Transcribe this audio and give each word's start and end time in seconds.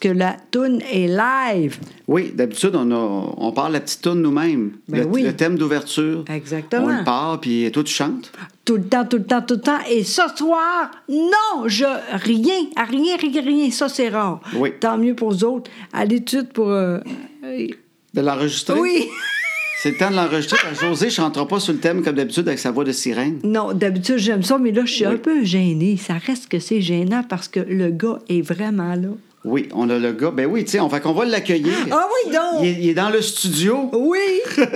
que 0.00 0.08
la 0.08 0.36
toune 0.50 0.80
est 0.92 1.06
live. 1.06 1.78
Oui, 2.08 2.32
d'habitude, 2.34 2.74
on, 2.74 2.90
a, 2.90 3.34
on 3.36 3.52
part 3.52 3.70
la 3.70 3.80
petite 3.80 4.02
tourne 4.02 4.20
nous-mêmes. 4.22 4.72
Ben 4.88 5.02
le, 5.02 5.06
oui. 5.06 5.22
le 5.22 5.34
thème 5.36 5.56
d'ouverture. 5.56 6.24
Exactement. 6.28 6.86
On 6.86 6.98
le 6.98 7.04
part, 7.04 7.38
puis 7.40 7.70
toi, 7.70 7.84
tu 7.84 7.92
chantes? 7.94 8.32
Tout 8.64 8.76
le 8.76 8.84
temps, 8.84 9.04
tout 9.04 9.18
le 9.18 9.24
temps, 9.24 9.42
tout 9.42 9.54
le 9.54 9.60
temps. 9.60 9.78
Et 9.88 10.02
ce 10.02 10.22
soir, 10.36 10.90
non, 11.08 11.66
je 11.66 11.84
rien, 12.12 12.66
rien, 12.88 13.16
rien, 13.16 13.42
rien. 13.42 13.70
Ça, 13.70 13.88
c'est 13.88 14.08
rare. 14.08 14.40
Oui. 14.56 14.72
Tant 14.80 14.96
mieux 14.98 15.14
pour 15.14 15.30
vous 15.30 15.44
autres. 15.44 15.70
À 15.92 16.04
l'étude 16.04 16.48
pour. 16.52 16.70
euh, 16.70 16.98
euh, 17.44 17.66
De 18.14 18.20
l'enregistrer? 18.20 18.78
oui. 18.80 19.06
C'est 19.82 19.92
le 19.92 19.96
temps 19.96 20.10
de 20.10 20.16
l'enregistrer. 20.16 20.58
José 20.78 21.06
ne 21.06 21.10
chantera 21.10 21.48
pas 21.48 21.58
sur 21.58 21.72
le 21.72 21.78
thème 21.78 22.02
comme 22.02 22.14
d'habitude 22.14 22.46
avec 22.46 22.58
sa 22.58 22.70
voix 22.70 22.84
de 22.84 22.92
sirène. 22.92 23.38
Non, 23.44 23.72
d'habitude, 23.72 24.18
j'aime 24.18 24.42
ça, 24.42 24.58
mais 24.58 24.72
là, 24.72 24.82
je 24.84 24.92
suis 24.92 25.06
Oui. 25.06 25.14
un 25.14 25.16
peu 25.16 25.42
gênée. 25.42 25.96
Ça 25.96 26.14
reste 26.18 26.48
que 26.50 26.58
c'est 26.58 26.82
gênant 26.82 27.22
parce 27.26 27.48
que 27.48 27.60
le 27.60 27.88
gars 27.90 28.18
est 28.28 28.42
vraiment 28.42 28.94
là. 28.94 29.08
Oui, 29.44 29.68
on 29.74 29.88
a 29.88 29.98
le 29.98 30.12
gars. 30.12 30.30
Ben 30.30 30.46
oui, 30.46 30.64
tu 30.66 30.72
sais, 30.72 30.80
on 30.80 30.90
fait 30.90 31.00
qu'on 31.00 31.12
va 31.14 31.24
l'accueillir. 31.24 31.72
Ah 31.90 32.06
oui, 32.26 32.30
donc! 32.32 32.42
Il 32.62 32.68
est, 32.68 32.72
il 32.72 32.88
est 32.90 32.94
dans 32.94 33.08
le 33.08 33.22
studio. 33.22 33.88
Oui! 33.92 34.18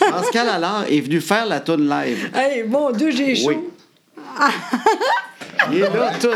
Pascal 0.00 0.48
Allard 0.48 0.84
est 0.88 1.00
venu 1.00 1.20
faire 1.20 1.46
la 1.46 1.60
tourne 1.60 1.88
live. 1.88 2.30
hey, 2.34 2.64
mon 2.64 2.90
Dieu, 2.90 3.10
j'ai 3.10 3.34
chaud. 3.34 3.48
Oui. 3.48 3.56
Il 5.70 5.76
est 5.78 5.80
là, 5.94 6.12
tout. 6.20 6.28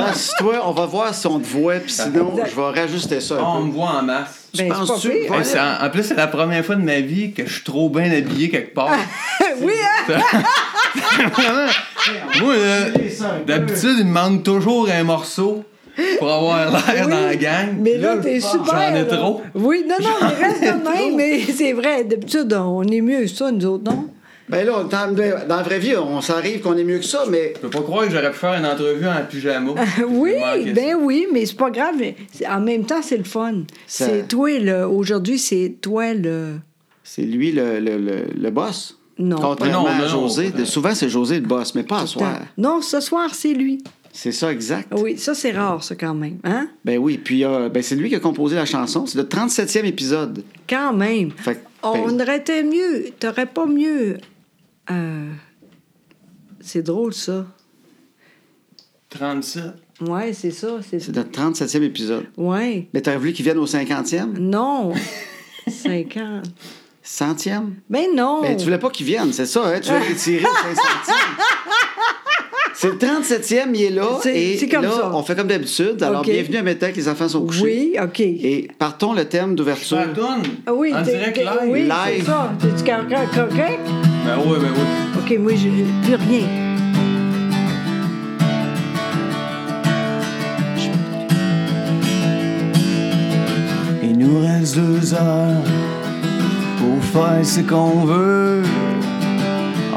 Assis-toi, 0.00 0.60
on 0.64 0.72
va 0.72 0.86
voir 0.86 1.14
si 1.14 1.26
on 1.26 1.40
te 1.40 1.46
voit, 1.46 1.76
puis 1.76 1.90
sinon, 1.92 2.32
Exact. 2.32 2.50
je 2.50 2.56
vais 2.60 2.80
rajuster 2.80 3.20
ça 3.20 3.36
Oh, 3.40 3.42
un 3.44 3.48
on 3.56 3.60
peu. 3.62 3.66
me 3.68 3.72
voit 3.72 3.88
en 3.90 4.02
masse. 4.02 4.48
Tu 4.54 4.58
Ben, 4.62 4.72
c'est 4.72 4.86
penses-tu? 4.86 5.08
pas 5.08 5.14
pire. 5.14 5.24
Voilà. 5.28 5.42
Hey, 5.42 5.48
c'est 5.50 5.60
en, 5.60 5.86
en 5.86 5.90
plus, 5.90 6.02
c'est 6.04 6.14
la 6.14 6.26
première 6.26 6.64
fois 6.64 6.74
de 6.76 6.82
ma 6.82 7.00
vie 7.00 7.32
que 7.32 7.46
je 7.46 7.52
suis 7.54 7.64
trop 7.64 7.88
bien 7.88 8.12
habillé 8.12 8.50
quelque 8.50 8.74
part. 8.74 8.90
oui, 9.60 9.72
hein? 10.08 10.14
Vraiment. 11.32 11.66
Moi, 12.42 12.54
là, 12.56 13.38
d'habitude, 13.46 13.96
ils 13.98 14.04
me 14.04 14.08
demandent 14.08 14.42
toujours 14.44 14.88
un 14.88 15.02
morceau 15.02 15.64
pour 16.18 16.30
avoir 16.30 16.70
l'air 16.70 17.08
dans 17.08 17.20
la 17.26 17.36
gang. 17.36 17.76
Mais 17.80 17.96
là, 17.98 18.16
t'es 18.18 18.40
super. 18.40 18.64
J'en 18.90 18.94
ai 18.94 19.06
trop. 19.06 19.42
Oui, 19.54 19.84
non, 19.88 19.96
non, 20.00 20.10
mais 20.22 20.46
reste 20.46 20.60
de 20.62 20.66
même. 20.88 21.16
Mais 21.16 21.40
c'est 21.40 21.72
vrai, 21.72 22.04
d'habitude, 22.04 22.52
on 22.52 22.82
est 22.84 23.00
mieux 23.00 23.20
que 23.22 23.26
ça, 23.28 23.50
nous 23.50 23.64
autres, 23.66 23.84
non? 23.84 24.06
Ben 24.48 24.66
là, 24.66 24.82
dans, 24.82 25.14
dans 25.14 25.56
la 25.56 25.62
vraie 25.62 25.78
vie, 25.78 25.94
on 25.96 26.20
s'arrive 26.20 26.60
qu'on 26.60 26.76
est 26.76 26.82
mieux 26.82 26.98
que 26.98 27.04
ça, 27.04 27.22
mais 27.30 27.52
Je 27.54 27.60
peux 27.60 27.70
pas 27.70 27.82
croire 27.82 28.06
que 28.06 28.10
j'aurais 28.10 28.32
pu 28.32 28.38
faire 28.38 28.54
une 28.54 28.66
entrevue 28.66 29.06
en 29.06 29.24
pyjama. 29.28 29.74
Oui, 30.08 30.32
ben 30.74 30.90
ça. 30.90 30.96
oui, 31.00 31.26
mais 31.32 31.46
c'est 31.46 31.56
pas 31.56 31.70
grave. 31.70 31.94
En 32.50 32.60
même 32.60 32.84
temps, 32.84 33.00
c'est 33.00 33.16
le 33.18 33.22
fun. 33.22 33.62
Ça- 33.86 34.06
C'est 34.06 34.26
toi, 34.26 34.58
le... 34.58 34.84
aujourd'hui, 34.88 35.38
c'est 35.38 35.76
toi 35.80 36.14
le. 36.14 36.54
c'est 37.04 37.22
lui 37.22 37.52
le, 37.52 37.78
le, 37.78 37.96
le, 37.98 38.16
le 38.36 38.50
boss? 38.50 38.98
Non, 39.20 39.36
Contrairement 39.36 39.82
non, 39.84 39.88
à 39.88 39.98
non. 40.00 40.08
José. 40.08 40.50
Souvent, 40.64 40.94
c'est 40.96 41.08
José 41.10 41.36
le 41.38 41.46
boss, 41.46 41.74
mais 41.76 41.84
pas 41.84 42.00
à 42.00 42.06
soir. 42.06 42.38
Non, 42.58 42.80
ce 42.82 42.98
soir, 43.00 43.28
c'est 43.32 43.52
lui. 43.52 43.84
C'est 44.12 44.32
ça, 44.32 44.50
exact. 44.52 44.92
Oui, 44.96 45.16
ça, 45.16 45.34
c'est 45.34 45.52
rare, 45.52 45.84
ça, 45.84 45.94
quand 45.94 46.14
même. 46.14 46.38
Hein? 46.42 46.68
Ben 46.84 46.98
oui, 46.98 47.16
puis 47.18 47.44
euh, 47.44 47.68
ben 47.68 47.80
c'est 47.82 47.94
lui 47.94 48.08
qui 48.08 48.16
a 48.16 48.20
composé 48.20 48.56
la 48.56 48.66
chanson. 48.66 49.06
C'est 49.06 49.18
le 49.18 49.24
37e 49.24 49.84
épisode. 49.84 50.42
Quand 50.68 50.92
même. 50.92 51.30
Fait 51.30 51.54
que, 51.54 51.60
On 51.84 52.08
ben, 52.08 52.20
aurait 52.22 52.38
été 52.38 52.62
mieux. 52.64 53.10
T'aurais 53.20 53.46
pas 53.46 53.66
mieux. 53.66 54.18
euh, 54.90 55.30
C'est 56.60 56.82
drôle, 56.82 57.14
ça. 57.14 57.46
37. 59.10 59.62
Ouais, 60.08 60.32
c'est 60.32 60.50
ça. 60.50 60.78
C'est... 60.88 60.98
c'est 60.98 61.14
le 61.14 61.22
37e 61.22 61.82
épisode. 61.82 62.26
Ouais. 62.36 62.88
Mais 62.94 63.00
t'aurais 63.02 63.18
voulu 63.18 63.32
qu'il 63.32 63.44
vienne 63.44 63.58
au 63.58 63.66
50e? 63.66 64.38
Non. 64.38 64.92
50. 65.68 66.44
100e? 67.04 67.62
Ben 67.88 68.06
non. 68.14 68.42
Ben, 68.42 68.56
tu 68.56 68.64
voulais 68.64 68.78
pas 68.78 68.90
qu'il 68.90 69.06
vienne, 69.06 69.32
c'est 69.32 69.46
ça, 69.46 69.66
hein? 69.66 69.80
Tu 69.80 69.90
voulais 69.90 70.08
l'étirer 70.08 70.44
au 70.44 70.48
500e. 70.48 71.14
C'est 72.80 72.88
le 72.88 72.94
37e, 72.96 73.74
il 73.74 73.82
est 73.82 73.90
là. 73.90 74.06
C'est- 74.22 74.34
et 74.34 74.56
c'est 74.56 74.66
comme 74.66 74.84
là, 74.84 74.90
ça. 74.90 75.10
on 75.12 75.22
fait 75.22 75.36
comme 75.36 75.48
d'habitude. 75.48 76.02
Alors, 76.02 76.22
OK. 76.22 76.30
bienvenue 76.30 76.56
à 76.56 76.62
Métal 76.62 76.92
que 76.92 76.96
les 76.96 77.08
enfants 77.10 77.28
sont 77.28 77.44
couchés. 77.44 77.62
Oui, 77.62 77.96
OK. 78.02 78.20
Et 78.20 78.68
partons 78.78 79.12
le 79.12 79.26
thème 79.26 79.54
d'ouverture. 79.54 79.98
Ah 80.66 80.72
oui, 80.72 80.94
En 80.94 81.02
t'es- 81.02 81.10
direct 81.10 81.34
t'es- 81.36 81.42
live. 81.42 81.68
Oui, 81.68 81.82
Live. 81.82 81.90
c'est 82.20 82.24
ça. 82.24 82.50
T'es-tu 82.58 82.84
correct? 82.90 83.80
Ben 84.24 84.38
oui, 84.46 84.56
ben 84.62 84.68
oui. 84.74 85.18
OK, 85.34 85.38
moi, 85.40 85.52
j'ai 85.56 85.68
plus 86.04 86.14
rien. 86.14 86.46
Il 94.02 94.18
nous 94.18 94.40
reste 94.40 94.76
deux 94.76 95.14
heures 95.14 95.62
pour 96.78 97.02
faire 97.04 97.44
ce 97.44 97.60
qu'on 97.60 98.04
veut. 98.04 98.62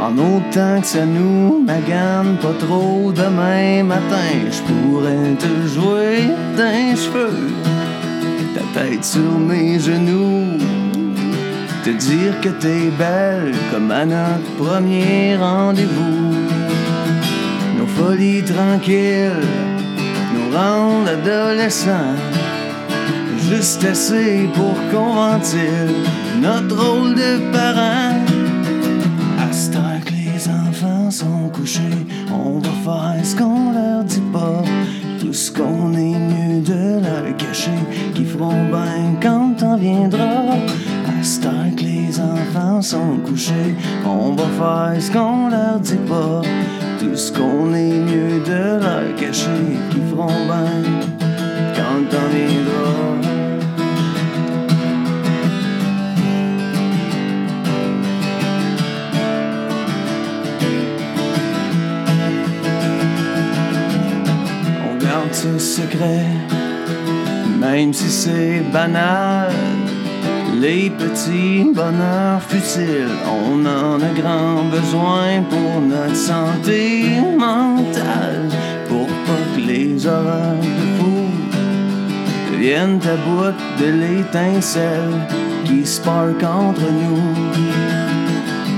En 0.06 0.18
autant 0.18 0.82
que 0.82 0.88
ça 0.88 1.06
nous 1.06 1.64
magane 1.66 2.36
pas 2.42 2.52
trop 2.60 3.14
demain 3.14 3.84
matin, 3.86 4.34
je 4.52 4.62
pourrais 4.68 5.34
te 5.40 5.48
jouer 5.74 6.28
d'un 6.58 6.94
cheveux, 6.94 7.48
ta 8.54 8.82
tête 8.82 9.06
sur 9.06 9.40
mes 9.40 9.80
genoux, 9.80 10.58
te 11.86 11.92
dire 11.92 12.34
que 12.42 12.50
t'es 12.50 12.92
belle 13.00 13.54
comme 13.72 13.92
à 13.92 14.06
notre 14.06 14.52
premier 14.58 15.38
rendez-vous. 15.38 16.36
Nos 17.78 17.88
folies 17.88 18.44
tranquilles 18.44 19.48
nous 20.34 20.58
rendent 20.58 21.08
adolescents. 21.08 22.18
Juste 23.50 23.86
assez 23.86 24.50
pour 24.54 24.76
qu'on 24.92 25.14
ventile 25.14 25.96
notre 26.42 26.76
rôle 26.76 27.16
de 27.16 27.40
parents. 27.54 28.20
À 29.40 29.93
sont 31.14 31.50
couchés, 31.54 32.08
on 32.34 32.58
va 32.58 32.72
faire 32.84 33.24
ce 33.24 33.36
qu'on 33.36 33.72
leur 33.72 34.04
dit 34.04 34.28
pas. 34.32 34.64
Tout 35.20 35.32
ce 35.32 35.52
qu'on 35.52 35.94
est 35.94 36.18
mieux 36.32 36.62
de 36.62 37.00
leur 37.06 37.38
cacher, 37.38 37.82
qui 38.16 38.26
feront 38.26 38.66
bien 38.72 39.16
quand 39.22 39.54
temps 39.56 39.78
viendra. 39.78 40.56
À 41.06 41.72
que 41.76 41.84
les 41.84 42.20
enfants 42.20 42.82
sont 42.82 43.18
couchés, 43.24 43.76
on 44.06 44.32
va 44.32 44.48
faire 44.60 45.02
ce 45.02 45.12
qu'on 45.12 45.50
leur 45.50 45.80
dit 45.80 46.04
pas. 46.10 46.42
Tout 47.00 47.16
ce 47.16 47.32
qu'on 47.32 47.74
est 47.76 48.00
mieux 48.10 48.40
de 48.44 48.80
leur 48.84 49.16
cacher, 49.16 49.68
qui 49.92 50.00
feront 50.10 50.46
bien 50.48 50.82
quand 51.76 52.10
temps 52.10 52.30
viendra. 52.34 52.63
Secret, 65.60 66.26
même 67.60 67.94
si 67.94 68.10
c'est 68.10 68.62
banal. 68.72 69.52
Les 70.62 70.90
petits 70.90 71.66
bonheurs 71.74 72.42
futiles, 72.48 73.18
on 73.28 73.66
en 73.66 74.00
a 74.00 74.12
grand 74.22 74.64
besoin 74.72 75.42
pour 75.50 75.82
notre 75.82 76.16
santé 76.16 77.06
mentale. 77.38 78.50
Pour 78.88 79.08
pas 79.08 79.44
que 79.56 79.62
les 79.62 80.06
horreurs 80.06 80.62
de 80.62 80.86
fou 80.98 81.28
deviennent 82.52 83.02
à 83.04 83.16
bout 83.26 83.56
de 83.84 83.90
l'étincelle 84.02 85.20
qui 85.66 85.86
spark 85.86 86.44
entre 86.44 86.88
nous. 87.02 87.22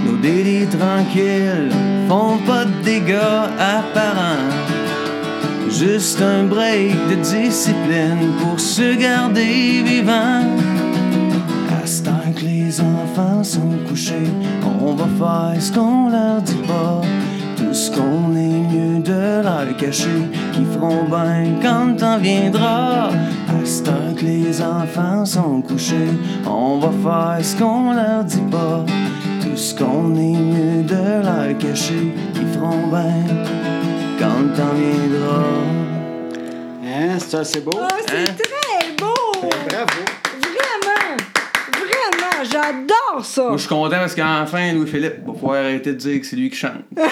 Nos 0.06 0.18
délits 0.18 0.68
tranquilles 0.68 1.72
font 2.08 2.38
pas 2.48 2.66
de 2.66 2.84
dégâts 2.84 3.50
apparents. 3.60 4.55
Juste 5.78 6.22
un 6.22 6.46
break 6.46 6.96
de 7.10 7.16
discipline 7.16 8.32
pour 8.40 8.58
se 8.58 8.96
garder 8.96 9.84
vivant. 9.84 10.42
À 11.70 12.10
heure 12.10 12.34
que 12.34 12.46
les 12.46 12.80
enfants 12.80 13.44
sont 13.44 13.74
couchés, 13.86 14.32
on 14.80 14.94
va 14.94 15.06
faire 15.20 15.62
ce 15.62 15.74
qu'on 15.74 16.10
leur 16.10 16.42
dit 16.42 16.64
pas. 16.66 17.02
Tout 17.58 17.74
ce 17.74 17.92
qu'on 17.92 18.34
est 18.38 18.74
mieux 18.74 19.00
de 19.00 19.44
leur 19.44 19.76
cacher, 19.76 20.30
qui 20.54 20.64
feront 20.64 21.04
bien 21.10 21.60
quand 21.62 21.98
temps 21.98 22.20
viendra. 22.20 23.10
À 23.50 23.90
heure 23.90 24.16
que 24.16 24.24
les 24.24 24.62
enfants 24.62 25.26
sont 25.26 25.62
couchés, 25.62 26.14
on 26.46 26.80
va 26.80 26.92
faire 27.04 27.46
ce 27.46 27.54
qu'on 27.58 27.92
leur 27.92 28.24
dit 28.24 28.48
pas. 28.50 28.86
Tout 29.42 29.58
ce 29.58 29.76
qu'on 29.76 30.16
est 30.16 30.40
mieux 30.40 30.84
de 30.84 31.22
leur 31.22 31.58
cacher, 31.58 32.14
qui 32.34 32.46
feront 32.54 32.88
bien 32.88 33.65
quand 34.30 34.74
viendra. 34.74 35.44
Hein, 36.84 37.20
ça, 37.20 37.44
c'est 37.44 37.62
beau? 37.62 37.78
Ah, 37.80 37.88
c'est 38.08 38.16
Hein? 38.18 38.24
très 38.38 38.92
beau! 38.98 39.14
Bravo. 39.42 40.02
Vraiment! 40.42 41.18
Vraiment! 41.74 42.44
J'adore 42.52 43.24
ça! 43.26 43.44
Moi, 43.44 43.54
je 43.54 43.58
suis 43.60 43.70
content 43.70 43.98
parce 43.98 44.16
qu'enfin, 44.16 44.74
Louis-Philippe 44.74 45.26
va 45.26 45.34
pouvoir 45.34 45.56
arrêter 45.60 45.92
de 45.92 45.98
dire 45.98 46.20
que 46.22 46.26
c'est 46.26 46.36
lui 46.36 46.50
qui 46.50 46.58
chante. 46.58 46.84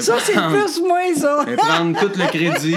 Ça, 0.00 0.14
c'est 0.20 0.32
plus 0.32 0.80
moi, 0.84 0.98
ça! 1.14 1.44
Et 1.46 1.54
prendre 1.54 1.96
tout 2.00 2.10
le 2.18 2.26
crédit. 2.26 2.74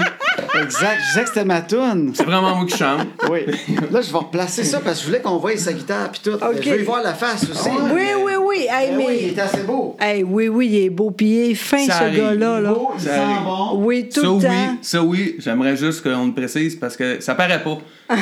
Exact. 0.62 0.98
Je 1.00 1.08
disais 1.08 1.22
que 1.22 1.28
c'était 1.28 1.44
ma 1.44 1.60
toune. 1.60 2.12
C'est 2.14 2.22
vraiment 2.24 2.54
moi 2.54 2.64
qui 2.66 2.76
chante. 2.76 3.08
Oui. 3.28 3.46
Là, 3.90 4.00
je 4.00 4.12
vais 4.12 4.18
replacer 4.18 4.62
ça 4.62 4.78
parce 4.80 4.98
que 4.98 5.02
je 5.02 5.06
voulais 5.08 5.20
qu'on 5.20 5.38
voie 5.38 5.56
sa 5.56 5.72
guitare 5.72 6.10
puis 6.12 6.20
tout. 6.22 6.34
OK. 6.36 6.58
Je 6.62 6.70
veux 6.70 6.80
y 6.80 6.84
voir 6.84 7.02
la 7.02 7.14
face 7.14 7.44
aussi. 7.50 7.68
Oui, 7.92 8.02
oui, 8.22 8.32
oui, 8.36 8.39
oui, 8.50 8.66
hey, 8.70 8.88
Ben 8.90 8.96
mais. 8.98 9.06
oui, 9.06 9.18
il 9.22 9.28
est 9.30 9.40
assez 9.40 9.62
beau. 9.62 9.96
Hey, 10.00 10.22
oui, 10.24 10.48
oui, 10.48 10.66
il 10.68 10.84
est 10.84 10.90
beau, 10.90 11.10
puis 11.10 11.26
il 11.26 11.50
est 11.50 11.54
fin, 11.54 11.84
Ça 11.86 12.00
ce 12.10 12.16
gars-là. 12.16 12.56
Il 12.58 12.58
est 12.58 12.62
Là. 12.62 12.72
beau, 12.72 12.90
il 12.96 13.00
Ça 13.00 13.14
sent 13.14 13.20
bon. 13.44 13.74
Oui, 13.84 14.08
tout 14.12 14.20
ça 14.20 14.26
le 14.26 14.32
oui, 14.32 14.42
temps. 14.42 14.76
ça 14.82 15.02
oui, 15.02 15.36
j'aimerais 15.38 15.76
juste 15.76 16.02
qu'on 16.02 16.26
le 16.26 16.32
précise 16.32 16.74
parce 16.76 16.96
que 16.96 17.20
ça 17.20 17.34
paraît 17.34 17.62
pas. 17.62 17.78
Oui, 18.10 18.16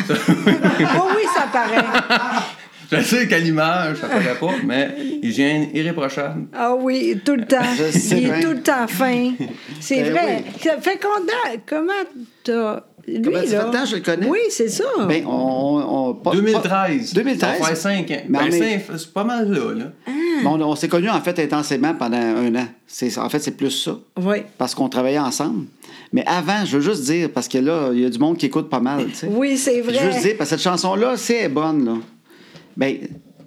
oui, 1.17 1.23
ça 1.35 1.47
paraît. 1.53 1.85
Je 2.91 3.03
sais 3.03 3.29
qu'à 3.29 3.39
l'image, 3.39 3.99
ça 3.99 4.07
paraît 4.09 4.35
pas, 4.41 4.55
mais 4.65 4.95
hygiène 5.23 5.69
irréprochable. 5.75 6.47
Ah 6.55 6.75
oui, 6.75 7.21
tout 7.23 7.35
le 7.37 7.45
temps. 7.45 7.59
Je 7.77 7.91
sais 7.99 8.19
il 8.23 8.29
est 8.31 8.41
tout 8.41 8.53
le 8.53 8.63
temps 8.63 8.87
fin. 8.89 9.33
C'est 9.81 10.05
Ben 10.05 10.13
vrai. 10.13 10.45
Ça 10.63 10.79
fait 10.81 10.99
combien. 10.99 11.61
Comment 11.67 11.93
t'as. 12.45 12.81
Lui, 13.09 13.23
Comment 13.23 13.37
ça 13.39 13.43
fait 13.67 13.73
là. 13.73 13.85
je 13.87 13.95
le 13.97 14.03
connais? 14.03 14.27
Oui, 14.29 14.39
c'est 14.51 14.69
ça. 14.69 14.85
Ben, 15.09 15.25
on, 15.27 16.11
on- 16.11 16.15
pas- 16.15 16.33
2013. 16.33 17.15
2013. 17.15 17.59
Ça 17.61 17.65
fait 17.69 17.75
5 17.75 18.11
ans. 18.11 18.17
Mais 18.29 18.39
Ben, 18.39 18.45
on 18.45 18.53
est- 18.53 18.59
cinq- 18.59 18.99
c'est 18.99 19.13
pas 19.13 19.25
mal 19.25 19.51
là, 19.51 19.75
là. 19.75 19.85
pas- 20.45 20.49
on, 20.51 20.61
on 20.61 20.77
s'est 20.77 20.89
connus 20.89 21.09
en 21.11 21.21
fait 21.21 21.39
intensément 21.39 21.95
pendant 21.95 22.17
un 22.19 22.55
an. 22.55 22.67
C'est, 22.87 23.17
en 23.19 23.29
fait, 23.29 23.39
c'est 23.39 23.57
plus 23.57 23.71
ça. 23.71 23.97
Oui. 24.21 24.39
Parce 24.59 24.75
qu'on 24.75 24.89
travaillait 24.89 25.19
ensemble. 25.19 25.67
Mais 26.13 26.25
avant, 26.27 26.65
je 26.65 26.77
veux 26.79 26.83
juste 26.83 27.05
dire, 27.05 27.31
parce 27.31 27.49
que 27.49 27.59
là, 27.59 27.91
il 27.93 28.01
y 28.01 28.05
a 28.05 28.11
du 28.11 28.19
monde 28.19 28.37
qui 28.37 28.47
écoute 28.47 28.69
pas 28.69 28.81
mal, 28.81 29.07
tu 29.07 29.15
sais. 29.15 29.27
Oui, 29.31 29.57
c'est 29.57 29.81
Puis 29.81 29.95
Je 29.95 29.99
veux 30.01 30.05
vrai. 30.05 30.13
juste 30.13 30.25
dire, 30.25 30.35
parce 30.37 30.51
que 30.51 30.57
cette 30.57 30.65
chanson-là, 30.65 31.17
c'est 31.17 31.37
elle 31.37 31.45
est 31.47 31.49
bonne, 31.49 31.85
là. 31.85 31.95
Ben, 32.77 32.97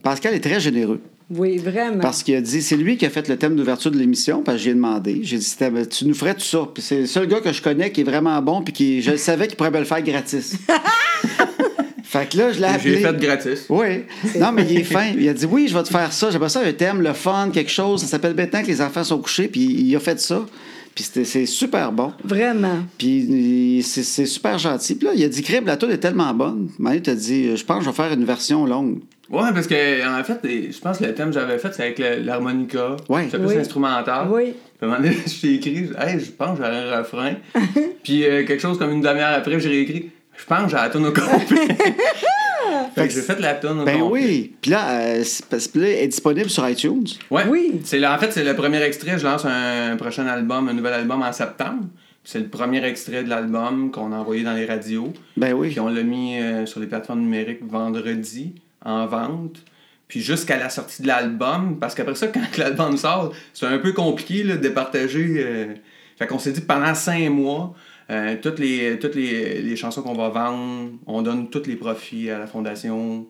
Pascal 0.03 0.33
est 0.33 0.39
très 0.39 0.59
généreux. 0.59 0.99
Oui, 1.33 1.57
vraiment. 1.57 1.99
Parce 1.99 2.23
qu'il 2.23 2.35
a 2.35 2.41
dit, 2.41 2.61
c'est 2.61 2.75
lui 2.75 2.97
qui 2.97 3.05
a 3.05 3.09
fait 3.09 3.27
le 3.29 3.37
thème 3.37 3.55
d'ouverture 3.55 3.89
de 3.91 3.97
l'émission, 3.97 4.41
parce 4.43 4.57
que 4.57 4.63
j'ai 4.63 4.73
demandé. 4.73 5.19
J'ai 5.23 5.37
dit, 5.37 5.43
C'était- 5.45 5.85
tu 5.85 6.05
nous 6.05 6.13
ferais 6.13 6.33
tout 6.33 6.41
ça. 6.41 6.67
Puis 6.73 6.83
c'est 6.83 6.99
le 7.01 7.05
seul 7.05 7.27
gars 7.27 7.39
que 7.39 7.53
je 7.53 7.61
connais 7.61 7.91
qui 7.91 8.01
est 8.01 8.05
vraiment 8.05 8.41
bon, 8.41 8.61
puis 8.61 8.73
qui, 8.73 9.01
je 9.01 9.15
savais 9.15 9.47
qu'il 9.47 9.55
pourrait 9.55 9.71
me 9.71 9.79
le 9.79 9.85
faire 9.85 10.01
gratis. 10.01 10.55
fait 12.03 12.29
que 12.29 12.37
là, 12.37 12.51
je 12.51 12.59
l'ai 12.59 12.65
appelé. 12.65 12.95
J'ai 12.95 13.01
fait 13.01 13.17
gratis. 13.17 13.65
Oui. 13.69 14.03
Non, 14.39 14.51
mais 14.51 14.65
il 14.69 14.79
est 14.79 14.83
fin. 14.83 15.07
Il 15.17 15.27
a 15.29 15.33
dit, 15.33 15.45
oui, 15.45 15.67
je 15.67 15.77
vais 15.77 15.83
te 15.83 15.89
faire 15.89 16.11
ça. 16.11 16.29
J'aimerais 16.31 16.49
ça 16.49 16.61
un 16.61 16.73
thème, 16.73 17.01
le 17.01 17.13
fun, 17.13 17.49
quelque 17.53 17.71
chose. 17.71 18.01
Ça 18.01 18.07
s'appelle 18.07 18.35
Maintenant 18.35 18.61
que 18.61 18.67
les 18.67 18.81
enfants 18.81 19.03
sont 19.03 19.19
couchés, 19.19 19.47
puis 19.47 19.61
il 19.61 19.95
a 19.95 19.99
fait 19.99 20.19
ça. 20.19 20.45
Puis 20.93 21.05
c'était- 21.05 21.23
c'est 21.23 21.45
super 21.45 21.91
bon. 21.93 22.11
Vraiment. 22.23 22.79
Puis 22.97 23.81
c'est 23.85 24.25
super 24.25 24.59
gentil. 24.59 24.95
Puis 24.95 25.07
là, 25.07 25.13
il 25.15 25.23
a 25.23 25.29
dit, 25.29 25.41
Crib, 25.41 25.65
la 25.65 25.77
tour 25.77 25.89
est 25.89 25.99
tellement 25.99 26.33
bonne. 26.33 26.69
Manu 26.79 27.01
t'a 27.01 27.15
dit, 27.15 27.55
je 27.55 27.63
pense 27.63 27.79
que 27.79 27.85
je 27.85 27.89
vais 27.89 27.95
faire 27.95 28.11
une 28.11 28.25
version 28.25 28.65
longue. 28.65 28.99
Ouais, 29.31 29.51
parce 29.53 29.67
que, 29.67 30.19
en 30.19 30.23
fait, 30.23 30.39
je 30.43 30.79
pense 30.79 30.97
que 30.97 31.05
le 31.05 31.13
thème 31.13 31.27
que 31.29 31.33
j'avais 31.35 31.57
fait, 31.57 31.73
c'est 31.73 31.83
avec 31.83 31.99
l'harmonica. 32.25 32.97
Ouais. 33.09 33.27
C'est 33.31 33.37
plus 33.37 33.47
Oui. 33.47 33.57
instrumental. 33.57 34.27
Oui. 34.29 34.53
Puis 34.53 34.55
à 34.81 34.85
un 34.85 34.87
moment 34.89 35.01
donné, 35.01 35.15
je 35.25 35.41
t'ai 35.41 35.53
écrit, 35.55 35.89
hey, 35.99 36.19
je 36.19 36.31
pense 36.31 36.57
que 36.59 36.63
j'aurais 36.65 36.89
un 36.93 36.97
refrain. 36.99 37.33
Puis 38.03 38.25
euh, 38.25 38.45
quelque 38.45 38.59
chose 38.61 38.77
comme 38.77 38.91
une 38.91 39.01
demi-heure 39.01 39.33
après, 39.37 39.59
j'ai 39.59 39.69
réécrit, 39.69 40.09
je 40.37 40.45
pense 40.45 40.63
que 40.65 40.69
j'ai 40.71 40.75
la 40.75 40.89
tonne 40.89 41.05
au 41.05 41.11
complet. 41.13 41.67
fait 42.95 43.07
que 43.07 43.13
j'ai 43.13 43.21
fait 43.21 43.39
la 43.39 43.53
tonne 43.53 43.79
au 43.81 43.85
Ben 43.85 43.99
complet. 43.99 44.21
oui. 44.23 44.55
Puis 44.61 44.71
là, 44.71 44.89
euh, 45.01 45.23
que 45.49 45.79
là, 45.79 45.87
elle 45.87 46.03
est 46.03 46.07
disponible 46.07 46.49
sur 46.49 46.67
iTunes. 46.67 47.05
Ouais. 47.29 47.43
Oui. 47.47 47.81
C'est 47.83 48.05
en 48.05 48.17
fait, 48.17 48.31
c'est 48.31 48.43
le 48.43 48.55
premier 48.55 48.81
extrait. 48.81 49.17
Je 49.17 49.23
lance 49.23 49.45
un 49.45 49.95
prochain 49.97 50.25
album, 50.27 50.67
un 50.69 50.73
nouvel 50.73 50.93
album 50.93 51.21
en 51.21 51.31
septembre. 51.31 51.85
Puis 52.23 52.33
C'est 52.33 52.39
le 52.39 52.47
premier 52.47 52.83
extrait 52.85 53.23
de 53.23 53.29
l'album 53.29 53.91
qu'on 53.91 54.11
a 54.11 54.17
envoyé 54.17 54.43
dans 54.43 54.53
les 54.53 54.65
radios. 54.65 55.11
Ben 55.37 55.53
oui. 55.53 55.69
Puis 55.69 55.79
on 55.79 55.87
l'a 55.89 56.03
mis 56.03 56.37
euh, 56.39 56.65
sur 56.65 56.79
les 56.79 56.87
plateformes 56.87 57.21
numériques 57.21 57.61
vendredi 57.67 58.53
en 58.85 59.07
vente. 59.07 59.63
Puis 60.07 60.21
jusqu'à 60.21 60.57
la 60.57 60.69
sortie 60.69 61.01
de 61.03 61.07
l'album, 61.07 61.79
parce 61.79 61.95
qu'après 61.95 62.15
ça, 62.15 62.27
quand 62.33 62.57
l'album 62.57 62.97
sort, 62.97 63.33
c'est 63.53 63.65
un 63.65 63.77
peu 63.79 63.93
compliqué 63.93 64.43
là, 64.43 64.57
de 64.57 64.61
départager. 64.61 65.35
euh, 65.37 65.73
Fait 66.17 66.27
qu'on 66.27 66.39
s'est 66.39 66.51
dit 66.51 66.61
pendant 66.61 66.93
cinq 66.95 67.29
mois, 67.29 67.73
euh, 68.09 68.35
toutes, 68.41 68.59
les, 68.59 68.99
toutes 68.99 69.15
les, 69.15 69.61
les 69.61 69.75
chansons 69.75 70.01
qu'on 70.01 70.13
va 70.13 70.29
vendre, 70.29 70.91
on 71.07 71.21
donne 71.21 71.49
tous 71.49 71.65
les 71.65 71.75
profits 71.77 72.29
à 72.29 72.39
la 72.39 72.47
fondation. 72.47 73.25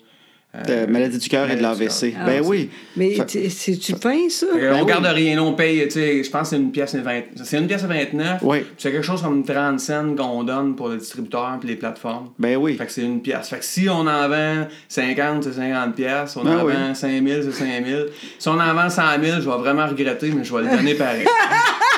Euh, 0.54 0.86
De 0.86 0.92
maladie 0.92 1.18
du 1.18 1.30
cœur 1.30 1.50
et 1.50 1.56
de 1.56 1.62
l'AVC. 1.62 2.14
Ah, 2.20 2.26
Ben 2.26 2.42
c'est- 2.44 2.50
oui. 2.50 2.70
Mais 2.98 3.16
c'est-tu 3.28 3.94
fin, 3.94 4.28
ça? 4.30 4.48
Ben 4.54 4.74
on 4.74 4.82
oui. 4.82 4.86
garde 4.86 5.06
rien, 5.06 5.36
là, 5.38 5.44
on 5.44 5.54
paye, 5.54 5.84
tu 5.86 5.92
sais, 5.92 6.24
je 6.24 6.30
pense 6.30 6.42
que 6.44 6.48
c'est 6.50 6.56
une 6.58 6.72
pièce 6.72 6.94
à 6.96 7.00
20, 7.00 7.22
c'est 7.44 7.58
une 7.58 7.68
pièce 7.68 7.84
à 7.84 7.88
29. 7.88 8.40
Oui. 8.42 8.66
C'est 8.78 8.92
quelque 8.92 9.06
chose 9.06 9.22
comme 9.22 9.44
30 9.46 9.80
cents 9.80 10.14
qu'on 10.16 10.44
donne 10.44 10.76
pour 10.76 10.90
le 10.90 10.98
distributeur 10.98 11.58
et 11.64 11.68
les 11.68 11.76
plateformes. 11.78 12.30
Ben 12.38 12.58
oui. 12.58 12.76
Fait 12.76 12.86
que 12.86 12.92
c'est 12.92 13.02
une 13.04 13.22
pièce. 13.22 13.48
Fait 13.50 13.60
que 13.60 13.66
si 13.66 13.88
on 13.90 14.02
en 14.08 14.28
vend 14.30 14.68
50, 14.90 15.44
c'est 15.44 15.54
50 15.54 15.96
pièces. 15.96 16.36
On 16.36 16.44
Ben 16.44 16.58
en 16.60 16.66
oui. 16.66 16.74
vend 16.74 16.94
5000, 16.94 17.44
c'est 17.46 17.52
5000. 17.66 18.06
Si 18.38 18.48
on 18.50 18.60
en 18.60 18.74
vend 18.74 18.90
100 18.90 19.02
000, 19.24 19.42
je 19.42 19.50
vais 19.50 19.58
vraiment 19.58 19.88
regretter, 19.88 20.32
mais 20.36 20.44
je 20.44 20.54
vais 20.54 20.64
le 20.64 20.76
donner 20.76 20.96
pareil. 20.96 21.26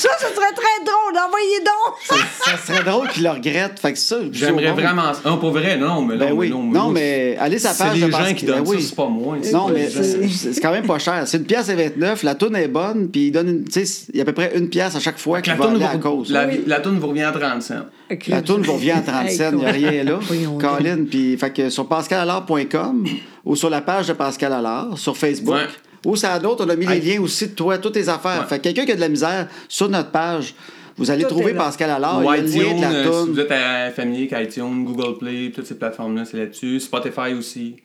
Ça, 0.00 0.08
ce 0.18 0.34
serait 0.34 0.54
très 0.54 0.84
drôle. 0.84 1.26
Envoyez 1.26 1.60
donc. 1.60 2.18
ça 2.44 2.56
serait 2.56 2.84
drôle 2.84 3.08
qu'il 3.08 3.22
le 3.24 3.30
regrette. 3.30 3.78
Fait 3.78 3.92
que 3.92 3.98
ça, 3.98 4.16
J'aimerais 4.32 4.72
vraiment... 4.72 5.12
Non, 5.24 5.38
pour 5.38 5.50
vrai, 5.50 5.76
non, 5.76 6.02
mais 6.02 6.14
non, 6.14 6.20
Ben 6.26 6.32
oui. 6.32 6.48
mais 6.48 6.54
non. 6.54 6.62
Non, 6.64 6.84
moi, 6.84 6.92
mais 6.94 7.36
allez 7.38 7.58
sa 7.58 7.72
C'est 7.72 7.84
page 7.84 7.94
les 7.96 8.06
de 8.06 8.10
gens 8.10 8.16
Pascal- 8.18 8.34
qui 8.36 8.44
donnent 8.46 8.62
Ben 8.64 8.70
oui. 8.70 8.82
ça, 8.82 8.88
c'est 8.88 8.94
pas 8.96 9.08
moi. 9.08 9.36
Non, 9.52 9.68
mais 9.68 9.90
C'est- 9.90 10.28
c'est 10.28 10.52
c'est 10.54 10.60
quand 10.60 10.70
même 10.72 10.86
pas 10.86 10.98
cher. 10.98 11.22
C'est 11.26 11.36
une 11.38 11.44
pièce 11.44 11.68
et 11.68 11.74
29. 11.74 12.22
La 12.22 12.34
toune 12.34 12.56
est 12.56 12.68
bonne, 12.68 13.08
puis 13.10 13.26
il 13.26 13.30
donne 13.32 13.48
une. 13.48 13.64
Tu 13.64 13.84
sais, 13.84 14.04
il 14.12 14.16
y 14.16 14.20
a 14.20 14.22
à 14.22 14.24
peu 14.26 14.32
près 14.32 14.52
une 14.56 14.68
pièce 14.68 14.96
à 14.96 15.00
chaque 15.00 15.18
fois 15.18 15.40
qu'il 15.42 15.52
La 15.52 15.58
va 15.58 15.70
aller 15.70 15.84
à 15.84 15.96
cause. 15.98 16.30
la, 16.30 16.46
Oui. 16.46 16.62
la 16.66 16.80
toune 16.80 16.98
vous 16.98 17.08
revient 17.08 17.22
à 17.24 17.32
30 17.32 17.62
cents. 17.62 17.74
La 18.28 18.42
toune 18.42 18.62
vous 18.62 18.72
revient 18.74 18.92
à 18.92 19.00
30 19.00 19.26
Hey, 19.28 19.36
cents, 19.36 19.50
il 19.52 19.58
n'y 19.58 19.66
a 19.66 19.70
rien 19.70 20.04
là. 20.04 20.18
Colin, 20.58 21.04
puis 21.08 21.36
fait 21.36 21.50
que 21.52 21.68
sur 21.70 21.86
pascalalard.com 21.86 23.06
ou 23.44 23.56
sur 23.56 23.70
la 23.70 23.80
page 23.80 24.08
de 24.08 24.12
Pascal 24.14 24.52
Allard, 24.52 24.96
sur 24.96 25.16
Facebook. 25.16 25.54
Ouais. 25.54 25.66
Ou 26.06 26.16
ça 26.16 26.38
d'autres, 26.38 26.64
on 26.64 26.68
a 26.68 26.76
mis 26.76 26.86
Hey. 26.86 27.00
les 27.00 27.14
liens 27.14 27.20
aussi 27.22 27.48
de 27.48 27.52
toi, 27.54 27.78
toutes 27.78 27.94
tes 27.94 28.08
affaires. 28.08 28.40
Ouais. 28.42 28.46
Fait 28.48 28.58
que 28.58 28.64
quelqu'un 28.64 28.84
qui 28.86 28.92
a 28.92 28.96
de 28.96 29.00
la 29.00 29.08
misère, 29.08 29.48
sur 29.68 29.88
notre 29.88 30.10
page, 30.10 30.54
vous 30.96 31.10
allez 31.10 31.22
Tout 31.24 31.30
trouver. 31.30 31.54
Pascal 31.54 31.90
Allard, 31.90 32.18
Ou 32.24 32.32
il 32.34 32.36
y 32.36 32.38
a 32.38 32.42
le 32.42 32.42
lien 32.42 32.48
iTunes, 32.62 32.76
de 32.76 32.82
la 32.82 32.90
euh, 32.90 33.24
si 33.24 33.30
vous 33.30 33.40
êtes 33.40 33.50
euh, 33.50 33.90
familier 33.90 34.28
avec 34.32 34.48
iTunes, 34.50 34.84
Google 34.84 35.18
Play, 35.18 35.52
toutes 35.54 35.66
ces 35.66 35.76
plateformes-là, 35.76 36.24
c'est 36.24 36.36
là-dessus. 36.36 36.80
Spotify 36.80 37.32
aussi. 37.38 37.76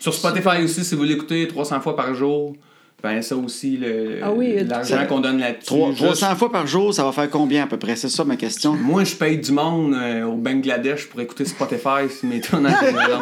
Sur 0.00 0.12
Spotify 0.14 0.62
aussi, 0.62 0.84
si 0.84 0.94
vous 0.94 1.04
l'écoutez 1.04 1.46
300 1.48 1.80
fois 1.80 1.96
par 1.96 2.14
jour, 2.14 2.54
ben 3.04 3.20
ça 3.20 3.36
aussi, 3.36 3.76
le- 3.76 4.20
Ah 4.22 4.32
oui, 4.32 4.56
l'argent 4.66 4.96
ça- 4.96 5.04
qu'on 5.04 5.20
donne 5.20 5.38
là-dessus. 5.38 5.66
Trois- 5.66 5.90
juste- 5.90 6.02
300 6.04 6.34
fois 6.36 6.50
par 6.50 6.66
jour, 6.66 6.94
ça 6.94 7.04
va 7.04 7.12
faire 7.12 7.28
combien 7.28 7.64
à 7.64 7.66
peu 7.66 7.76
près? 7.76 7.96
C'est 7.96 8.08
ça 8.08 8.24
ma 8.24 8.36
question. 8.36 8.72
Moi, 8.82 9.04
je 9.04 9.14
paye 9.14 9.36
du 9.38 9.52
monde 9.52 9.94
euh, 9.94 10.24
au 10.24 10.36
Bangladesh 10.36 11.06
pour 11.10 11.20
écouter 11.20 11.44
Spotify 11.44 12.08
si 12.10 12.26
mes 12.26 12.40
général. 12.42 13.20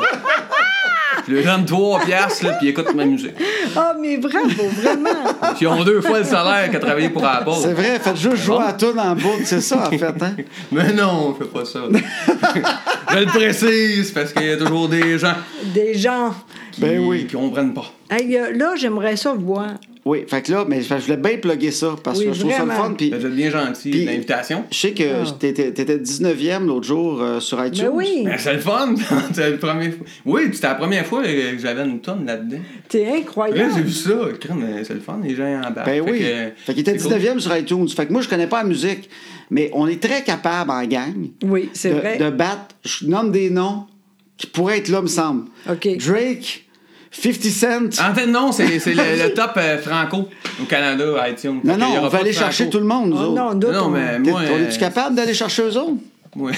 Je 1.29 1.35
leur 1.35 1.57
donne 1.57 1.65
3 1.67 2.01
piastres, 2.01 2.45
là, 2.45 2.53
puis 2.53 2.67
ils 2.67 2.71
écoutent 2.71 2.95
ma 2.95 3.05
musique. 3.05 3.35
Ah, 3.77 3.95
mais 4.01 4.17
bravo, 4.19 4.49
vraiment. 4.49 5.11
Puis 5.55 5.63
ils 5.63 5.67
ont 5.69 5.85
deux 5.85 6.01
fois 6.01 6.19
le 6.19 6.25
salaire 6.25 6.69
qu'à 6.71 6.79
travailler 6.81 7.11
pour 7.11 7.25
Apple. 7.25 7.51
C'est 7.63 7.75
vrai, 7.75 7.99
faites 8.01 8.17
juste 8.17 8.37
jouer 8.43 8.59
à 8.67 8.73
toune 8.73 8.99
en 8.99 9.15
boucle, 9.15 9.43
c'est 9.45 9.61
ça 9.61 9.87
en 9.87 9.91
fait. 9.91 10.03
Hein? 10.05 10.35
Mais 10.73 10.93
non, 10.93 11.29
on 11.31 11.35
fait 11.35 11.45
pas 11.51 11.65
ça. 11.65 11.81
Je 13.11 13.19
le 13.19 13.27
précise 13.27 14.11
parce 14.13 14.33
qu'il 14.33 14.47
y 14.47 14.51
a 14.51 14.57
toujours 14.57 14.89
des 14.89 15.19
gens 15.19 15.35
Des 15.75 15.95
gens. 15.95 16.35
qui, 16.73 16.81
Ben 16.81 16.99
oui. 17.01 17.27
qui 17.27 17.35
comprennent 17.37 17.75
pas. 17.75 17.93
Hey, 18.11 18.37
euh, 18.37 18.53
là, 18.57 18.75
j'aimerais 18.77 19.17
ça 19.17 19.33
voir. 19.35 19.71
Oui, 20.05 20.25
fait 20.27 20.43
que 20.43 20.51
là, 20.51 20.65
mais 20.69 20.83
je 20.83 20.93
voulais 20.95 21.17
bien 21.17 21.37
plugger 21.39 21.71
ça 21.71 21.95
parce 22.03 22.21
que 22.21 22.33
je 22.33 22.41
trouve 22.41 22.51
ça 22.53 22.65
le 22.65 22.73
fun. 22.73 22.95
Puis 22.99 23.11
Vous 23.11 23.25
êtes 23.25 23.35
bien 23.37 23.51
gentil 23.51 23.91
Puis- 23.91 24.05
l'invitation. 24.05 24.65
je 24.73 24.77
sais 24.77 24.91
que 24.93 25.05
Ah. 25.23 25.37
t'étais 25.39 25.71
t'étais 25.71 25.97
19e 25.99 26.67
l'autre 26.67 26.87
jour 26.89 27.23
euh, 27.23 27.39
sur 27.39 27.65
iTunes. 27.65 27.85
Mais 27.85 27.89
oui, 27.89 28.23
Ben, 28.25 28.35
c'est 28.37 28.55
le 28.55 28.59
fun! 28.59 28.95
c'est 29.33 29.51
la 29.51 29.57
première 29.59 29.93
fois. 29.95 30.07
Oui, 30.27 30.43
c'était 30.53 30.67
la 30.67 30.75
première 30.75 31.07
fois 31.07 31.23
que 31.23 31.29
j'avais 31.57 31.85
une 31.85 32.01
tonne 32.01 32.27
là-dedans. 32.27 32.59
t'es 32.89 33.05
Là, 33.05 33.11
j'ai 33.13 33.21
incroyable. 33.21 33.81
vu 33.81 33.91
ça. 33.93 34.11
Crème, 34.41 34.65
euh, 34.65 34.83
C'est 34.85 34.95
le 34.95 35.01
fun, 35.01 35.21
les 35.23 35.37
gens 35.37 35.45
en 35.65 35.71
bas. 35.71 35.85
Ben 35.87 36.03
oui. 36.05 36.21
Fait 36.57 36.73
qu'il 36.73 36.81
était 36.81 36.95
19e 36.95 37.39
sur 37.39 37.57
iTunes. 37.57 37.89
Fait 37.89 38.07
que 38.07 38.13
moi, 38.13 38.23
je 38.23 38.29
connais 38.29 38.49
pas 38.49 38.63
la 38.65 38.69
musique, 38.69 39.09
mais 39.51 39.71
on 39.73 39.87
est 39.87 40.03
très 40.03 40.25
capable 40.25 40.73
en 40.73 40.85
gang 40.85 41.29
Oui, 41.45 41.71
c'est 41.75 41.91
de, 41.91 41.95
vrai. 41.95 42.19
de 42.19 42.29
battre. 42.31 42.75
Je 42.85 43.07
nomme 43.07 43.31
des 43.31 43.51
noms 43.51 43.85
qui 44.37 44.49
pourraient 44.49 44.79
être 44.79 44.89
là, 44.89 45.01
me 45.01 45.07
semble. 45.07 45.45
OK. 45.71 45.97
Drake, 45.99 46.65
50 47.13 47.43
Cent. 47.93 48.03
En 48.11 48.15
fait, 48.15 48.27
non, 48.27 48.53
c'est 48.53 48.79
c'est 48.79 48.95
le, 48.95 49.03
le 49.29 49.35
top 49.35 49.53
euh, 49.59 49.79
franco 49.79 50.29
au 50.61 50.65
Canada, 50.65 51.05
iTunes. 51.29 51.61
non, 51.63 51.77
non, 51.77 51.87
on 52.03 52.09
va 52.09 52.19
aller 52.19 52.33
chercher 52.33 52.69
tout 52.71 52.79
le 52.79 52.85
monde, 52.87 53.11
nous 53.11 53.17
Oh, 53.17 53.25
autres. 53.27 53.35
non, 53.35 53.55
Non, 53.73 53.85
on- 53.87 53.91
mais 53.91 54.19
moi. 54.19 54.41
euh, 54.41 54.71
capable 54.79 55.15
d'aller 55.17 55.35
chercher 55.35 55.63
eux 55.63 55.77
autres? 55.77 55.93
Ouais. 56.37 56.53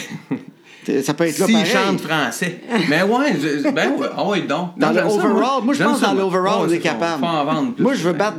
T'es- 0.84 1.02
Ça 1.02 1.14
peut 1.14 1.24
être 1.24 1.38
là 1.38 1.46
S'ils 1.46 1.54
pareil. 1.54 1.72
chantent 1.72 2.00
français. 2.02 2.60
Mais 2.90 3.02
ouais, 3.02 3.34
je- 3.40 3.70
ben 3.70 3.92
ouais, 3.98 4.06
ah 4.14 4.24
ouais, 4.28 4.42
donc. 4.42 4.78
Dans 4.78 4.88
Non, 4.88 4.92
le 4.92 4.98
j'aime 5.00 5.08
ça, 5.10 5.16
overall, 5.16 5.62
moi, 5.64 5.74
je 5.74 5.82
pense 5.82 5.98
ça, 6.00 6.06
dans 6.08 6.12
l'overall, 6.14 6.58
on 6.60 6.68
est 6.70 6.78
capable. 6.78 7.20
Faut 7.20 7.26
en 7.26 7.44
vendre 7.46 7.72
plus. 7.72 7.82
Moi, 7.82 7.94
je 7.94 8.02
veux 8.02 8.12
battre. 8.12 8.36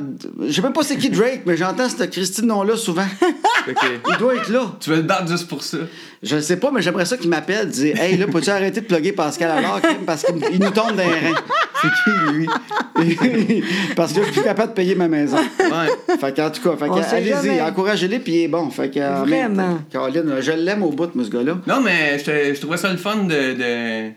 Je 0.48 0.52
sais 0.52 0.62
même 0.62 0.72
pas 0.72 0.84
c'est 0.84 0.96
qui 0.96 1.10
Drake, 1.10 1.42
mais 1.48 1.58
j'entends 1.58 1.90
ce 1.90 2.04
Christine 2.04 2.46
nom-là 2.46 2.78
souvent. 2.78 3.06
Que, 3.66 3.72
Il 4.12 4.18
doit 4.20 4.36
être 4.36 4.50
là. 4.50 4.62
tu 4.80 4.92
veux 4.92 4.98
le 4.98 5.02
battre 5.02 5.28
juste 5.28 5.48
pour 5.48 5.64
ça. 5.64 5.80
Je 6.26 6.36
ne 6.38 6.42
sais 6.42 6.58
pas, 6.58 6.72
mais 6.72 6.82
j'aimerais 6.82 7.06
ça 7.06 7.18
qu'il 7.18 7.30
m'appelle, 7.30 7.70
dire 7.70 8.00
Hey, 8.02 8.18
là, 8.18 8.26
peux-tu 8.26 8.50
arrêter 8.50 8.82
de 8.82 8.86
plugger 8.88 9.12
Pascal 9.12 9.52
alors 9.52 9.80
parce 10.06 10.24
qu'il 10.24 10.36
il 10.54 10.60
nous 10.60 10.72
tombe 10.72 10.96
dans 10.96 11.04
les 11.04 11.04
reins. 11.30 11.36
C'est 11.82 11.88
qui, 12.04 12.34
lui? 12.34 12.48
Parce 13.96 14.14
que 14.14 14.20
je 14.22 14.24
suis 14.26 14.34
plus 14.34 14.44
capable 14.44 14.70
de 14.70 14.74
payer 14.76 14.96
ma 14.96 15.08
maison. 15.08 15.38
Ouais. 15.38 16.18
Fait 16.20 16.36
qu'en 16.36 16.50
tout 16.50 16.62
cas, 16.62 16.86
allez-y, 17.12 17.62
encouragez-les, 17.62 18.20
puis 18.20 18.34
il 18.34 18.44
est 18.44 18.48
bon. 18.48 18.70
Fait 18.70 18.90
que, 18.90 19.00
euh, 19.00 19.24
Vraiment. 19.26 19.80
Caroline, 19.92 20.36
je 20.40 20.52
l'aime 20.54 20.82
au 20.84 20.92
bout, 20.92 21.14
moi, 21.14 21.26
ce 21.26 21.30
gars-là. 21.30 21.58
Non, 21.68 21.82
mais 21.82 22.18
je, 22.18 22.60
trouvais 22.60 22.78
ça 22.78 22.90
le 22.92 22.98
fun 22.98 23.24
de. 23.26 23.54
de- 23.54 24.12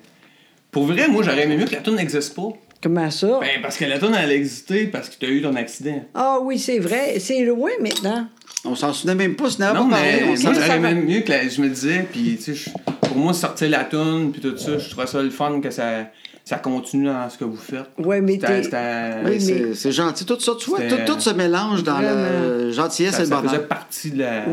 Pour 0.71 0.87
vrai, 0.87 1.09
moi, 1.09 1.23
j'aurais 1.25 1.43
aimé 1.45 1.57
mieux 1.57 1.67
que 1.67 1.75
la 1.75 1.81
tune 1.81 1.97
n'existe 1.97 2.35
pas. 2.35 2.49
Comment 2.81 3.11
ça? 3.11 3.41
Ben, 3.41 3.61
parce 3.61 3.77
que 3.77 3.85
la 3.85 3.99
tune, 3.99 4.15
elle 4.17 4.31
a 4.31 4.35
existé 4.35 4.87
parce 4.87 5.09
que 5.09 5.17
tu 5.19 5.27
as 5.27 5.31
eu 5.31 5.43
ton 5.43 5.55
accident. 5.57 6.05
Ah 6.15 6.39
oui, 6.41 6.59
c'est 6.59 6.79
vrai. 6.79 7.19
C'est 7.19 7.41
loin 7.45 7.71
maintenant. 7.81 8.29
On 8.71 8.75
s'en 8.75 8.93
souvenait 8.93 9.15
même 9.15 9.35
pas, 9.37 9.51
ce 9.51 9.59
n'est 9.61 9.73
Non, 9.73 9.89
pas 9.89 9.97
parlé. 9.97 10.11
mais 10.23 10.29
on 10.31 10.37
s'en- 10.37 10.53
va. 10.53 10.79
même 10.79 11.05
mieux 11.05 11.21
que 11.21 11.31
la- 11.31 11.49
je 11.49 11.61
me 11.61 11.69
disais, 11.69 12.07
puis 12.11 12.39
tu 12.43 12.55
sais, 12.55 12.71
pour 13.03 13.17
moi, 13.17 13.33
sortir 13.33 13.71
la 13.71 13.85
tune, 13.85 14.31
puis 14.33 14.41
tout 14.41 14.57
ça, 14.57 14.79
je 14.79 14.89
trouvais 14.91 15.07
ça 15.07 15.23
le 15.23 15.31
fun 15.31 15.61
que 15.61 15.71
ça, 15.71 16.07
ça 16.45 16.57
continue 16.57 17.07
dans 17.07 17.29
ce 17.31 17.39
que 17.39 17.45
vous 17.45 17.57
faites. 17.57 17.87
Ouais, 17.99 18.21
mais 18.21 18.33
C'était- 18.35 18.47
t'es- 18.47 18.63
c'était- 18.65 19.15
Oui, 19.25 19.31
Oui, 19.33 19.41
c'est 19.41 19.55
mais- 19.55 19.75
c'est 19.75 19.93
gentil. 19.93 20.25
Tout 20.25 20.39
ça, 20.41 20.53
tu 20.59 20.71
vois, 20.71 20.81
tout, 21.07 21.21
se 21.21 21.31
mélange 21.31 21.83
dans 21.83 21.99
la 21.99 22.71
gentillesse 22.71 23.15
ça, 23.15 23.21
et 23.21 23.25
le 23.25 23.29
ça 23.31 23.37
faisait 23.39 23.49
bonheur. 23.49 23.69
partie 23.69 24.11
de 24.11 24.19
la. 24.21 24.45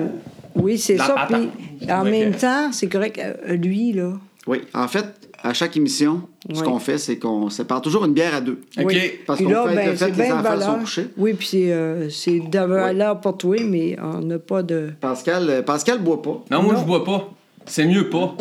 Oui, 0.55 0.77
c'est 0.77 0.95
La 0.95 1.05
ça. 1.07 1.27
Puis 1.29 1.91
en 1.91 2.03
même 2.05 2.34
temps, 2.34 2.72
c'est 2.72 2.88
correct. 2.88 3.19
euh, 3.19 3.55
Lui, 3.55 3.91
là. 3.93 4.13
Oui, 4.48 4.62
en 4.74 4.88
fait, 4.88 5.05
à 5.46 5.54
chaque 5.54 5.78
émission, 5.78 6.24
ce 6.52 6.60
Oui. 6.60 6.66
qu'on 6.66 6.80
fait, 6.80 6.98
c'est 6.98 7.18
qu'on 7.18 7.52
sépare 7.52 7.80
toujours 7.80 8.04
une 8.06 8.14
bière 8.14 8.34
à 8.34 8.42
deux. 8.42 8.60
OK. 8.80 8.84
Oui. 8.86 9.12
Parce 9.28 9.38
Puis 9.38 9.46
qu'on 9.46 9.54
là, 9.54 9.68
fait 9.70 9.75
ben, 9.75 9.96
fait 9.98 10.10
les 10.10 10.32
enfants 10.32 10.38
sont 10.38 10.50
valeur. 10.50 10.80
couchés. 10.80 11.08
Oui, 11.18 11.34
puis 11.36 11.48
c'est 11.48 11.72
euh, 11.72 12.10
c'est 12.10 12.40
de 12.40 12.60
valeur 12.60 13.22
pour 13.22 13.38
toi, 13.38 13.56
mais 13.64 13.96
on 14.02 14.22
n'a 14.22 14.40
pas 14.40 14.64
de. 14.64 14.90
Pascal, 15.00 15.48
euh, 15.50 15.62
Pascal 15.62 16.00
boit 16.00 16.22
pas. 16.22 16.44
Non, 16.50 16.64
moi, 16.64 16.74
Non. 16.74 16.80
je 16.82 16.86
bois 16.86 17.04
pas. 17.06 17.30
C'est 17.68 17.86
mieux 17.86 18.10
pas. 18.10 18.36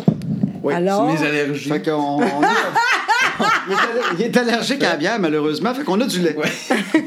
Oui. 0.63 0.73
Alors, 0.73 1.11
C'est 1.15 1.21
mes 1.23 1.29
allergies. 1.29 1.69
Fait 1.69 1.83
qu'on. 1.83 1.91
on 1.91 2.21
il, 4.17 4.23
est 4.23 4.35
allergique 4.37 4.83
à 4.83 4.89
la 4.89 4.95
bière, 4.95 5.19
malheureusement. 5.19 5.75
Fait 5.75 5.83
qu'on 5.83 6.01
a 6.01 6.05
du 6.07 6.19
lait. 6.19 6.35
Ouais. 6.35 6.51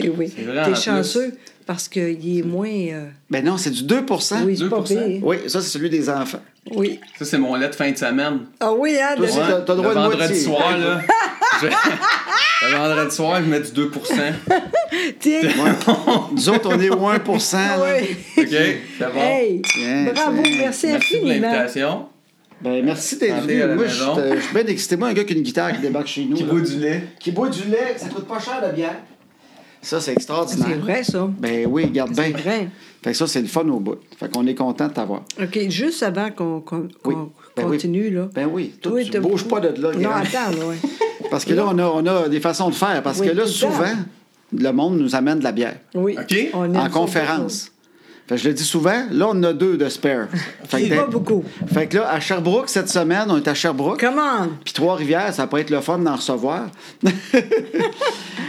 eh 0.00 0.08
oui, 0.08 0.32
C'est 0.34 0.42
vrai, 0.42 0.60
en 0.60 0.64
t'es 0.64 0.70
plus. 0.72 1.32
Parce 1.70 1.86
qu'il 1.88 2.38
est 2.38 2.42
moins. 2.42 2.66
euh, 2.68 3.06
Ben 3.30 3.44
non, 3.44 3.56
c'est 3.56 3.70
du 3.70 3.84
2% 3.84 4.42
Oui, 4.44 4.56
c'est 4.58 4.68
pas 4.68 4.80
2%. 4.80 4.84
pire. 4.86 5.20
Oui, 5.24 5.36
ça, 5.46 5.60
c'est 5.60 5.68
celui 5.68 5.88
des 5.88 6.10
enfants. 6.10 6.40
Oui. 6.74 6.98
Ça, 7.16 7.24
c'est 7.24 7.38
mon 7.38 7.54
lait 7.54 7.68
de 7.68 7.74
fin 7.76 7.92
de 7.92 7.96
semaine. 7.96 8.40
Ah 8.58 8.72
oui, 8.72 8.96
hein? 9.00 9.14
Toi 9.16 9.24
de- 9.26 9.30
aussi, 9.30 9.38
t'as- 9.38 9.60
t'as 9.60 9.74
le 9.74 9.78
droit 9.80 9.88
le 9.90 9.94
de 9.94 10.00
vendredi 10.00 10.18
moitié. 10.18 10.40
soir, 10.40 10.76
là. 10.76 11.00
je... 11.62 11.66
Le 12.66 12.76
vendredi 12.76 13.14
soir, 13.16 13.40
je 13.42 13.48
mets 13.48 13.60
du 13.60 13.70
2% 13.70 13.88
Tiens. 15.20 15.40
Nous 16.32 16.48
autres, 16.48 16.68
on 16.74 16.80
est 16.80 16.90
au 16.90 17.06
1 17.06 17.14
là. 17.18 17.22
Oui. 17.22 18.16
OK, 18.36 18.46
c'est 18.50 18.80
bon. 19.14 19.20
Hey, 19.20 19.62
Tiens, 19.62 20.06
bravo, 20.12 20.42
tiens. 20.42 20.56
merci, 20.58 20.86
Merci 20.88 21.16
pour 21.18 21.26
infiniment. 21.28 21.52
l'invitation. 21.52 22.06
Ben, 22.60 22.84
merci 22.84 23.16
d'être 23.16 23.42
venu. 23.46 23.74
Moi, 23.76 23.88
suis 23.88 23.98
je 23.98 24.40
suis 24.40 24.54
bien 24.54 24.66
excité. 24.66 24.96
Moi, 24.96 25.08
un 25.08 25.12
gars 25.14 25.24
qui 25.24 25.32
a 25.32 25.36
une 25.36 25.42
guitare 25.42 25.72
qui 25.72 25.78
débarque 25.78 26.08
chez 26.08 26.24
nous. 26.24 26.36
Qui 26.36 26.42
là. 26.42 26.50
boit 26.52 26.60
du 26.60 26.76
lait. 26.78 27.02
Qui 27.20 27.30
boit 27.30 27.48
du 27.48 27.62
lait, 27.68 27.94
ça 27.96 28.08
coûte 28.08 28.26
pas 28.26 28.40
cher 28.40 28.58
la 28.60 28.68
bière. 28.70 28.96
Ça, 29.82 29.98
c'est 29.98 30.06
C'est 30.06 30.12
extraordinaire. 30.12 30.78
vrai, 30.78 31.02
ça. 31.04 31.28
Ben 31.38 31.66
oui, 31.68 31.86
garde 31.90 32.12
bien. 32.12 32.24
C'est 32.24 32.30
vrai. 32.32 32.68
Fait 33.02 33.12
que 33.12 33.16
ça, 33.16 33.26
c'est 33.26 33.40
le 33.40 33.46
fun 33.48 33.66
au 33.68 33.80
bout. 33.80 33.96
Fait 34.18 34.30
qu'on 34.30 34.46
est 34.46 34.54
content 34.54 34.88
de 34.88 34.92
t'avoir. 34.92 35.22
OK, 35.40 35.58
juste 35.70 36.02
avant 36.02 36.30
qu'on 36.30 36.62
Oui. 37.04 37.14
Ben 37.56 37.64
oui. 37.64 37.76
continue, 37.76 38.10
là. 38.10 38.28
Ben 38.34 38.48
oui, 38.52 38.74
toi, 38.80 39.02
tu 39.02 39.10
t'as- 39.10 39.20
bouges 39.20 39.44
pas 39.44 39.60
de 39.60 39.80
là. 39.80 39.92
Non, 39.94 40.00
grand. 40.00 40.10
attends, 40.16 40.50
là, 40.58 40.66
ouais. 40.68 40.76
Parce 41.30 41.44
que 41.44 41.54
là, 41.54 41.64
on 41.66 41.78
a, 41.78 41.84
on 41.84 42.04
a 42.06 42.28
des 42.28 42.40
façons 42.40 42.68
de 42.68 42.74
faire. 42.74 43.02
Parce 43.02 43.20
Oui, 43.20 43.28
que 43.28 43.32
là, 43.32 43.46
souvent, 43.46 43.94
le 44.56 44.70
monde 44.72 44.98
nous 44.98 45.14
amène 45.14 45.38
de 45.38 45.44
la 45.44 45.52
bière 45.52 45.76
Oui. 45.94 46.16
OK. 46.20 46.36
On 46.54 46.64
aime 46.64 46.76
en 46.76 46.90
conférence. 46.90 47.69
Fait 48.30 48.36
que 48.36 48.42
je 48.42 48.48
le 48.48 48.54
dis 48.54 48.62
souvent, 48.62 49.06
là, 49.10 49.26
on 49.32 49.42
a 49.42 49.52
deux 49.52 49.76
de 49.76 49.88
spare. 49.88 50.28
Fait 50.68 50.88
que, 50.88 50.94
Pas 50.94 51.06
beaucoup. 51.06 51.42
fait 51.74 51.88
que 51.88 51.96
là, 51.96 52.12
à 52.12 52.20
Sherbrooke, 52.20 52.68
cette 52.68 52.88
semaine, 52.88 53.24
on 53.28 53.36
est 53.38 53.48
à 53.48 53.54
Sherbrooke. 53.54 53.98
Comment? 53.98 54.46
Puis 54.64 54.72
Trois-Rivières, 54.72 55.34
ça 55.34 55.48
peut 55.48 55.58
être 55.58 55.70
le 55.70 55.80
fun 55.80 55.98
d'en 55.98 56.14
recevoir. 56.14 56.68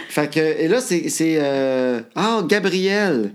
fait 0.10 0.30
que, 0.32 0.40
et 0.40 0.68
là, 0.68 0.82
c'est. 0.82 1.10
euh, 1.42 2.02
Ah, 2.16 2.42
Gabrielle. 2.48 3.32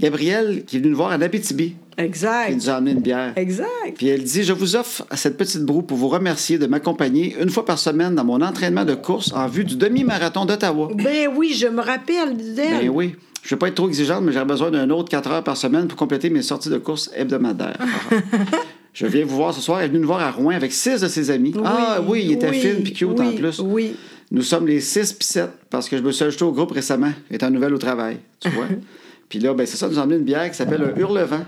Gabrielle 0.00 0.64
qui 0.66 0.76
est 0.76 0.78
venue 0.78 0.92
nous 0.92 0.96
voir 0.96 1.10
à 1.10 1.14
Abitibi. 1.16 1.74
Qui 1.98 2.04
Exact. 2.04 2.54
nous 2.54 2.70
a 2.70 2.74
amené 2.76 2.92
une 2.92 3.00
bière. 3.00 3.34
Exact. 3.36 3.66
Puis 3.96 4.08
elle 4.08 4.22
dit 4.24 4.42
Je 4.44 4.54
vous 4.54 4.74
offre 4.76 5.04
cette 5.14 5.36
petite 5.36 5.60
broue 5.62 5.82
pour 5.82 5.98
vous 5.98 6.08
remercier 6.08 6.56
de 6.58 6.66
m'accompagner 6.66 7.36
une 7.38 7.50
fois 7.50 7.66
par 7.66 7.78
semaine 7.78 8.14
dans 8.14 8.24
mon 8.24 8.40
entraînement 8.40 8.86
de 8.86 8.94
course 8.94 9.30
en 9.34 9.46
vue 9.46 9.64
du 9.64 9.76
demi-marathon 9.76 10.46
d'Ottawa. 10.46 10.88
Ben 10.94 11.28
oui, 11.36 11.52
je 11.54 11.66
me 11.66 11.82
rappelle 11.82 12.54
d'elle. 12.54 12.80
Ben 12.80 12.88
oui. 12.88 13.14
Je 13.42 13.48
ne 13.48 13.50
vais 13.50 13.56
pas 13.58 13.68
être 13.68 13.74
trop 13.74 13.88
exigeante, 13.88 14.22
mais 14.22 14.32
j'aurais 14.32 14.44
besoin 14.44 14.70
d'un 14.70 14.88
autre 14.90 15.08
4 15.10 15.30
heures 15.30 15.44
par 15.44 15.56
semaine 15.56 15.88
pour 15.88 15.98
compléter 15.98 16.30
mes 16.30 16.42
sorties 16.42 16.68
de 16.68 16.78
course 16.78 17.10
hebdomadaires. 17.14 17.76
Je 18.94 19.06
viens 19.06 19.24
vous 19.24 19.36
voir 19.36 19.54
ce 19.54 19.60
soir. 19.60 19.80
Elle 19.80 19.86
est 19.86 19.88
venue 19.88 20.00
nous 20.00 20.06
voir 20.06 20.20
à 20.20 20.30
Rouen 20.30 20.50
avec 20.54 20.70
six 20.72 21.00
de 21.00 21.08
ses 21.08 21.30
amis. 21.30 21.52
ah 21.64 22.00
oui, 22.06 22.22
il 22.26 22.32
était 22.32 22.50
oui, 22.50 22.60
fine 22.60 22.82
puis 22.82 22.92
cute 22.92 23.18
en 23.18 23.26
oui, 23.28 23.36
plus. 23.36 23.58
Oui. 23.60 23.96
Nous 24.30 24.42
sommes 24.42 24.66
les 24.66 24.80
6 24.80 25.14
puis 25.14 25.26
7 25.26 25.48
parce 25.70 25.88
que 25.88 25.96
je 25.96 26.02
me 26.02 26.12
suis 26.12 26.24
ajouté 26.24 26.44
au 26.44 26.52
groupe 26.52 26.72
récemment, 26.72 27.12
étant 27.30 27.50
nouvelle 27.50 27.74
au 27.74 27.78
travail. 27.78 28.18
Tu 28.40 28.48
vois? 28.50 28.66
puis 29.28 29.38
là, 29.38 29.54
ben, 29.54 29.66
c'est 29.66 29.76
ça, 29.78 29.88
nous 29.88 29.98
a 29.98 30.02
emmené 30.02 30.16
une 30.18 30.24
bière 30.24 30.48
qui 30.50 30.56
s'appelle 30.56 30.82
un 30.94 30.98
Hurlevent, 30.98 31.44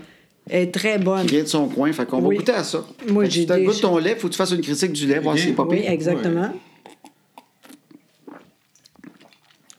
Elle 0.49 0.63
est 0.63 0.71
très 0.71 0.97
bonne. 0.97 1.25
qui 1.27 1.35
vient 1.35 1.43
de 1.43 1.47
son 1.47 1.67
coin. 1.67 1.91
Fait 1.93 2.05
qu'on 2.07 2.21
Oui. 2.23 2.35
va 2.35 2.39
goûter 2.39 2.51
à 2.53 2.63
ça. 2.63 2.83
Moi, 3.09 3.25
j'ai 3.25 3.41
Si 3.41 3.47
tu 3.47 3.63
goûtes 3.63 3.81
ton 3.81 3.97
lait, 3.99 4.15
faut 4.15 4.27
que 4.27 4.33
tu 4.33 4.37
fasses 4.37 4.51
une 4.51 4.61
critique 4.61 4.91
du 4.91 5.05
lait, 5.07 5.19
voir 5.19 5.37
si 5.37 5.45
c'est 5.45 5.53
pas 5.53 5.63
Oui, 5.69 5.81
pire. 5.81 5.91
exactement. 5.91 6.51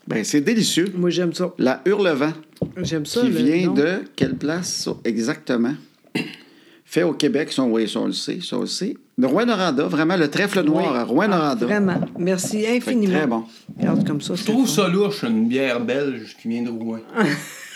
Ben, 0.07 0.23
c'est 0.23 0.41
délicieux. 0.41 0.91
Moi, 0.95 1.09
j'aime 1.09 1.33
ça. 1.33 1.53
La 1.57 1.81
Hurlevent, 1.85 2.33
J'aime 2.81 3.05
ça. 3.05 3.21
qui 3.21 3.27
le 3.29 3.37
vient 3.37 3.65
nom. 3.67 3.73
de 3.73 3.99
quelle 4.15 4.35
place, 4.35 4.83
ça, 4.85 4.91
exactement? 5.03 5.73
Fait 6.85 7.03
au 7.03 7.11
Québec, 7.13 7.51
ça, 7.51 7.63
oui, 7.63 7.87
ça, 7.89 7.99
on 7.99 8.05
le 8.05 8.13
sait, 8.13 8.39
ça, 8.41 8.55
on 8.57 8.61
le 8.61 8.65
sait. 8.67 8.95
De 9.17 9.25
Rouen-Noranda, 9.25 9.83
vraiment, 9.87 10.15
le 10.15 10.29
trèfle 10.29 10.61
noir 10.63 10.91
Oui. 10.93 10.97
à 10.97 11.03
Rouen-Noranda. 11.03 11.65
Vraiment. 11.65 11.99
Merci 12.17 12.65
infiniment. 12.65 13.17
très 13.17 13.27
bon. 13.27 13.43
Regarde 13.77 14.07
comme 14.07 14.21
ça. 14.21 14.35
Je 14.35 14.43
trouve 14.45 14.69
ça 14.69 14.87
louche, 14.87 15.23
une 15.23 15.47
bière 15.49 15.81
belge 15.81 16.37
qui 16.41 16.47
vient 16.47 16.61
de 16.63 16.69
Rouen. 16.69 16.99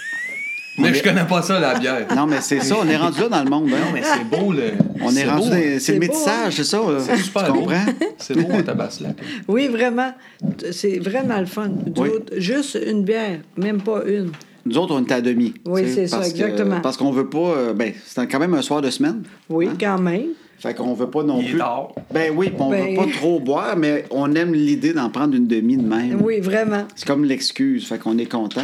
On 0.78 0.84
mais 0.84 0.90
est- 0.90 0.94
je 0.94 1.04
connais 1.04 1.26
pas 1.26 1.42
ça, 1.42 1.60
la 1.60 1.78
bière. 1.78 2.08
Non, 2.16 2.26
mais 2.28 2.40
c'est 2.42 2.62
ça, 2.62 2.76
on 2.82 2.88
est 2.88 2.96
rendu 2.96 3.20
là 3.20 3.28
dans 3.30 3.44
le 3.44 3.50
monde. 3.50 3.70
hein. 3.74 3.78
Non, 3.86 3.92
mais 3.94 4.02
c'est 4.04 4.24
beau, 4.40 4.54
le. 4.54 4.72
On 5.02 5.10
est, 5.10 5.14
c'est 5.16 5.30
rendu 5.30 5.50
dans- 5.50 5.56
hein. 5.56 5.78
C'est 5.80 5.94
le 5.94 6.00
métissage, 6.00 6.48
hein? 6.48 6.50
c'est 6.52 6.64
ça. 6.64 6.78
là. 6.78 7.00
C'est 7.00 7.18
super 7.18 7.46
tu 7.46 7.52
beau. 7.52 7.60
comprends? 7.60 7.86
C'est 8.18 8.38
beau, 8.38 8.54
un 8.54 8.62
tabaslac. 8.64 9.16
Oui, 9.48 9.68
vraiment. 9.68 10.12
C'est 10.72 11.00
vraiment 11.00 11.40
le 11.40 11.46
fun. 11.46 11.72
Oui. 11.98 12.10
juste 12.38 12.80
une 12.88 13.04
bière, 13.04 13.40
même 13.58 13.82
pas 13.82 14.04
une. 14.08 14.32
Nous 14.66 14.78
autres, 14.78 14.94
on 14.96 15.04
est 15.04 15.12
à 15.12 15.22
demi. 15.22 15.54
Oui, 15.66 15.82
c'est 15.94 16.08
ça, 16.08 16.20
que- 16.20 16.26
exactement. 16.28 16.80
parce 16.82 16.96
qu'on 16.96 17.12
veut 17.12 17.28
pas. 17.30 17.38
euh, 17.40 17.74
ben, 17.74 17.92
c'est 18.06 18.26
quand 18.28 18.40
même 18.40 18.54
un 18.54 18.62
soir 18.62 18.82
de 18.82 18.90
semaine. 18.92 19.24
Oui, 19.50 19.68
Hein? 19.68 19.76
quand 19.80 20.00
même. 20.00 20.28
Fait 20.60 20.76
qu'on 20.76 20.94
veut 20.94 21.10
pas 21.10 21.24
non 21.24 21.40
Il 21.42 21.48
est 21.48 21.50
plus. 21.50 21.58
tard. 21.58 21.90
Ben 22.14 22.32
oui, 22.36 22.50
puis 22.52 22.58
on 22.60 22.70
Ben- 22.70 22.92
veut 22.92 22.96
pas 22.96 23.12
trop 23.18 23.40
boire, 23.40 23.76
mais 23.76 24.06
on 24.12 24.32
aime 24.36 24.54
l'idée 24.54 24.94
d'en 24.94 25.10
prendre 25.10 25.36
une 25.36 25.48
demi 25.48 25.76
de 25.76 25.82
même. 25.88 26.22
Oui, 26.24 26.40
vraiment. 26.40 26.84
C'est 26.96 27.08
comme 27.08 27.26
l'excuse, 27.26 27.88
fait 27.88 27.98
qu'on 27.98 28.18
est 28.20 28.28
content. 28.32 28.62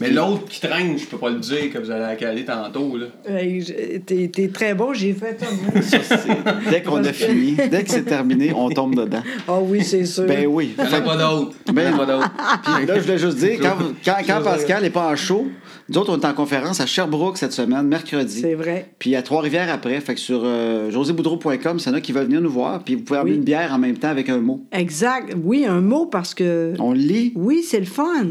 Mais 0.00 0.10
l'autre 0.10 0.44
qui 0.48 0.60
traîne, 0.60 0.96
je 0.98 1.06
peux 1.06 1.16
pas 1.18 1.30
le 1.30 1.40
dire 1.40 1.72
que 1.72 1.78
vous 1.78 1.90
allez 1.90 2.00
la 2.02 2.14
caler 2.16 2.44
tantôt, 2.44 2.96
là. 2.96 3.06
Hey, 3.28 3.60
je- 3.60 3.98
T'es 3.98 4.28
t'es 4.32 4.48
très 4.48 4.74
bon, 4.74 4.92
j'ai 4.94 5.12
fait 5.12 5.38
ça. 5.82 5.98
C'est- 6.02 6.70
Dès 6.70 6.82
qu'on 6.82 7.02
a 7.04 7.12
fini, 7.12 7.56
dès 7.70 7.82
que 7.82 7.90
c'est 7.90 8.04
terminé, 8.04 8.52
on 8.54 8.68
tombe 8.70 8.94
dedans. 8.94 9.22
Ah 9.48 9.58
oui, 9.60 9.82
c'est 9.82 10.04
sûr. 10.04 10.24
Ben 10.24 10.46
oui. 10.46 10.74
Il 10.78 10.84
n'y 10.84 10.90
en 10.90 10.98
a 10.98 11.00
pas 11.00 11.16
d'autre. 11.16 11.52
Il 11.66 11.74
y 11.78 11.86
en 11.86 11.94
a 11.94 11.96
pas 11.98 12.06
d'autre. 12.06 12.30
Puis 12.76 12.86
là, 12.86 12.94
je 12.96 13.00
voulais 13.00 13.18
juste 13.18 13.38
dire, 13.38 13.58
quand, 13.62 13.76
quand, 14.04 14.16
quand 14.26 14.42
Pascal 14.42 14.82
n'est 14.82 14.90
pas 14.90 15.08
en 15.10 15.16
show, 15.16 15.48
nous 15.90 15.98
autres, 15.98 16.12
on 16.12 16.20
est 16.20 16.26
en 16.26 16.34
conférence 16.34 16.80
à 16.80 16.86
Sherbrooke 16.86 17.38
cette 17.38 17.52
semaine, 17.52 17.86
mercredi. 17.86 18.40
C'est 18.40 18.54
vrai. 18.54 18.90
Puis 18.98 19.16
à 19.16 19.22
Trois-Rivières 19.22 19.72
après. 19.72 19.98
Fait 20.00 20.14
que 20.14 20.20
sur 20.20 20.42
euh, 20.44 20.90
joséboudreau.com, 20.90 21.78
en 21.86 21.94
a 21.94 22.00
qui 22.02 22.12
veulent 22.12 22.26
venir 22.26 22.40
nous 22.42 22.50
voir, 22.50 22.84
puis 22.84 22.94
vous 22.94 23.02
pouvez 23.02 23.20
amener 23.20 23.32
Oui. 23.32 23.38
une 23.38 23.44
bière 23.44 23.72
en 23.72 23.78
même 23.78 23.96
temps 23.96 24.08
avec 24.08 24.28
un 24.28 24.38
mot. 24.38 24.64
Exact. 24.72 25.34
Oui, 25.42 25.64
un 25.64 25.80
mot 25.80 26.04
parce 26.06 26.34
que. 26.34 26.74
On 26.78 26.92
le 26.92 26.98
lit. 26.98 27.32
Oui, 27.36 27.62
c'est 27.62 27.80
le 27.80 27.86
fun. 27.86 28.26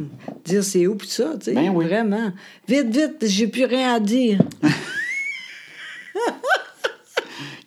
Dire 0.45 0.63
c'est 0.63 0.85
où 0.85 0.95
pis 0.95 1.07
ça, 1.07 1.31
tu 1.39 1.45
sais. 1.45 1.53
Ben 1.53 1.71
oui. 1.73 1.85
Vraiment. 1.85 2.31
Vite, 2.67 2.89
vite, 2.95 3.15
j'ai 3.25 3.47
plus 3.47 3.65
rien 3.65 3.95
à 3.95 3.99
dire. 3.99 4.39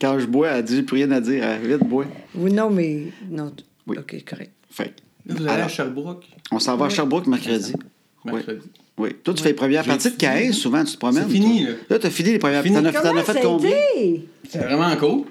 Quand 0.00 0.18
je 0.18 0.26
bois, 0.26 0.49
elle 0.49 0.64
dit 0.64 0.76
j'ai 0.76 0.82
plus 0.82 0.97
rien 0.97 1.11
à 1.11 1.20
dire. 1.20 1.44
Elle, 1.44 1.66
Vite, 1.66 1.85
bois. 1.87 2.06
Oui, 2.35 2.52
non, 2.52 2.70
mais. 2.70 3.06
Non. 3.28 3.52
Oui. 3.87 3.97
OK, 3.99 4.16
correct. 4.28 4.52
Fait 4.70 4.85
que, 4.85 4.90
Là, 5.26 5.35
vous 5.35 5.42
allez 5.42 5.49
à 5.50 5.54
Alors, 5.54 5.68
Sherbrooke, 5.68 6.25
on 6.50 6.59
s'en 6.59 6.76
va 6.76 6.87
à 6.87 6.88
Sherbrooke 6.88 7.26
mercredi. 7.26 7.75
Oui. 8.25 8.32
mercredi. 8.32 8.66
Oui. 8.99 9.11
Toi, 9.25 9.35
tu 9.35 9.42
fais 9.42 9.49
les 9.50 9.54
premières 9.54 9.85
parties 9.85 10.09
de 10.11 10.14
fini. 10.14 10.47
15, 10.49 10.52
souvent, 10.54 10.85
tu 10.85 10.92
te 10.94 10.99
promènes. 10.99 11.25
C'est 11.26 11.32
fini, 11.32 11.62
toi. 11.64 11.70
là. 11.70 11.76
Là, 11.90 11.99
tu 11.99 12.06
as 12.06 12.11
fini 12.11 12.32
les 12.32 12.38
premières 12.38 12.62
Fini. 12.62 12.76
T'en 12.76 12.85
as, 12.85 12.92
t'en 12.92 13.00
Comment 13.02 13.20
as 13.20 13.25
fait 13.25 13.40
combien? 13.40 13.70
C'est 14.49 14.59
vraiment 14.59 14.94
cool. 14.97 15.23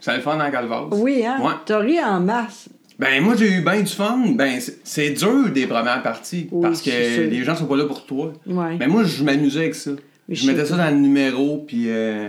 Ça 0.00 0.16
le 0.16 0.22
fun 0.22 0.36
dans 0.36 0.50
Calvas. 0.50 0.86
Oui, 0.92 1.24
hein? 1.26 1.38
Ouais. 1.42 1.52
T'as 1.66 1.78
ri 1.80 1.98
en 2.00 2.20
masse. 2.20 2.68
Ben, 2.98 3.22
moi, 3.22 3.34
j'ai 3.36 3.50
eu 3.50 3.60
bien 3.62 3.80
du 3.80 3.92
fun. 3.92 4.20
Ben, 4.34 4.60
c'est- 4.84 5.10
dur 5.10 5.50
des 5.52 5.66
premières 5.66 6.02
parties. 6.02 6.48
Oui, 6.52 6.62
parce 6.62 6.82
que 6.82 6.90
les 6.90 7.42
gens 7.44 7.56
sont 7.56 7.66
pas 7.66 7.76
là 7.76 7.84
pour 7.84 8.04
toi. 8.06 8.32
Ouais. 8.46 8.76
Mais 8.78 8.86
moi, 8.86 9.04
je 9.04 9.22
m'amusais 9.24 9.60
avec 9.60 9.74
ça. 9.74 9.90
Mais 10.28 10.34
je 10.34 10.46
mettais 10.50 10.64
ça 10.66 10.76
dans 10.76 10.90
le 10.90 11.00
numéro, 11.00 11.64
puis. 11.66 11.84
euh, 11.88 12.28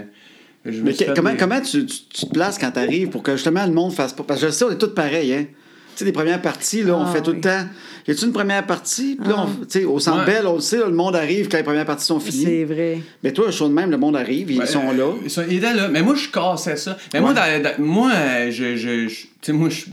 je 0.66 0.80
me 0.82 0.86
Mais 0.86 0.94
comment, 1.16 1.32
des- 1.32 1.38
comment 1.38 1.62
tu, 1.62 1.86
tu- 1.86 2.04
tu 2.10 2.26
te 2.26 2.32
places 2.32 2.58
quand 2.58 2.72
tu 2.72 2.80
arrives 2.80 3.10
pour 3.10 3.24
que 3.24 3.34
justement 3.34 3.66
le 3.66 3.72
monde 3.74 3.94
fasse 3.94 4.14
pas? 4.14 4.24
Parce 4.24 4.42
que 4.42 4.48
je 4.48 4.52
sais, 4.52 4.66
on 4.66 4.72
est 4.72 4.78
tous 4.78 4.94
pareils, 4.94 5.34
hein. 5.34 5.46
Sais, 6.00 6.06
les 6.06 6.12
premières 6.14 6.42
parties, 6.42 6.82
là, 6.84 6.96
on 6.96 7.04
Ah, 7.04 7.12
fait 7.12 7.22
tout 7.22 7.32
oui. 7.32 7.36
le 7.38 7.42
temps. 7.42 7.66
Y 8.08 8.12
a-tu 8.12 8.24
une 8.26 8.32
première 8.32 8.66
partie? 8.66 9.18
Puis 9.20 9.28
là, 9.30 9.36
Ah. 9.40 9.46
on- 9.48 9.66
tu 9.66 9.80
sais, 9.80 9.84
au 9.86 10.00
centre 10.00 10.20
Ouais. 10.20 10.26
Bell, 10.34 10.48
on 10.48 10.56
le 10.56 10.62
sait, 10.62 10.78
là, 10.78 10.86
le 10.86 10.94
monde 10.94 11.14
arrive 11.16 11.50
quand 11.50 11.58
les 11.58 11.64
premières 11.64 11.86
parties 11.86 12.06
sont 12.06 12.22
finies. 12.22 12.46
C'est 12.46 12.64
vrai. 12.64 13.00
Mais 13.22 13.34
toi, 13.34 13.50
un 13.50 13.52
show 13.52 13.68
de 13.68 13.74
même, 13.74 13.92
le 13.92 13.98
monde 13.98 14.16
arrive, 14.16 14.50
ils 14.50 14.60
Ben, 14.60 14.66
sont 14.66 14.94
là. 14.94 15.12
Ils, 15.22 15.30
sont- 15.30 15.42
étaient 15.42 15.74
là. 15.74 15.90
Mais 15.90 16.02
moi, 16.02 16.16
je 16.16 16.30
cassais 16.30 16.78
ça. 16.78 16.98
Mais 17.14 17.20
moi, 17.20 17.34
dans- 17.34 17.62
dans- 17.62 17.84
moi, 17.84 18.12
je, 18.50 18.78
je, 18.78 19.08
je- 19.10 19.24
tu 19.24 19.28
sais, 19.42 19.52
moi, 19.52 19.68
je, 19.68 19.88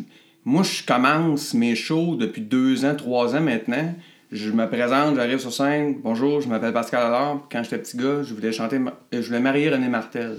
moi, 0.44 0.62
je 0.62 0.84
commence 0.86 1.54
mes 1.54 1.74
shows 1.74 2.14
depuis 2.14 2.42
deux 2.42 2.84
ans, 2.84 2.94
trois 2.94 3.34
ans 3.34 3.40
maintenant. 3.40 3.92
Je 4.30 4.50
me 4.50 4.68
présente, 4.68 5.16
j'arrive 5.16 5.38
sur 5.40 5.52
scène. 5.52 5.96
Bonjour, 6.04 6.40
je 6.40 6.46
m'appelle 6.48 6.72
Pascal 6.72 7.02
Allard. 7.04 7.48
Quand 7.50 7.64
j'étais 7.64 7.78
petit 7.78 7.96
gars, 7.96 8.22
je 8.22 8.32
voulais 8.32 8.52
chanter, 8.52 8.78
je 9.12 9.20
voulais 9.26 9.40
marier 9.40 9.70
René 9.70 9.88
Martel. 9.88 10.38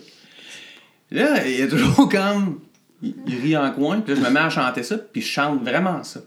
Là, 1.12 1.46
il 1.46 1.60
y 1.60 1.62
a 1.62 1.68
toujours 1.68 2.08
comme. 2.10 2.60
Il, 3.04 3.14
il 3.28 3.36
rit 3.42 3.58
en 3.58 3.72
coin, 3.72 4.00
puis 4.02 4.16
là, 4.16 4.22
je 4.22 4.26
me 4.26 4.32
mets 4.34 4.40
à 4.40 4.50
chanter 4.50 4.82
ça, 4.84 4.98
puis 4.98 5.22
je 5.22 5.28
chante 5.28 5.62
vraiment 5.64 6.04
ça. 6.04 6.20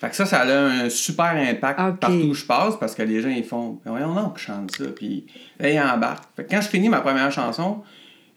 Fait 0.00 0.10
que 0.10 0.16
ça, 0.16 0.26
ça 0.26 0.40
a 0.42 0.56
un 0.56 0.88
super 0.90 1.26
impact 1.36 1.78
partout 2.00 2.12
où 2.30 2.34
je 2.34 2.44
passe 2.44 2.76
parce 2.78 2.94
que 2.94 3.02
les 3.02 3.20
gens, 3.20 3.28
ils 3.30 3.44
font, 3.44 3.78
voyons 3.84 4.14
donc, 4.14 4.38
je 4.38 4.44
chante 4.44 4.70
ça, 4.76 4.84
puis 4.94 5.26
là, 5.58 5.70
ils 5.70 5.80
embarquent. 5.80 6.24
Fait 6.36 6.44
que 6.44 6.50
quand 6.50 6.60
je 6.60 6.68
finis 6.68 6.88
ma 6.88 7.00
première 7.00 7.30
chanson, 7.32 7.82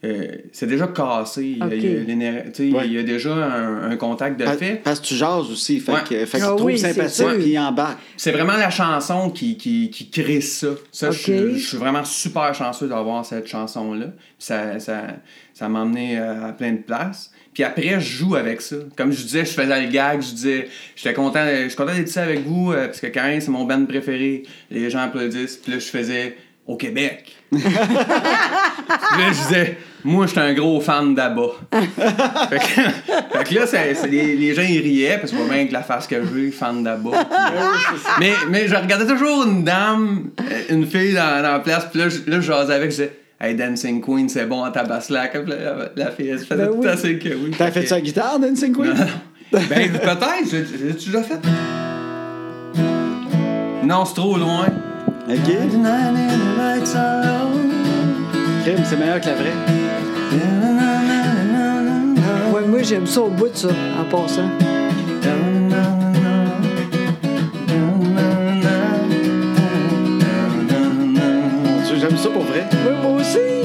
euh, 0.04 0.28
c'est 0.52 0.66
déjà 0.66 0.88
cassé. 0.88 1.44
Il 1.46 1.58
y 1.60 1.62
a- 1.62 1.66
Ok. 1.68 1.72
il 1.76 1.84
y 1.86 1.98
a 1.98 2.00
l'éner- 2.04 2.44
tu 2.52 2.72
sais, 2.72 2.76
Ouais. 2.76 2.88
il 2.88 2.94
y 2.94 2.98
a 2.98 3.04
déjà 3.04 3.36
un, 3.36 3.92
un 3.92 3.96
contact 3.98 4.40
de 4.40 4.46
Pa- 4.46 4.58
fait. 4.58 4.82
Parce 4.84 5.00
que 5.00 5.06
tu 5.06 5.14
jases 5.16 5.52
aussi. 5.52 5.80
Fait 5.80 5.92
Ouais. 5.92 6.00
que, 6.10 6.26
fait 6.26 6.40
que 6.40 6.44
Ah 6.44 6.56
tu 6.58 6.64
oui, 6.64 6.80
sympathique 6.80 7.28
puis 7.40 7.52
il 7.52 7.60
embarque. 7.60 8.00
C'est 8.18 8.32
vraiment 8.32 8.58
la 8.58 8.72
chanson 8.72 9.30
qui, 9.30 9.58
qui, 9.58 9.92
qui 9.92 10.10
crée 10.10 10.42
ça. 10.42 10.70
Je, 10.92 11.12
suis- 11.12 11.58
je 11.60 11.68
suis 11.68 11.78
vraiment 11.78 12.04
super 12.04 12.52
chanceux 12.56 12.88
d'avoir 12.88 13.24
cette 13.24 13.46
chanson-là. 13.48 14.08
Puis 14.08 14.16
Ça, 14.40 14.80
ça, 14.80 15.04
ça 15.54 15.70
m'a 15.70 15.82
emmené 15.82 16.18
à 16.18 16.52
plein 16.54 16.72
de 16.72 16.78
places. 16.82 17.30
Puis 17.54 17.64
après, 17.64 18.00
je 18.00 18.18
joue 18.18 18.36
avec 18.36 18.62
ça. 18.62 18.78
Comme 18.96 19.12
je 19.12 19.22
disais, 19.24 19.44
je 19.46 19.52
faisais 19.52 19.82
le 19.86 19.92
gag, 19.92 20.22
je 20.22 20.32
disais, 20.34 20.70
j'étais 20.96 21.14
content, 21.14 21.46
je 21.46 21.68
suis 21.68 21.76
content 21.76 21.94
d'être 21.94 22.08
ici 22.10 22.20
avec 22.20 22.46
vous, 22.46 22.72
euh, 22.72 22.86
parce 22.88 23.02
que 23.02 23.08
Caïn, 23.08 23.40
c'est 23.42 23.52
mon 23.52 23.66
band 23.66 23.86
préféré. 23.86 24.44
Les 24.70 24.90
gens 24.90 25.00
applaudissent. 25.00 25.58
Puis 25.58 25.74
là, 25.74 25.80
je 25.80 25.86
faisais 25.86 26.38
au 26.66 26.78
Québec. 26.78 27.36
Puis 27.52 27.62
là, 27.64 29.28
je 29.32 29.48
disais, 29.48 29.78
moi, 30.04 30.26
je 30.26 30.32
suis 30.32 30.40
un 30.40 30.54
gros 30.54 30.80
fan 30.80 31.14
d'Abba. 31.14 31.44
fait, 32.50 32.58
que, 32.58 32.64
fait 33.38 33.44
que 33.50 33.56
là, 33.56 33.68
c'est- 33.68 33.96
c'est- 33.96 34.08
les, 34.08 34.36
les 34.36 34.54
gens, 34.54 34.62
ils 34.62 34.80
riaient, 34.82 35.18
parce 35.18 35.32
que 35.32 35.38
pas 35.38 35.54
bien 35.54 35.68
que 35.68 35.74
la 35.74 35.84
face 35.84 36.08
que 36.08 36.16
j'ai, 36.34 36.52
fan 36.52 36.84
d'Abba. 36.84 37.28
mais, 38.20 38.32
mais 38.50 38.68
je 38.68 38.76
regardais 38.76 39.06
toujours 39.08 39.44
une 39.46 39.64
dame, 39.64 40.30
euh, 40.40 40.62
une 40.74 40.86
fille 40.88 41.14
dans, 41.14 41.42
dans 41.44 41.52
la 41.54 41.60
place, 41.60 41.86
puis 41.92 42.00
là, 42.00 42.10
je, 42.10 42.20
là, 42.30 42.38
je 42.40 42.42
jasais 42.42 42.74
avec, 42.74 42.92
je 42.92 42.96
disais, 42.96 43.14
Hey, 43.44 43.56
Dancing 43.56 44.02
Queen, 44.02 44.30
c'est 44.30 44.46
bon 44.46 44.64
à 44.64 44.70
tabaslac. 44.70 45.34
La, 45.48 45.90
la 45.96 46.12
fille, 46.12 46.30
elle 46.30 46.38
se 46.40 46.54
Ben 46.54 46.68
tout 46.68 46.76
oui. 46.78 46.88
assez 46.88 47.18
que 47.18 47.30
oui. 47.30 47.52
T'as 47.58 47.72
fait 47.72 47.88
ça 47.88 47.96
à 47.96 48.00
guitare, 48.02 48.38
Dancing 48.38 48.72
Queen? 48.72 48.94
Non. 48.94 49.60
Ben, 49.68 49.92
peut-être, 49.94 50.48
j'ai 50.52 50.64
j'ai-tu 50.64 51.10
déjà 51.10 51.24
fait? 51.24 51.40
Non, 53.84 54.06
c'est 54.06 54.14
trop 54.14 54.38
loin. 54.38 54.68
OK. 55.28 55.36
Crime, 58.64 58.84
c'est 58.86 58.98
meilleur 58.98 59.20
que 59.20 59.26
la 59.26 59.34
vraie. 59.34 59.54
Ouais, 62.54 62.68
moi, 62.68 62.84
j'aime 62.84 63.08
ça 63.08 63.22
au 63.22 63.30
bout 63.30 63.50
de 63.50 63.56
ça, 63.58 63.70
en 64.00 64.04
passant. 64.06 64.52
J'aime 72.12 72.20
ça 72.20 72.30
pour 72.30 72.44
vrai? 72.44 72.68
Oui, 72.74 72.92
moi 73.02 73.22
aussi. 73.22 73.61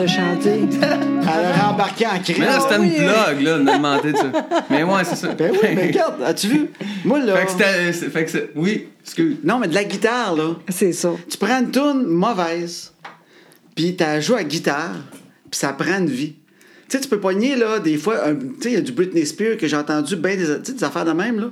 De 0.00 0.06
chanter. 0.06 0.60
Elle 0.80 1.44
a 1.46 1.68
rembarqué 1.68 2.06
en 2.06 2.18
cri. 2.20 2.34
Mais 2.38 2.46
là, 2.46 2.60
c'était 2.60 2.78
oui. 2.78 2.88
une 2.96 3.04
blague, 3.04 3.40
là, 3.42 3.58
de 3.58 3.62
me 3.62 3.72
demander 3.76 4.12
de 4.12 4.16
ça. 4.16 4.32
Mais 4.70 4.82
ouais, 4.82 5.04
c'est 5.04 5.16
ça. 5.16 5.28
Ben 5.34 5.50
oui, 5.52 5.68
mais 5.74 5.86
regarde, 5.88 6.22
as-tu 6.22 6.46
vu? 6.48 6.66
Moi, 7.04 7.18
là. 7.20 7.36
Fait 7.36 7.44
que 7.46 7.50
c'était. 7.52 7.92
c'est- 7.92 8.10
Fait 8.10 8.24
que 8.24 8.30
c'est. 8.30 8.50
Oui, 8.54 8.86
excuse. 9.02 9.36
Non, 9.44 9.58
mais 9.58 9.68
de 9.68 9.74
la 9.74 9.84
guitare, 9.84 10.34
là. 10.36 10.54
C'est 10.68 10.92
ça. 10.92 11.10
Tu 11.28 11.36
prends 11.36 11.60
une 11.60 11.70
tune 11.70 12.04
mauvaise, 12.06 12.92
puis 13.74 13.96
t'as 13.96 14.20
joué 14.20 14.38
à 14.38 14.44
guitare, 14.44 14.94
puis 15.50 15.58
ça 15.58 15.72
prend 15.72 15.98
une 15.98 16.06
vie. 16.08 16.34
Tu 16.88 16.96
sais, 16.96 17.02
tu 17.02 17.08
peux 17.08 17.20
pogner, 17.20 17.56
là, 17.56 17.78
des 17.80 17.98
fois, 17.98 18.26
un- 18.28 18.34
tu 18.34 18.46
sais, 18.62 18.70
il 18.70 18.74
y 18.74 18.76
a 18.76 18.80
du 18.80 18.92
Britney 18.92 19.26
Spears 19.26 19.58
que 19.58 19.66
j'ai 19.66 19.76
entendu, 19.76 20.16
ben 20.16 20.38
des, 20.38 20.44
tu 20.46 20.52
sais, 20.64 20.72
des 20.72 20.84
affaires 20.84 21.04
de 21.04 21.12
même, 21.12 21.38
là. 21.40 21.50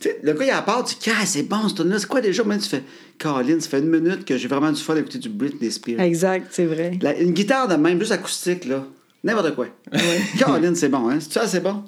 Tu 0.00 0.08
sais, 0.08 0.18
le 0.22 0.32
gars, 0.32 0.44
il 0.44 0.50
a 0.50 0.62
part, 0.62 0.84
tu 0.84 0.94
dis, 0.94 1.10
ah, 1.10 1.26
c'est 1.26 1.42
bon, 1.42 1.68
ce 1.68 1.74
tune-là, 1.74 1.98
c'est 1.98 2.06
quoi 2.06 2.20
déjà? 2.20 2.44
Même 2.44 2.60
tu 2.60 2.68
fais, 2.68 2.82
Caroline, 3.18 3.60
ça 3.60 3.68
fait 3.68 3.80
une 3.80 3.88
minute 3.90 4.24
que 4.24 4.36
j'ai 4.36 4.46
vraiment 4.46 4.70
du 4.70 4.80
fun 4.80 4.94
d'écouter 4.94 5.18
du 5.18 5.28
Britney 5.28 5.70
Spears. 5.72 6.00
Exact, 6.00 6.46
c'est 6.50 6.66
vrai. 6.66 6.92
La- 7.02 7.18
une 7.18 7.32
guitare 7.32 7.66
de 7.66 7.74
même, 7.74 7.98
juste 7.98 8.12
acoustique, 8.12 8.64
là. 8.66 8.84
N'importe 9.24 9.56
quoi. 9.56 9.66
Caroline, 10.38 10.76
c'est 10.76 10.88
bon, 10.88 11.08
hein? 11.08 11.18
C'est 11.20 11.32
ça, 11.32 11.46
c'est 11.48 11.60
bon? 11.60 11.82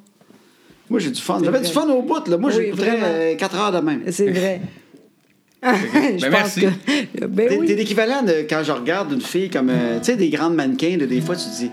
Moi, 0.89 0.99
j'ai 0.99 1.11
du 1.11 1.21
fun. 1.21 1.41
J'avais 1.45 1.61
du 1.61 1.71
fun 1.71 1.87
au 1.89 2.03
bout, 2.03 2.27
là. 2.27 2.37
Moi, 2.37 2.51
Oui, 2.51 2.65
j'écouterais 2.65 2.91
vraiment. 2.99 3.07
euh, 3.07 3.37
4 3.37 3.57
heures 3.57 3.73
de 3.73 3.79
même. 3.79 4.03
C'est 4.11 4.29
vrai. 4.31 4.61
je 5.63 6.21
Ben, 6.23 6.31
pense 6.31 6.57
merci. 6.57 6.61
que. 6.63 7.25
Ben 7.27 7.67
T'es 7.67 7.75
l'équivalent 7.75 8.23
de 8.23 8.47
quand 8.49 8.63
je 8.65 8.73
regarde 8.73 9.13
une 9.13 9.21
fille 9.21 9.51
comme, 9.51 9.69
euh, 9.71 9.99
tu 9.99 10.07
sais, 10.07 10.17
des 10.17 10.31
grandes 10.31 10.55
mannequins, 10.55 10.97
de, 10.97 11.05
des 11.07 11.21
fois, 11.21 11.37
tu 11.37 11.45
te 11.45 11.57
dis, 11.57 11.71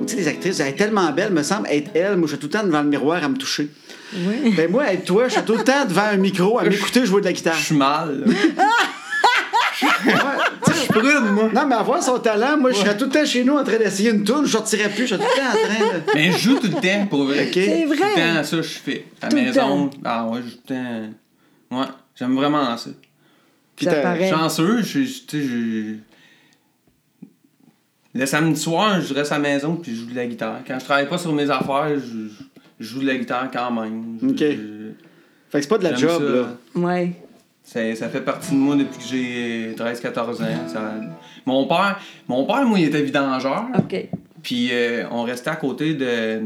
ou 0.00 0.04
tu 0.04 0.10
sais, 0.14 0.16
des 0.16 0.28
actrices, 0.28 0.60
elle 0.60 0.68
est 0.68 0.72
tellement 0.76 1.10
belle, 1.12 1.32
me 1.32 1.42
semble 1.42 1.66
être 1.70 1.90
elle. 1.94 2.16
Moi, 2.16 2.26
je 2.28 2.32
suis 2.36 2.38
tout 2.38 2.46
le 2.46 2.52
temps 2.58 2.64
devant 2.66 2.82
le 2.82 2.88
miroir 2.88 3.24
à 3.24 3.28
me 3.28 3.36
toucher. 3.36 3.68
Oui. 4.14 4.52
Ben, 4.54 4.70
moi, 4.70 4.92
être 4.92 5.04
toi, 5.06 5.28
je 5.28 5.32
suis 5.34 5.42
tout 5.42 5.56
le 5.56 5.64
temps 5.64 5.86
devant 5.88 6.02
un 6.12 6.16
micro 6.18 6.58
à 6.58 6.64
m'écouter 6.64 7.06
jouer 7.06 7.20
de 7.22 7.26
la 7.26 7.32
guitare. 7.32 7.54
Je 7.56 7.64
suis 7.64 7.74
mal. 7.76 8.24
Ouais, 10.04 10.12
Je 10.68 10.72
suis 10.74 10.86
prude, 10.88 11.32
moi. 11.32 11.50
non, 11.52 11.66
mais 11.66 11.74
avoir 11.74 12.00
son 12.02 12.18
talent, 12.18 12.56
moi, 12.56 12.70
je 12.70 12.76
serais 12.76 12.96
tout 12.96 13.06
le 13.06 13.10
temps 13.10 13.24
chez 13.24 13.42
nous 13.42 13.56
en 13.56 13.64
train 13.64 13.78
d'essayer 13.78 14.10
une 14.10 14.22
tourne, 14.22 14.44
je 14.46 14.50
sortirais 14.52 14.88
plus, 14.90 15.06
je 15.08 15.16
serais 15.16 15.24
tout 15.24 15.30
le 15.34 15.40
temps 15.40 15.48
en 15.48 15.52
train 15.90 15.98
de. 15.98 16.02
Mais 16.14 16.30
je 16.32 16.38
joue 16.38 16.58
tout 16.58 16.68
le 16.68 16.74
temps, 16.80 17.06
pour 17.08 17.24
vrai. 17.24 17.46
Ok. 17.46 17.52
C'est 17.54 17.82
Tout 17.84 17.90
le 17.92 17.96
vrai. 17.96 18.14
temps, 18.14 18.44
ça, 18.44 18.56
je 18.58 18.62
fais. 18.62 19.06
À 19.20 19.28
la 19.28 19.34
maison. 19.34 19.88
temps. 19.88 19.90
Ah 20.04 20.26
ouais, 20.26 20.40
je 20.44 20.50
joue 20.50 20.56
tout 20.56 20.74
le 20.74 20.74
temps. 21.70 21.80
Ouais, 21.80 21.86
j'aime 22.16 22.34
vraiment 22.36 22.76
ça. 22.76 22.90
Puis 23.76 23.86
paraît. 23.86 24.30
Chanceux, 24.30 24.78
je 24.82 25.02
suis. 25.04 25.24
tu 25.26 25.40
sais, 25.40 25.46
je- 25.46 25.94
Le 28.14 28.26
samedi 28.26 28.60
soir, 28.60 29.00
je 29.00 29.14
reste 29.14 29.32
à 29.32 29.36
la 29.38 29.42
maison 29.48 29.76
puis 29.76 29.94
je 29.94 30.00
joue 30.02 30.10
de 30.10 30.14
la 30.16 30.26
guitare. 30.26 30.60
Quand 30.66 30.78
je 30.78 30.84
travaille 30.84 31.08
pas 31.08 31.16
sur 31.18 31.32
mes 31.32 31.48
affaires, 31.50 31.94
je, 31.98 32.28
je 32.78 32.84
joue 32.86 33.00
de 33.00 33.06
la 33.06 33.16
guitare 33.16 33.50
quand 33.50 33.70
même. 33.70 34.18
Je- 34.20 34.26
Ok. 34.28 34.36
je- 34.38 34.90
Fait 35.50 35.58
que 35.58 35.62
c'est 35.62 35.68
pas 35.68 35.78
de 35.78 35.84
la 35.84 35.94
j'aime 35.94 36.08
job, 36.10 36.22
ça. 36.22 36.78
là. 36.80 36.86
Ouais. 36.88 37.12
Ça, 37.64 37.94
ça 37.96 38.08
fait 38.08 38.20
partie 38.20 38.50
de 38.52 38.56
moi 38.56 38.76
depuis 38.76 38.98
que 38.98 39.04
j'ai 39.04 39.74
13-14 39.76 40.42
ans. 40.42 40.68
Ça- 40.68 40.94
Mon 41.46 41.66
père, 41.66 41.98
mon 42.28 42.44
père, 42.44 42.66
moi, 42.66 42.78
il 42.78 42.86
était 42.86 43.02
vidangeur. 43.02 43.66
OK. 43.78 44.08
Puis 44.42 44.68
euh, 44.72 45.04
on 45.10 45.22
restait 45.22 45.50
à 45.50 45.56
côté 45.56 45.94
de, 45.94 46.40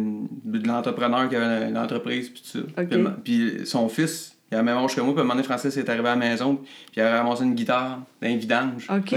de 0.45 0.69
l'entrepreneur 0.69 1.29
qui 1.29 1.35
avait 1.37 1.71
l'entreprise 1.71 2.29
puis 2.29 2.43
tout 2.43 2.59
ça. 2.59 2.83
Ok. 2.83 2.89
Puis, 3.25 3.55
puis 3.57 3.67
son 3.67 3.89
fils, 3.89 4.36
il 4.51 4.55
a 4.55 4.59
le 4.59 4.65
même 4.65 4.77
âge 4.79 4.95
que 4.95 5.01
moi, 5.01 5.13
puis 5.13 5.19
à 5.19 5.23
un 5.23 5.25
moment 5.25 5.35
donné, 5.35 5.45
Francis 5.45 5.77
est 5.77 5.89
arrivé 5.89 6.07
à 6.09 6.11
la 6.11 6.17
maison, 6.17 6.57
puis 6.57 6.67
il 6.97 7.03
a 7.03 7.23
ramassé 7.23 7.43
une 7.45 7.55
guitare 7.55 8.01
d'un 8.23 8.37
vidange. 8.37 8.87
OK. 8.91 9.15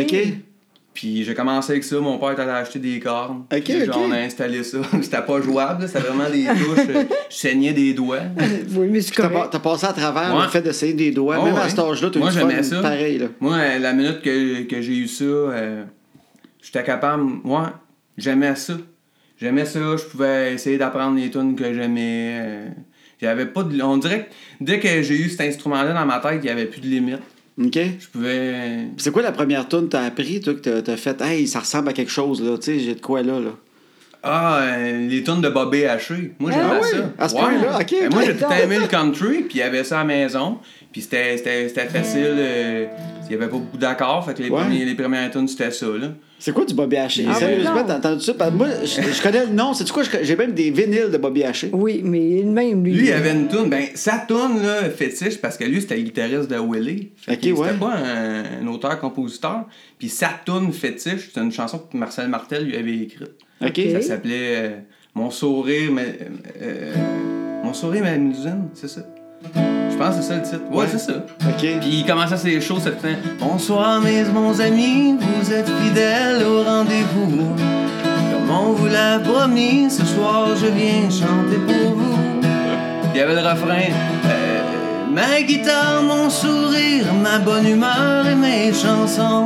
Puis 0.91 1.23
j'ai 1.23 1.33
commencé 1.35 1.71
avec 1.73 1.83
ça, 1.83 1.97
mon 1.99 2.17
père 2.17 2.31
est 2.31 2.39
allé 2.41 2.49
acheter 2.51 2.79
des 2.79 2.99
cordes. 2.99 3.43
Ok, 3.53 3.61
Puis 3.63 3.85
genre, 3.85 3.97
ok. 3.97 4.03
on 4.07 4.11
a 4.11 4.17
installé 4.17 4.63
ça. 4.63 4.79
C'était 5.01 5.21
pas 5.21 5.39
jouable, 5.39 5.87
c'était 5.87 5.99
vraiment 5.99 6.29
des 6.29 6.45
touches. 6.45 6.85
euh, 6.89 7.03
Je 7.29 7.35
saignais 7.35 7.71
des 7.73 7.93
doigts. 7.93 8.19
Oui, 8.75 8.87
mais 8.89 8.99
c'est 8.99 9.13
T'as 9.13 9.29
correct. 9.29 9.49
t'as 9.51 9.59
passé 9.59 9.85
à 9.85 9.93
travers 9.93 10.35
Ouais. 10.35 10.43
le 10.43 10.49
fait 10.49 10.61
d'essayer 10.61 10.93
des 10.93 11.11
doigts. 11.11 11.37
Oh, 11.39 11.45
Même 11.45 11.55
à 11.55 11.69
cet 11.69 11.79
âge-là, 11.79 12.09
t'as 12.11 12.19
Moi, 12.19 12.31
j'aimais 12.31 12.63
ça. 12.63 12.81
pareil, 12.81 13.17
là. 13.19 13.27
Moi, 13.39 13.55
euh, 13.55 13.79
la 13.79 13.93
minute 13.93 14.21
que, 14.21 14.63
que 14.63 14.81
j'ai 14.81 14.97
eu 14.97 15.07
ça, 15.07 15.23
euh, 15.23 15.83
j'étais 16.61 16.83
capable. 16.83 17.23
Moi, 17.43 17.71
j'aimais 18.17 18.55
ça. 18.55 18.73
J'aimais 19.39 19.65
ça, 19.65 19.79
je 19.95 20.03
pouvais 20.03 20.53
essayer 20.55 20.77
d'apprendre 20.77 21.17
les 21.17 21.29
tunes 21.29 21.55
que 21.55 21.71
j'aimais. 21.73 22.39
euh, 22.41 22.67
J'avais 23.21 23.45
pas 23.45 23.63
de. 23.63 23.81
On 23.81 23.97
dirait 23.97 24.25
que 24.25 24.63
dès 24.63 24.79
que 24.79 25.01
j'ai 25.01 25.15
eu 25.15 25.29
cet 25.29 25.41
instrument-là 25.41 25.93
dans 25.93 26.05
ma 26.05 26.19
tête, 26.19 26.39
il 26.41 26.45
n'y 26.45 26.49
avait 26.49 26.65
plus 26.65 26.81
de 26.81 26.87
limite. 26.87 27.19
OK? 27.61 27.73
Je 27.99 28.07
pouvais. 28.07 28.87
C'est 28.97 29.11
quoi 29.11 29.21
la 29.21 29.33
première 29.33 29.67
tune 29.67 29.81
que 29.83 29.87
t'as 29.89 30.03
appris, 30.05 30.39
toi, 30.39 30.53
que 30.53 30.59
t'as- 30.59 30.81
t'as 30.81 30.95
fait? 30.97 31.19
Hey, 31.21 31.45
ça 31.47 31.59
ressemble 31.59 31.89
à 31.89 31.93
quelque 31.93 32.11
chose, 32.11 32.41
là. 32.41 32.57
Tu 32.57 32.63
sais, 32.65 32.79
j'ai 32.79 32.95
de 32.95 33.01
quoi 33.01 33.21
là, 33.21 33.39
là? 33.39 33.51
Ah, 34.21 34.59
euh, 34.63 35.07
les 35.07 35.23
tunes 35.23 35.39
de 35.41 35.47
Bobby 35.49 35.85
Haché. 35.85 36.33
Moi, 36.39 36.51
j'aimais 36.51 36.63
Ah 36.69 36.79
oui? 36.81 36.89
ça. 36.91 37.23
À 37.23 37.29
ce 37.29 37.35
point-là, 37.35 37.79
ok, 37.79 37.95
Ben, 38.01 38.09
moi, 38.11 38.23
j'ai 38.25 38.35
tout 38.35 38.45
aimé 38.63 38.77
le 38.79 38.87
country, 38.87 39.43
puis 39.43 39.55
il 39.55 39.57
y 39.59 39.61
avait 39.61 39.83
ça 39.85 39.95
à 39.97 39.99
la 39.99 40.05
maison. 40.05 40.57
Puis 40.91 41.01
c'était, 41.03 41.37
c'était, 41.37 41.69
c'était 41.69 41.85
facile. 41.87 42.35
euh, 42.37 42.85
il 43.27 43.31
y 43.31 43.35
avait 43.35 43.45
pas 43.47 43.57
beaucoup 43.57 43.77
d'accords, 43.77 44.25
fait 44.25 44.33
que 44.33 44.41
les, 44.43 44.49
Ouais. 44.49 44.61
premiers, 44.61 44.83
les 44.83 44.95
premières 44.95 45.29
tunes, 45.31 45.47
c'était 45.47 45.71
ça, 45.71 45.85
là. 45.85 46.07
C'est 46.37 46.53
quoi 46.53 46.65
du 46.65 46.73
Bobby 46.73 46.97
Haché? 46.97 47.25
Ah 47.29 47.33
Sérieusement, 47.33 47.83
t'as 47.85 47.97
entendu 47.97 48.21
ça? 48.23 48.33
Moi, 48.51 48.67
je, 48.83 49.01
je 49.01 49.21
connais 49.21 49.45
le 49.45 49.51
nom. 49.51 49.73
C'est 49.73 49.89
quoi? 49.91 50.03
J'ai 50.21 50.35
même 50.35 50.53
des 50.53 50.71
vinyles 50.71 51.09
de 51.11 51.17
Bobby 51.17 51.43
Haché. 51.43 51.69
Oui, 51.73 52.01
mais 52.03 52.39
il 52.39 52.47
même, 52.47 52.83
lui. 52.83 52.93
Lui, 52.93 53.07
il 53.07 53.11
avait 53.13 53.31
une 53.31 53.47
tune, 53.49 53.69
ben, 53.69 53.83
sa 53.93 54.19
tune, 54.27 54.63
là, 54.63 54.89
fétiche, 54.89 55.37
parce 55.39 55.57
que 55.57 55.65
lui, 55.65 55.79
c'était 55.81 55.97
le 55.97 56.03
guitariste 56.03 56.49
de 56.49 56.57
Willie. 56.57 57.11
Fait 57.17 57.33
Ok, 57.33 57.57
ouais. 57.59 57.67
C'était 57.67 57.79
pas 57.79 57.93
un, 57.93 58.63
un 58.63 58.67
auteur-compositeur. 58.67 59.65
Puis 59.97 60.09
sa 60.09 60.29
tune 60.45 60.71
fétiche, 60.73 61.29
c'est 61.33 61.39
une 61.41 61.51
chanson 61.51 61.77
que 61.79 61.95
Marcel 61.95 62.27
Martel 62.29 62.65
lui 62.65 62.75
avait 62.75 62.97
écrite. 62.97 63.31
OK? 63.61 63.67
Ok. 63.69 63.81
Ça 63.93 64.01
s'appelait 64.01 64.55
euh, 64.57 64.69
Mon 65.15 65.29
sourire, 65.31 65.91
mais. 65.91 66.17
euh, 66.61 66.93
mon 67.63 67.73
sourire, 67.73 68.03
ma 68.03 68.13
limousine, 68.15 68.69
c'est 68.73 68.87
ça? 68.87 69.01
Je 69.91 69.95
pense 69.97 70.15
que 70.15 70.21
c'est 70.21 70.29
ça 70.29 70.35
le 70.37 70.41
titre. 70.43 70.61
Ouais, 70.71 70.85
c'est 70.89 70.97
ça. 70.99 71.13
OK. 71.47 71.57
Puis 71.59 71.89
il 71.99 72.05
commençait 72.05 72.37
ses 72.37 72.61
shows, 72.61 72.79
ça 72.79 72.91
fait 72.91 73.17
Bonsoir 73.39 74.01
mes 74.01 74.23
bons 74.23 74.59
amis, 74.61 75.17
vous 75.19 75.51
êtes 75.53 75.67
fidèles 75.67 76.43
au 76.43 76.63
rendez-vous. 76.63 77.37
Comme 78.31 78.49
on 78.49 78.71
vous 78.73 78.87
l'a 78.87 79.19
promis, 79.19 79.89
ce 79.91 80.05
soir 80.05 80.47
je 80.55 80.67
viens 80.67 81.09
chanter 81.09 81.57
pour 81.67 81.95
vous. 81.95 82.15
Il 83.13 83.17
y 83.17 83.21
avait 83.21 83.35
le 83.35 83.41
refrain 83.47 83.81
euh, 84.25 84.61
Ma 85.11 85.41
guitare, 85.41 86.01
mon 86.03 86.29
sourire, 86.29 87.13
ma 87.21 87.39
bonne 87.39 87.67
humeur 87.67 88.25
et 88.25 88.35
mes 88.35 88.71
chansons. 88.73 89.45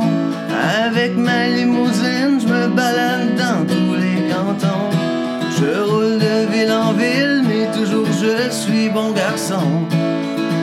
Avec 0.86 1.16
ma 1.16 1.48
limousine, 1.48 2.38
je 2.40 2.46
me 2.46 2.68
balade 2.68 3.34
dans 3.36 3.64
tous 3.66 3.74
Je 4.36 5.80
roule 5.88 6.18
de 6.18 6.52
ville 6.52 6.72
en 6.72 6.92
ville, 6.92 7.42
mais 7.46 7.70
toujours 7.72 8.06
je 8.06 8.50
suis 8.50 8.88
bon 8.88 9.12
garçon. 9.12 9.60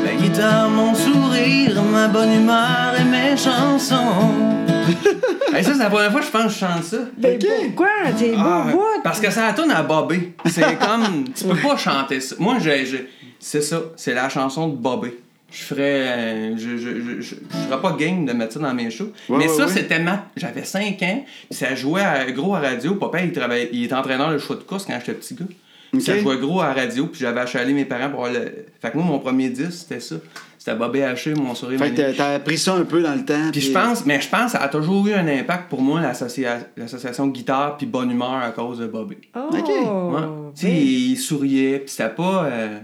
Ma 0.03 0.13
guitare, 0.21 0.69
mon 0.69 0.93
sourire, 0.93 1.81
ma 1.83 2.07
bonne 2.09 2.33
humeur 2.33 2.93
et 2.99 3.03
mes 3.03 3.37
chansons. 3.37 3.95
Hey, 5.53 5.65
ça, 5.65 5.73
c'est 5.73 5.79
la 5.79 5.89
première 5.89 6.11
fois 6.13 6.21
que 6.21 6.25
je 6.27 6.31
pense 6.31 6.43
que 6.43 6.49
je 6.49 6.57
chante 6.59 6.83
ça. 6.85 6.97
Ben, 7.17 7.35
Ok. 7.35 7.45
pourquoi? 7.65 7.87
T'es 8.17 8.29
beau 8.31 8.37
Ah, 8.39 8.67
bout. 8.71 9.01
parce 9.03 9.19
que 9.19 9.29
ça 9.29 9.51
tourne 9.53 9.71
à 9.71 9.83
Bobby. 9.83 10.29
C'est 10.45 10.61
comme. 10.79 11.25
Tu 11.35 11.43
peux 11.43 11.55
pas 11.57 11.75
chanter 11.75 12.21
ça. 12.21 12.35
Moi, 12.39 12.55
j'ai- 12.61 12.85
j'ai- 12.85 13.09
c'est 13.37 13.61
ça. 13.61 13.81
C'est 13.97 14.13
la 14.13 14.29
chanson 14.29 14.69
de 14.69 14.77
Bobby. 14.77 15.09
Je 15.51 15.61
ferais. 15.63 15.81
euh, 16.07 16.57
je, 16.57 16.77
je, 16.77 16.77
je, 16.77 17.21
je, 17.21 17.21
je 17.21 17.67
serais 17.67 17.81
pas 17.81 17.95
game 17.99 18.25
de 18.25 18.33
mettre 18.33 18.53
ça 18.53 18.59
dans 18.59 18.73
mes 18.73 18.89
shows. 18.89 19.11
Ouais, 19.29 19.37
Mais 19.37 19.47
ouais, 19.49 19.55
ça, 19.55 19.65
ouais. 19.67 19.71
c'était 19.71 19.99
ma. 19.99 20.25
J'avais 20.37 20.63
5 20.63 21.01
ans. 21.03 21.25
Puis 21.49 21.57
ça 21.59 21.75
jouait 21.75 22.01
à- 22.01 22.31
gros 22.31 22.55
à 22.55 22.59
radio. 22.59 22.95
Papa, 22.95 23.21
il, 23.21 23.31
travaillait, 23.31 23.69
il 23.73 23.83
était 23.83 23.93
entraîneur 23.93 24.31
de 24.31 24.37
choix 24.37 24.55
de 24.55 24.61
course 24.61 24.85
quand 24.85 24.97
j'étais 24.99 25.13
petit 25.13 25.35
gars. 25.35 25.45
Puis 25.91 25.99
Ok. 25.99 26.05
Ça 26.05 26.17
jouait 26.19 26.37
gros 26.37 26.61
à 26.61 26.71
radio. 26.73 27.07
Puis 27.07 27.19
j'avais 27.19 27.41
achalé 27.41 27.73
mes 27.73 27.83
parents 27.85 28.09
pour 28.09 28.25
avoir 28.25 28.41
le. 28.43 28.65
Fait 28.81 28.91
que 28.91 28.97
moi, 28.97 29.05
mon 29.05 29.19
premier 29.19 29.49
disque, 29.49 29.73
c'était 29.73 29.99
ça. 29.99 30.15
C'était 30.57 30.75
Bobby 30.77 31.01
Haché, 31.01 31.33
mon 31.33 31.55
sourire. 31.55 31.79
Fait 31.79 31.89
que 31.91 32.15
t'as- 32.15 32.35
appris 32.35 32.57
ça 32.57 32.75
un 32.75 32.83
peu 32.85 33.01
dans 33.01 33.15
le 33.15 33.25
temps. 33.25 33.49
Puis 33.51 33.61
je 33.61 33.71
pense, 33.71 34.05
mais 34.05 34.21
je 34.21 34.29
pense 34.29 34.45
que 34.45 34.51
ça 34.51 34.59
a 34.63 34.67
toujours 34.69 35.07
eu 35.07 35.13
un 35.13 35.27
impact 35.27 35.69
pour 35.69 35.81
moi, 35.81 35.99
l'associa- 36.01 36.59
l'association 36.77 37.27
guitare 37.27 37.77
puis 37.77 37.87
bonne 37.87 38.11
humeur 38.11 38.35
à 38.35 38.51
cause 38.51 38.77
de 38.77 38.85
Bobby. 38.85 39.17
Oh, 39.35 39.49
Ok. 39.51 39.67
Ouais. 39.67 40.21
Tu 40.55 40.61
sais, 40.67 40.71
il 40.71 41.17
souriait, 41.17 41.79
puis 41.79 41.89
c'était 41.89 42.09
pas. 42.09 42.45
euh, 42.45 42.77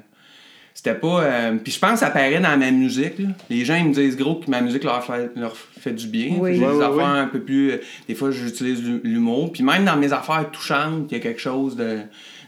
c'était 0.88 1.00
pas. 1.00 1.22
euh, 1.24 1.56
puis 1.64 1.72
je 1.74 1.80
pense 1.80 1.94
que 1.94 2.00
ça 2.00 2.10
paraît 2.10 2.40
dans 2.40 2.58
ma 2.58 2.72
musique. 2.72 3.20
là. 3.20 3.28
Les 3.50 3.66
gens, 3.66 3.76
ils 3.76 3.86
me 3.90 3.94
disent 3.94 4.16
gros 4.18 4.36
que 4.36 4.50
ma 4.50 4.62
musique 4.62 4.84
leur 4.84 5.04
fait, 5.04 5.32
leur 5.36 5.56
fait 5.56 5.92
du 5.92 6.08
bien. 6.08 6.36
Oui. 6.40 6.56
J'ai 6.56 6.62
Ouais, 6.66 6.72
des 6.72 6.78
ouais, 6.78 6.84
affaires 6.84 6.96
ouais. 6.96 7.04
un 7.20 7.28
peu 7.28 7.40
plus. 7.40 7.72
euh, 7.72 7.78
des 8.08 8.16
fois, 8.16 8.32
j'utilise 8.32 8.82
l'hu- 8.84 9.02
l'humour. 9.04 9.52
Puis 9.52 9.64
même 9.64 9.86
dans 9.86 9.96
mes 9.98 10.14
affaires 10.14 10.50
touchantes, 10.52 11.08
il 11.12 11.18
y 11.18 11.20
a 11.20 11.24
quelque 11.24 11.42
chose 11.42 11.76
de, 11.76 12.00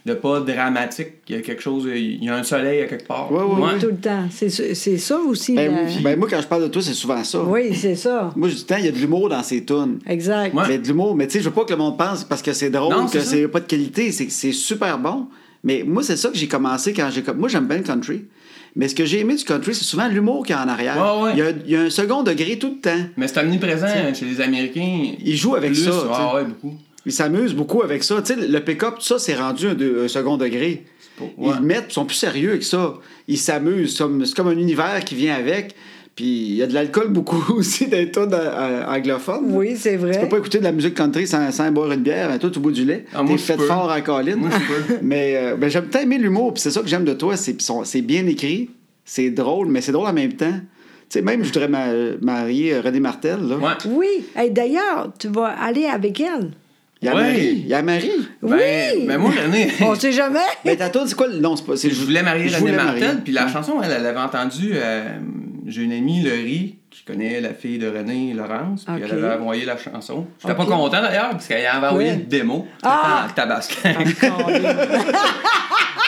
de 0.05 0.13
pas 0.13 0.39
dramatique. 0.39 1.09
Il 1.27 1.35
y 1.35 1.37
a 1.39 1.41
quelque 1.41 1.61
chose. 1.61 1.87
Il 1.93 2.23
y 2.23 2.29
a 2.29 2.35
un 2.35 2.43
soleil 2.43 2.81
à 2.81 2.85
quelque 2.87 3.05
part. 3.07 3.31
Ouais, 3.31 3.43
ouais. 3.43 3.79
Tout 3.79 3.87
le 3.87 3.97
temps. 3.97 4.25
C'est 4.31 4.49
ça- 4.49 4.73
c'est 4.73 4.97
ça 4.97 5.17
aussi. 5.19 5.55
Ben, 5.55 5.71
la- 5.73 6.01
ben, 6.01 6.17
moi, 6.19 6.27
quand 6.29 6.41
je 6.41 6.47
parle 6.47 6.63
de 6.63 6.67
toi, 6.69 6.81
c'est 6.81 6.93
souvent 6.93 7.23
ça. 7.23 7.41
Oui, 7.43 7.73
c'est 7.75 7.95
ça. 7.95 8.31
Moi, 8.35 8.49
je 8.49 8.55
dis, 8.55 8.65
il 8.79 8.85
y 8.85 8.87
a 8.87 8.91
de 8.91 8.97
l'humour 8.97 9.29
dans 9.29 9.43
ces 9.43 9.63
tunes. 9.65 9.99
Exact. 10.07 10.53
Ouais. 10.53 10.63
Mais 10.67 10.77
de 10.77 10.87
l'humour, 10.87 11.15
mais 11.15 11.27
tu 11.27 11.33
sais, 11.33 11.39
je 11.39 11.45
veux 11.49 11.53
pas 11.55 11.65
que 11.65 11.71
le 11.71 11.77
monde 11.77 11.97
pense 11.97 12.23
parce 12.23 12.41
que 12.41 12.53
c'est 12.53 12.69
drôle, 12.69 12.93
Non, 12.93 13.05
que 13.07 13.19
c'est 13.19 13.47
pas 13.47 13.59
de 13.59 13.65
qualité, 13.67 14.11
c'est 14.11 14.29
c'est 14.29 14.51
super 14.53 14.97
bon. 14.97 15.27
Mais 15.63 15.83
moi, 15.85 16.03
c'est 16.03 16.15
ça 16.17 16.29
que 16.29 16.37
j'ai 16.37 16.47
commencé 16.47 16.93
quand 16.93 17.09
j'ai. 17.11 17.23
Moi, 17.35 17.49
j'aime 17.49 17.67
bien 17.67 17.77
le 17.77 17.83
country. 17.83 18.25
Mais 18.75 18.87
ce 18.87 18.95
que 18.95 19.03
j'ai 19.03 19.19
aimé 19.19 19.35
du 19.35 19.43
country, 19.43 19.73
c'est 19.75 19.83
souvent 19.83 20.07
l'humour 20.07 20.45
qu'il 20.45 20.55
y 20.55 20.59
a 20.59 20.63
en 20.63 20.67
arrière. 20.67 20.95
Ouais, 20.97 21.23
ouais. 21.23 21.31
Il, 21.33 21.39
y 21.39 21.41
a, 21.41 21.49
il 21.49 21.71
y 21.71 21.75
a 21.75 21.81
un 21.81 21.89
second 21.89 22.23
degré 22.23 22.57
tout 22.59 22.75
le 22.75 22.79
temps. 22.81 23.03
Mais 23.17 23.27
c'est 23.27 23.39
omniprésent 23.39 23.87
chez 24.13 24.25
les 24.25 24.39
Américains. 24.41 25.13
Ils 25.25 25.35
jouent 25.35 25.55
avec 25.55 25.71
Plus, 25.73 25.83
ça. 25.85 25.91
Ah 26.13 26.35
ouais, 26.35 26.45
beaucoup. 26.45 26.75
Ils 27.05 27.11
s'amusent 27.11 27.55
beaucoup 27.55 27.81
avec 27.81 28.03
ça. 28.03 28.21
Le 28.29 28.59
pick-up, 28.59 28.95
tout 28.99 29.05
ça, 29.05 29.17
c'est 29.19 29.35
rendu 29.35 29.67
un, 29.69 29.73
de- 29.73 30.01
un 30.05 30.07
second 30.07 30.37
degré. 30.37 30.83
pas- 31.17 31.25
Ils 31.41 31.49
le 31.55 31.61
mettent, 31.61 31.87
ils 31.89 31.93
sont 31.93 32.05
plus 32.05 32.15
sérieux 32.15 32.49
avec 32.51 32.63
ça. 32.63 32.93
Ils 33.27 33.37
s'amusent. 33.37 33.97
C'est 33.97 34.35
comme 34.35 34.47
un 34.49 34.57
univers 34.57 35.03
qui 35.03 35.15
vient 35.15 35.35
avec. 35.35 35.75
Puis 36.19 36.25
il 36.49 36.55
y 36.55 36.63
a 36.63 36.67
de 36.67 36.73
l'alcool 36.73 37.07
beaucoup 37.07 37.53
aussi 37.53 37.87
dans 37.87 37.95
les 37.95 38.11
tunes 38.11 38.35
anglophones. 38.89 39.45
Oui, 39.51 39.77
c'est 39.77 39.93
Tu 39.93 39.99
peux 39.99 40.07
vrai. 40.07 40.27
pas 40.27 40.37
écouter 40.37 40.57
de 40.59 40.65
la 40.65 40.73
musique 40.73 40.93
country 40.93 41.25
sans, 41.25 41.49
sans 41.53 41.71
boire 41.71 41.89
une 41.93 42.01
bière. 42.01 42.37
Toi, 42.39 42.49
tu 42.49 42.59
bois 42.59 42.73
du 42.73 42.83
lait. 42.83 43.05
Ah, 43.15 43.23
T'es 43.25 43.37
fait 43.37 43.55
peux. 43.55 43.63
fort 43.65 43.89
en 43.89 44.01
colline. 44.01 44.35
Moi, 44.35 44.49
je 44.51 44.57
peux. 44.93 44.97
mais 45.01 45.35
euh, 45.37 45.55
ben, 45.55 45.69
j'aime 45.69 45.85
tant 45.87 45.99
aimer 46.01 46.17
l'humour. 46.17 46.53
Puis 46.53 46.61
c'est 46.61 46.71
ça 46.71 46.81
que 46.81 46.87
j'aime 46.89 47.05
de 47.05 47.13
toi. 47.13 47.35
C'est 47.37 48.01
bien 48.01 48.27
écrit. 48.27 48.69
C'est 49.05 49.29
drôle, 49.29 49.69
mais 49.69 49.79
c'est 49.79 49.93
drôle 49.93 50.07
en 50.09 50.13
même 50.13 50.33
temps. 50.33 50.51
Tu 51.09 51.19
sais, 51.19 51.21
même, 51.21 51.41
je 51.41 51.47
voudrais 51.53 51.69
ma- 51.69 51.87
marier 52.21 52.73
euh, 52.73 52.81
René 52.81 52.99
Martel. 52.99 53.39
Là. 53.47 53.55
Ouais. 53.55 53.71
Oui. 53.87 54.25
Et 54.43 54.49
d'ailleurs, 54.49 55.13
tu 55.17 55.29
vas 55.29 55.47
aller 55.57 55.85
avec 55.85 56.19
elle. 56.19 56.51
Il 57.01 57.05
y 57.05 57.09
a 57.09 57.15
Ouais. 57.15 57.21
Marie. 57.21 57.47
Il 57.63 57.67
y 57.67 57.73
a 57.73 57.81
Marie. 57.81 58.11
Ben, 58.43 58.57
oui. 58.59 59.05
ben 59.07 59.17
moi, 59.17 59.31
René. 59.31 59.69
On 59.83 59.95
sait 59.95 60.11
jamais. 60.11 60.39
Mais 60.65 60.75
ta 60.75 60.89
toune, 60.89 61.03
c'est 61.07 61.15
quoi 61.15 61.27
le 61.29 61.39
nom? 61.39 61.55
C'est 61.55 61.65
pas, 61.65 61.77
c'est 61.77 61.89
Je 61.89 62.03
voulais 62.03 62.21
marier 62.23 62.47
René 62.47 62.57
voulais 62.59 62.73
Martel, 62.73 63.21
puis 63.23 63.31
la 63.31 63.45
Ouais. 63.45 63.51
chanson, 63.53 63.81
elle, 63.81 63.91
elle 63.97 64.05
avait 64.05 64.19
entendu. 64.19 64.71
euh, 64.73 65.13
J'ai 65.69 65.83
une 65.83 65.91
amie, 65.93 66.21
Laurie, 66.23 66.75
qui 66.89 67.03
connaît 67.03 67.39
la 67.41 67.53
fille 67.53 67.77
de 67.77 67.87
René, 67.87 68.33
Laurence, 68.33 68.85
puis 68.85 68.95
Ok. 68.95 69.01
elle 69.11 69.23
avait 69.25 69.35
envoyé 69.39 69.65
la 69.65 69.77
chanson. 69.77 70.25
J'étais 70.41 70.51
Ok. 70.53 70.57
pas 70.57 70.65
content 70.65 71.01
d'ailleurs, 71.01 71.29
parce 71.31 71.47
qu'elle 71.47 71.65
avait 71.65 71.87
envoyé 71.87 72.11
une 72.13 72.25
démo. 72.25 72.67
Ah! 72.83 73.27
Ah! 73.27 73.31
Tabascan. 73.35 73.89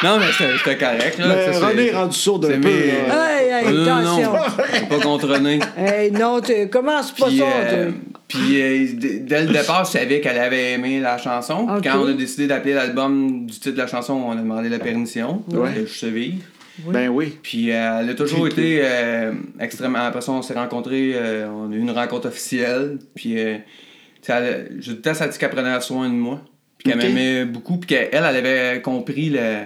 non, 0.04 0.18
mais 0.18 0.26
c'était 0.32 0.78
correct. 0.78 1.18
Là, 1.20 1.28
Mais 1.28 1.46
Ça, 1.46 1.54
c'est- 1.54 1.66
René 1.66 1.88
est 1.88 1.96
rendu 1.96 2.16
sourd 2.18 2.40
d'un 2.40 2.60
peu. 2.60 2.68
mes-. 2.70 2.72
Hey, 3.12 3.68
hey, 3.68 3.74
non, 3.74 3.96
attention. 3.98 4.34
non, 4.34 4.88
pas 4.90 5.00
contre 5.00 5.28
René. 5.30 5.60
Hey, 5.78 6.12
non, 6.12 6.42
tu 6.42 6.68
commences 6.70 7.12
pas 7.12 7.28
Puis, 7.28 7.38
ça. 7.38 7.46
euh, 7.46 7.92
puis 8.28 8.62
euh, 8.62 8.88
d- 8.94 9.20
dès 9.20 9.44
le 9.46 9.54
départ, 9.54 9.86
je 9.86 9.92
savais 9.92 10.20
qu'elle 10.22 10.40
avait 10.40 10.72
aimé 10.74 11.00
la 11.00 11.18
chanson. 11.20 11.68
Quand 11.84 12.00
on 12.04 12.08
a 12.08 12.14
décidé 12.14 12.48
d'appeler 12.48 12.74
l'album 12.74 13.46
du 13.46 13.54
titre 13.54 13.72
de 13.76 13.78
la 13.78 13.88
chanson, 13.88 14.14
on 14.14 14.32
a 14.32 14.36
demandé 14.36 14.70
la 14.70 14.80
permission. 14.80 15.44
Ouais. 15.52 15.74
de 15.74 15.86
Je 15.86 15.94
sais 16.00 16.10
vivre. 16.80 16.92
Ben 16.92 17.10
oui. 17.10 17.38
Puis 17.42 17.72
euh, 17.72 18.00
elle 18.02 18.10
a 18.10 18.14
toujours 18.16 18.48
été 18.48 18.80
euh, 18.84 19.34
extrêmement. 19.60 20.00
Après 20.00 20.22
ça, 20.22 20.32
on 20.32 20.42
s'est 20.42 20.54
rencontrés, 20.54 21.12
euh, 21.16 21.48
on 21.50 21.72
a 21.72 21.76
eu 21.76 21.80
une 21.80 21.92
rencontre 21.92 22.28
officielle. 22.28 23.00
Puis 23.16 23.40
euh, 23.40 23.56
tu 23.56 24.28
sais, 24.28 24.34
elle- 24.34 24.78
je 24.80 24.92
tout 24.94 25.14
ça 25.14 25.28
dit 25.28 25.38
qu'elle 25.38 25.50
prenait 25.50 25.80
soin 25.82 26.08
de 26.10 26.14
moi. 26.14 26.42
Puis 26.78 26.90
qu'elle 26.92 27.00
m'aimait 27.14 27.46
beaucoup. 27.46 27.78
Puis 27.78 27.88
qu'elle, 27.88 28.10
elle 28.12 28.24
avait 28.24 28.82
compris 28.82 29.30
le, 29.30 29.66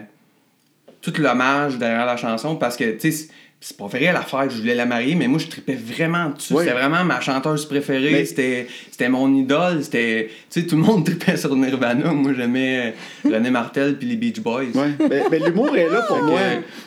tout 1.02 1.14
l'hommage 1.18 1.78
derrière 1.78 2.06
la 2.06 2.18
chanson. 2.18 2.56
Parce 2.58 2.76
que, 2.76 2.98
tu 2.98 3.12
sais, 3.12 3.30
c'est- 3.68 3.78
pas 3.78 3.88
vrai 3.88 4.12
l'affaire 4.14 4.48
que 4.48 4.54
je 4.54 4.60
voulais 4.60 4.76
la 4.76 4.86
marier, 4.86 5.16
mais 5.16 5.28
moi, 5.28 5.40
je 5.40 5.48
tripais 5.48 5.74
vraiment 5.76 6.30
dessus. 6.30 6.54
C'était 6.58 6.72
vraiment 6.72 7.04
ma 7.04 7.20
chanteuse 7.20 7.66
préférée. 7.66 8.12
Mais- 8.12 8.26
C'était, 8.26 8.68
c'était 8.92 9.10
mon 9.10 9.34
idole. 9.36 9.84
C'était, 9.84 10.30
tu 10.52 10.62
sais, 10.62 10.68
tout 10.68 10.76
le 10.76 10.84
monde 10.84 11.06
tripait 11.06 11.38
sur 11.38 11.56
Nirvana. 11.56 12.12
Moi, 12.12 12.34
j'aimais 12.38 12.94
euh, 13.26 13.30
René 13.36 13.50
Martel 13.50 13.98
puis 13.98 14.08
les 14.08 14.16
Beach 14.18 14.40
Boys. 14.40 14.66
Ouais. 14.76 14.92
mais 15.10 15.24
mais 15.32 15.40
l'humour 15.40 15.76
est 15.76 15.90
là 15.90 16.02
pour 16.08 16.20
que- 16.20 16.26
moi. 16.26 16.40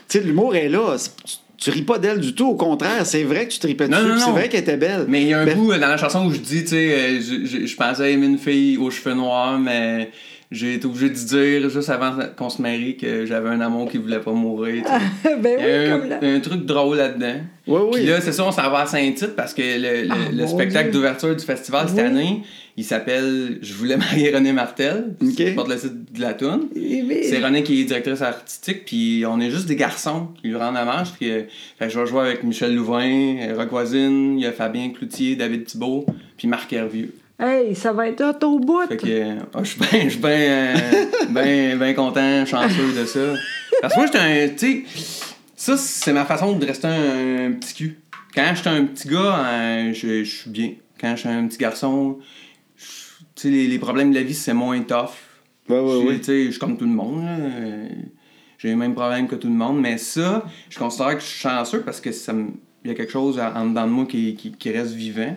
Tu 0.09 0.19
sais, 0.19 0.25
l'humour 0.25 0.55
est 0.55 0.69
là. 0.69 0.97
Tu, 1.25 1.35
tu 1.57 1.71
ris 1.71 1.83
pas 1.83 1.99
d'elle 1.99 2.21
du 2.21 2.35
tout. 2.37 2.47
Au 2.51 2.55
contraire, 2.55 3.05
c'est 3.05 3.25
vrai 3.25 3.47
que 3.49 3.53
tu 3.53 3.59
tripais 3.59 3.89
dessus. 3.89 4.21
C'est 4.25 4.31
vrai 4.31 4.49
qu'elle 4.49 4.61
était 4.61 4.77
belle. 4.77 5.07
Mais 5.09 5.23
il 5.23 5.29
y 5.29 5.35
a 5.35 5.41
un 5.41 5.45
Ben, 5.45 5.57
bout 5.59 5.73
euh, 5.73 5.79
dans 5.79 5.89
la 5.89 5.97
chanson 5.97 6.27
où 6.27 6.33
je 6.33 6.39
dis, 6.39 6.63
tu 6.63 6.69
sais, 6.69 6.93
euh, 6.95 7.21
je, 7.21 7.45
je, 7.45 7.67
je 7.67 7.77
pensais 7.77 8.13
aimer 8.13 8.27
une 8.27 8.39
fille 8.39 8.77
aux 8.79 8.91
cheveux 8.93 9.15
noirs, 9.17 9.59
mais 9.59 10.11
j'ai 10.51 10.75
été 10.75 10.87
obligé 10.87 11.11
de 11.11 11.15
dire 11.15 11.69
juste 11.69 11.91
avant 11.91 12.17
qu'on 12.37 12.49
se 12.49 12.63
marie 12.63 12.97
que 12.97 13.27
j'avais 13.27 13.51
un 13.51 13.61
amour 13.61 13.91
qui 13.91 13.99
voulait 13.99 14.21
pas 14.21 14.33
mourir. 14.33 14.83
ben 15.25 15.59
Il 15.59 15.65
y 15.67 15.71
a 15.71 15.79
oui, 15.79 15.87
un, 15.91 15.99
comme 15.99 16.09
là. 16.09 16.19
un 16.23 16.41
truc 16.41 16.65
drôle 16.65 16.97
là-dedans. 16.97 17.41
Ouais, 17.67 17.81
oui. 17.83 17.91
Puis 17.95 18.07
là, 18.07 18.21
c'est 18.23 18.33
ça, 18.33 18.45
on 18.45 18.53
s'en 18.53 18.71
va 18.71 18.81
à 18.81 18.87
Saint-Tite 18.87 19.37
parce 19.37 19.53
que 19.53 19.61
le, 19.63 20.05
le- 20.05 20.09
Ah, 20.11 20.17
le 20.33 20.47
spectacle 20.47 20.91
d'ouverture 20.91 21.37
du 21.37 21.45
festival 21.45 21.87
cette 21.89 21.99
Oui. 21.99 22.03
année, 22.05 22.43
il 22.79 22.85
s'appelle 22.85 23.59
Je 23.61 23.75
voulais 23.75 23.99
marier 23.99 24.35
René 24.35 24.53
Martel. 24.55 25.15
C'est 25.37 25.53
porte 25.55 25.69
le 25.69 25.77
titre 25.77 25.95
de 26.15 26.21
la 26.23 26.33
toune. 26.33 26.69
Mais- 26.75 27.25
C'est 27.25 27.45
René 27.45 27.63
qui 27.63 27.83
est 27.83 27.85
directrice 27.85 28.23
artistique, 28.23 28.87
puis 28.87 29.25
on 29.27 29.39
est 29.41 29.51
juste 29.51 29.67
des 29.67 29.77
garçons 29.77 30.29
qui 30.41 30.49
lui 30.49 30.57
rendent 30.57 30.77
hommage. 30.79 31.09
Puis, 31.13 31.31
euh, 31.31 31.43
fait 31.79 31.89
que 31.89 31.93
je 31.93 32.01
vais 32.01 32.07
jouer 32.07 32.21
avec 32.23 32.43
Michel 32.43 32.75
Louvain, 32.75 33.37
euh, 33.43 33.55
Rock 33.55 33.69
Voisine, 33.71 34.39
il 34.39 34.45
y 34.45 34.47
a 34.47 34.53
Fabien 34.53 34.89
Cloutier, 34.91 35.37
David 35.37 35.65
Thibault, 35.67 36.07
puis 36.39 36.49
Marc 36.49 36.73
Hervieux. 36.73 37.13
Hey, 37.41 37.75
ça 37.77 37.93
va 37.93 38.09
être 38.09 38.21
hot 38.21 38.45
au 38.47 38.59
bout. 38.59 38.87
Fait 38.89 38.97
que 38.97 39.39
ah, 39.55 39.63
je 39.63 39.69
suis 39.71 40.19
bien 40.19 40.31
euh, 40.31 40.75
bien- 41.29 41.77
bien 41.77 41.95
content, 41.95 42.45
chanceux 42.45 42.93
de 42.99 43.05
ça. 43.05 43.21
Parce 43.81 43.95
que 43.95 43.99
moi, 43.99 44.07
j'étais 44.07 44.19
un. 44.19 44.49
Tu 44.57 44.59
sais, 44.59 44.85
ça, 45.55 45.77
c'est 45.77 46.13
ma 46.13 46.25
façon 46.25 46.57
de 46.59 46.67
rester 46.67 46.89
un, 46.89 47.53
petit 47.53 47.75
cul. 47.75 47.99
Quand 48.35 48.53
j'étais 48.57 48.71
un 48.71 48.85
petit 48.87 49.09
gars, 49.09 49.39
euh, 49.47 49.93
je, 49.95 50.25
je 50.25 50.37
suis 50.37 50.51
bien. 50.51 50.73
Quand 51.01 51.15
je 51.15 51.21
suis 51.21 51.29
un 51.29 51.47
petit 51.47 51.59
garçon, 51.59 52.19
tu 52.77 52.85
sais, 53.37 53.51
les, 53.51 53.69
les 53.69 53.79
problèmes 53.79 54.11
de 54.11 54.17
la 54.17 54.25
vie, 54.25 54.35
c'est 54.35 54.55
moins 54.55 54.81
tough. 54.81 55.11
Ouais, 55.69 55.79
ouais, 55.79 56.01
Je- 56.03 56.07
ouais. 56.09 56.19
tu 56.19 56.25
sais, 56.25 56.45
Je 56.47 56.51
suis 56.51 56.59
comme 56.59 56.77
tout 56.77 56.87
le 56.87 56.91
monde. 56.91 57.25
J'ai 58.59 58.69
les 58.69 58.75
mêmes 58.77 58.95
problèmes 58.95 59.29
que 59.29 59.37
tout 59.37 59.47
le 59.49 59.55
monde. 59.55 59.81
Mais 59.81 59.97
ça, 59.99 60.45
je 60.71 60.77
considère 60.77 61.15
que 61.15 61.21
je 61.23 61.27
suis 61.27 61.39
chanceux 61.41 61.83
parce 61.83 62.01
que 62.01 62.11
ça 62.11 62.33
me- 62.33 62.51
il 62.85 62.89
y 62.89 62.91
a 62.91 62.97
quelque 62.97 63.13
chose 63.13 63.39
en 63.39 63.55
en 63.55 63.67
dedans 63.67 63.87
de 63.87 63.93
moi 63.93 64.07
qui, 64.07 64.35
qui, 64.35 64.51
qui 64.51 64.71
reste 64.73 64.93
vivant. 64.93 65.37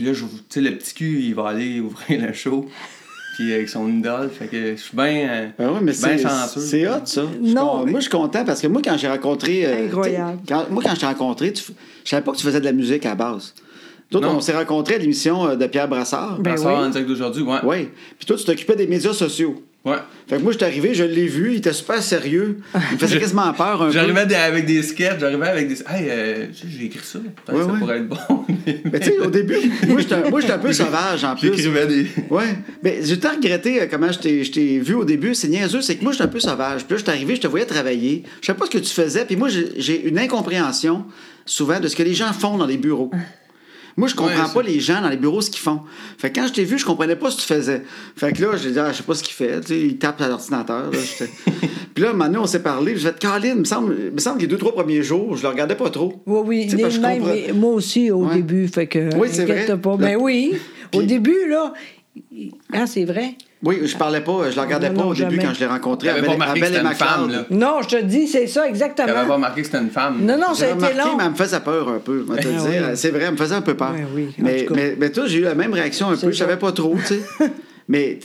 Puis 0.00 0.06
là, 0.08 0.14
je- 0.14 0.24
tu 0.24 0.30
sais, 0.48 0.60
le 0.62 0.78
petit 0.78 0.94
cul, 0.94 1.20
il 1.20 1.34
va 1.34 1.48
aller 1.48 1.78
ouvrir 1.78 2.26
le 2.26 2.32
show. 2.32 2.64
Puis 3.36 3.52
avec 3.52 3.68
son 3.68 3.86
idole. 3.86 4.30
Fait 4.30 4.46
que 4.46 4.70
je 4.72 4.80
suis 4.80 4.96
bien. 4.96 5.28
euh, 5.28 5.48
Ben 5.58 6.18
chanceux. 6.18 6.60
c'est 6.60 6.88
hot, 6.88 6.92
ça. 7.04 7.22
Non, 7.42 7.84
mais- 7.84 7.90
Moi, 7.90 8.00
je 8.00 8.04
suis 8.04 8.10
content 8.10 8.42
parce 8.46 8.62
que 8.62 8.66
moi, 8.66 8.80
quand 8.82 8.96
j'ai 8.96 9.08
rencontré. 9.08 9.66
euh, 9.66 9.86
Incroyable. 9.88 10.38
quand- 10.48 10.70
moi, 10.70 10.82
quand 10.82 10.94
je 10.94 11.00
t'ai 11.00 11.06
rencontré, 11.06 11.52
tu 11.52 11.64
je 12.04 12.08
savais 12.08 12.22
pas 12.22 12.32
que 12.32 12.38
tu 12.38 12.44
faisais 12.44 12.60
de 12.60 12.64
la 12.64 12.72
musique 12.72 13.04
à 13.04 13.10
la 13.10 13.14
base. 13.14 13.54
Non. 14.12 14.36
on 14.36 14.40
s'est 14.40 14.56
rencontrés 14.56 14.94
à 14.94 14.98
l'émission 14.98 15.46
euh, 15.46 15.54
de 15.56 15.66
Pierre 15.66 15.86
Brassard. 15.86 16.38
Ben 16.40 16.56
ça 16.56 16.66
oui. 16.66 16.74
en 16.74 16.88
direct 16.88 17.06
d'aujourd'hui, 17.08 17.42
ouais. 17.42 17.58
Oui. 17.62 17.88
Puis 18.18 18.24
toi, 18.26 18.36
tu 18.38 18.44
t'occupais 18.44 18.74
des 18.76 18.86
médias 18.86 19.12
sociaux. 19.12 19.62
Ouais. 19.82 19.96
Fait 20.28 20.36
que 20.36 20.42
moi, 20.42 20.52
je 20.52 20.58
suis 20.58 20.66
arrivé, 20.66 20.92
je 20.92 21.04
l'ai 21.04 21.26
vu, 21.26 21.52
il 21.52 21.56
était 21.56 21.72
super 21.72 22.02
sérieux. 22.02 22.58
Il 22.74 22.94
me 22.96 22.98
faisait 22.98 23.18
quasiment 23.20 23.50
peur 23.54 23.80
un 23.80 23.86
peu. 23.86 23.92
J'arrivais 23.92 24.34
avec 24.34 24.66
des 24.66 24.82
sketchs, 24.82 25.18
j'arrivais 25.18 25.48
avec 25.48 25.68
des. 25.68 25.74
Hey, 25.88 26.06
euh, 26.10 26.46
tu 26.52 26.54
sais, 26.54 26.66
j'ai 26.78 26.84
écrit 26.84 27.00
ça. 27.02 27.18
Peut-être 27.18 27.52
Ouais, 27.58 27.60
que 27.60 27.66
ça 27.66 27.72
ouais. 27.72 27.78
pourrait 27.78 27.96
être 27.98 28.08
bon. 28.08 28.44
Mais 28.92 29.00
tu 29.00 29.06
sais, 29.06 29.18
au 29.20 29.30
début, 29.30 29.56
moi, 29.88 30.00
j'étais 30.02 30.16
j'étais 30.40 30.52
un 30.52 30.58
peu 30.58 30.72
sauvage 30.74 31.24
en 31.24 31.34
plus. 31.34 31.48
J'écrivais 31.48 31.86
des. 31.86 32.06
Ouais. 32.28 32.44
Mais 32.82 32.98
j'ai 33.02 33.18
tout 33.18 33.28
regretté 33.34 33.80
euh, 33.80 33.86
comment 33.90 34.12
je 34.12 34.18
t'ai- 34.18 34.78
vu 34.80 34.92
au 34.92 35.04
début. 35.06 35.34
C'est 35.34 35.48
niaiseux, 35.48 35.80
c'est 35.80 35.96
que 35.96 36.02
moi, 36.02 36.12
j'étais 36.12 36.24
un 36.24 36.28
peu 36.28 36.40
sauvage. 36.40 36.84
Puis 36.84 36.92
là, 36.92 36.98
je 36.98 37.02
suis 37.02 37.10
arrivé, 37.10 37.36
je 37.36 37.40
te 37.40 37.46
voyais 37.46 37.64
travailler. 37.64 38.24
Je 38.42 38.46
savais 38.48 38.58
pas 38.58 38.66
ce 38.66 38.70
que 38.72 38.78
tu 38.78 38.92
faisais. 38.92 39.24
Puis 39.24 39.36
moi, 39.36 39.48
j'ai 39.48 40.06
une 40.06 40.18
incompréhension 40.18 41.06
souvent 41.46 41.80
de 41.80 41.88
ce 41.88 41.96
que 41.96 42.02
les 42.02 42.12
gens 42.14 42.34
font 42.34 42.58
dans 42.58 42.66
les 42.66 42.76
bureaux. 42.76 43.10
Moi, 44.00 44.08
je 44.08 44.14
comprends 44.14 44.32
Ouais, 44.46 44.54
pas 44.54 44.62
les 44.62 44.80
gens 44.80 45.02
dans 45.02 45.10
les 45.10 45.18
bureaux 45.18 45.42
ce 45.42 45.50
qu'ils 45.50 45.60
font. 45.60 45.80
Fait 46.16 46.30
que 46.32 46.40
quand 46.40 46.46
je 46.46 46.54
t'ai 46.54 46.64
vu, 46.64 46.78
je 46.78 46.86
comprenais 46.86 47.16
pas 47.16 47.30
ce 47.30 47.36
que 47.36 47.42
tu 47.42 47.46
faisais. 47.48 47.82
Fait 48.16 48.32
que 48.32 48.40
là, 48.42 48.56
j'ai 48.56 48.70
dit, 48.70 48.78
ah, 48.78 48.90
je 48.92 48.96
sais 48.96 49.02
pas 49.02 49.14
ce 49.14 49.22
qu'il 49.22 49.34
fait. 49.34 49.60
Tu 49.60 49.66
sais, 49.68 49.78
il 49.78 49.98
tape 49.98 50.20
à 50.22 50.28
l'ordinateur. 50.28 50.90
Puis 51.94 52.02
là, 52.04 52.12
maintenant, 52.14 52.42
on 52.42 52.46
s'est 52.46 52.62
parlé. 52.62 52.96
Je 52.96 53.04
vais 53.06 53.12
te 53.12 53.18
Caroline, 53.18 53.52
il 53.56 53.60
me 53.60 53.64
semble, 53.64 53.94
il 54.06 54.10
me 54.12 54.18
semble 54.18 54.36
que 54.38 54.42
les 54.42 54.48
deux, 54.48 54.56
trois 54.56 54.72
premiers 54.72 55.02
jours, 55.02 55.36
je 55.36 55.42
le 55.42 55.48
regardais 55.48 55.74
pas 55.74 55.90
trop. 55.90 56.22
Oui, 56.26 56.40
oui, 56.46 56.64
Tu 56.64 56.70
sais, 56.70 56.76
il 56.78 56.82
parce 56.82 56.94
est 56.94 56.98
que 56.98 57.02
je 57.04 57.08
même, 57.08 57.18
comprends- 57.20 57.34
mais 57.46 57.52
moi 57.52 57.72
aussi 57.74 58.10
au 58.10 58.24
Ouais. 58.26 58.36
début, 58.36 58.68
fait 58.68 58.86
que 58.86 59.14
Oui, 59.16 59.28
c'est 59.30 59.44
vrai. 59.44 59.66
pas. 59.78 59.96
Ben 59.96 60.16
oui, 60.18 60.54
au 60.94 61.02
début, 61.02 61.46
là, 61.48 61.74
ah, 62.72 62.86
c'est 62.86 63.04
vrai? 63.04 63.34
Oui, 63.62 63.80
je 63.84 63.96
parlais 63.96 64.20
pas, 64.22 64.50
je 64.50 64.56
le 64.56 64.62
regardais 64.62 64.88
Non, 64.90 64.94
pas 64.96 65.02
non, 65.02 65.08
au 65.10 65.14
début 65.14 65.38
quand 65.38 65.52
je 65.52 65.60
l'ai 65.60 65.66
rencontré 65.66 66.08
à 66.08 66.14
T'avais 66.14 66.26
Belle, 66.26 66.38
pas 66.38 66.44
remarqué 66.44 66.60
que 66.60 66.66
c'était 66.66 66.80
une 66.80 66.94
femme, 66.94 67.30
là. 67.30 67.44
Non, 67.50 67.82
je 67.82 67.88
te 67.88 68.02
dis, 68.02 68.26
c'est 68.26 68.46
ça, 68.46 68.66
exactement. 68.68 69.08
pas 69.12 69.24
remarqué 69.34 69.60
que 69.60 69.66
c'était 69.66 69.78
une 69.82 69.90
femme. 69.90 70.18
Non, 70.24 70.38
non, 70.38 70.54
ça 70.54 70.64
a 70.64 70.68
J'ai 70.68 70.74
été 70.74 70.86
remarqué, 70.86 70.96
long. 70.98 71.16
mais 71.18 71.24
elle 71.24 71.30
me 71.30 71.36
faisait 71.36 71.60
peur 71.60 71.88
un 71.88 71.98
peu, 71.98 72.18
va 72.20 72.36
te 72.36 72.48
Ah 72.48 72.50
dire. 72.50 72.62
oui. 72.88 72.96
C'est 72.96 73.10
vrai, 73.10 73.24
elle 73.24 73.32
me 73.32 73.36
faisait 73.36 73.54
un 73.54 73.60
peu 73.62 73.74
peur. 73.74 73.92
Ouais, 73.92 74.06
oui, 74.14 74.28
en 74.38 74.42
mais, 74.44 74.66
mais, 74.74 74.96
mais 74.98 75.10
toi, 75.10 75.24
j'ai 75.26 75.38
eu 75.38 75.42
la 75.42 75.54
même 75.54 75.72
réaction 75.74 76.08
un 76.08 76.16
peu. 76.16 76.30
Je 76.32 76.36
savais 76.38 76.56
pas 76.56 76.72
trop, 76.72 76.96
tu 76.96 77.04
sais. 77.06 77.20
mais 77.88 78.18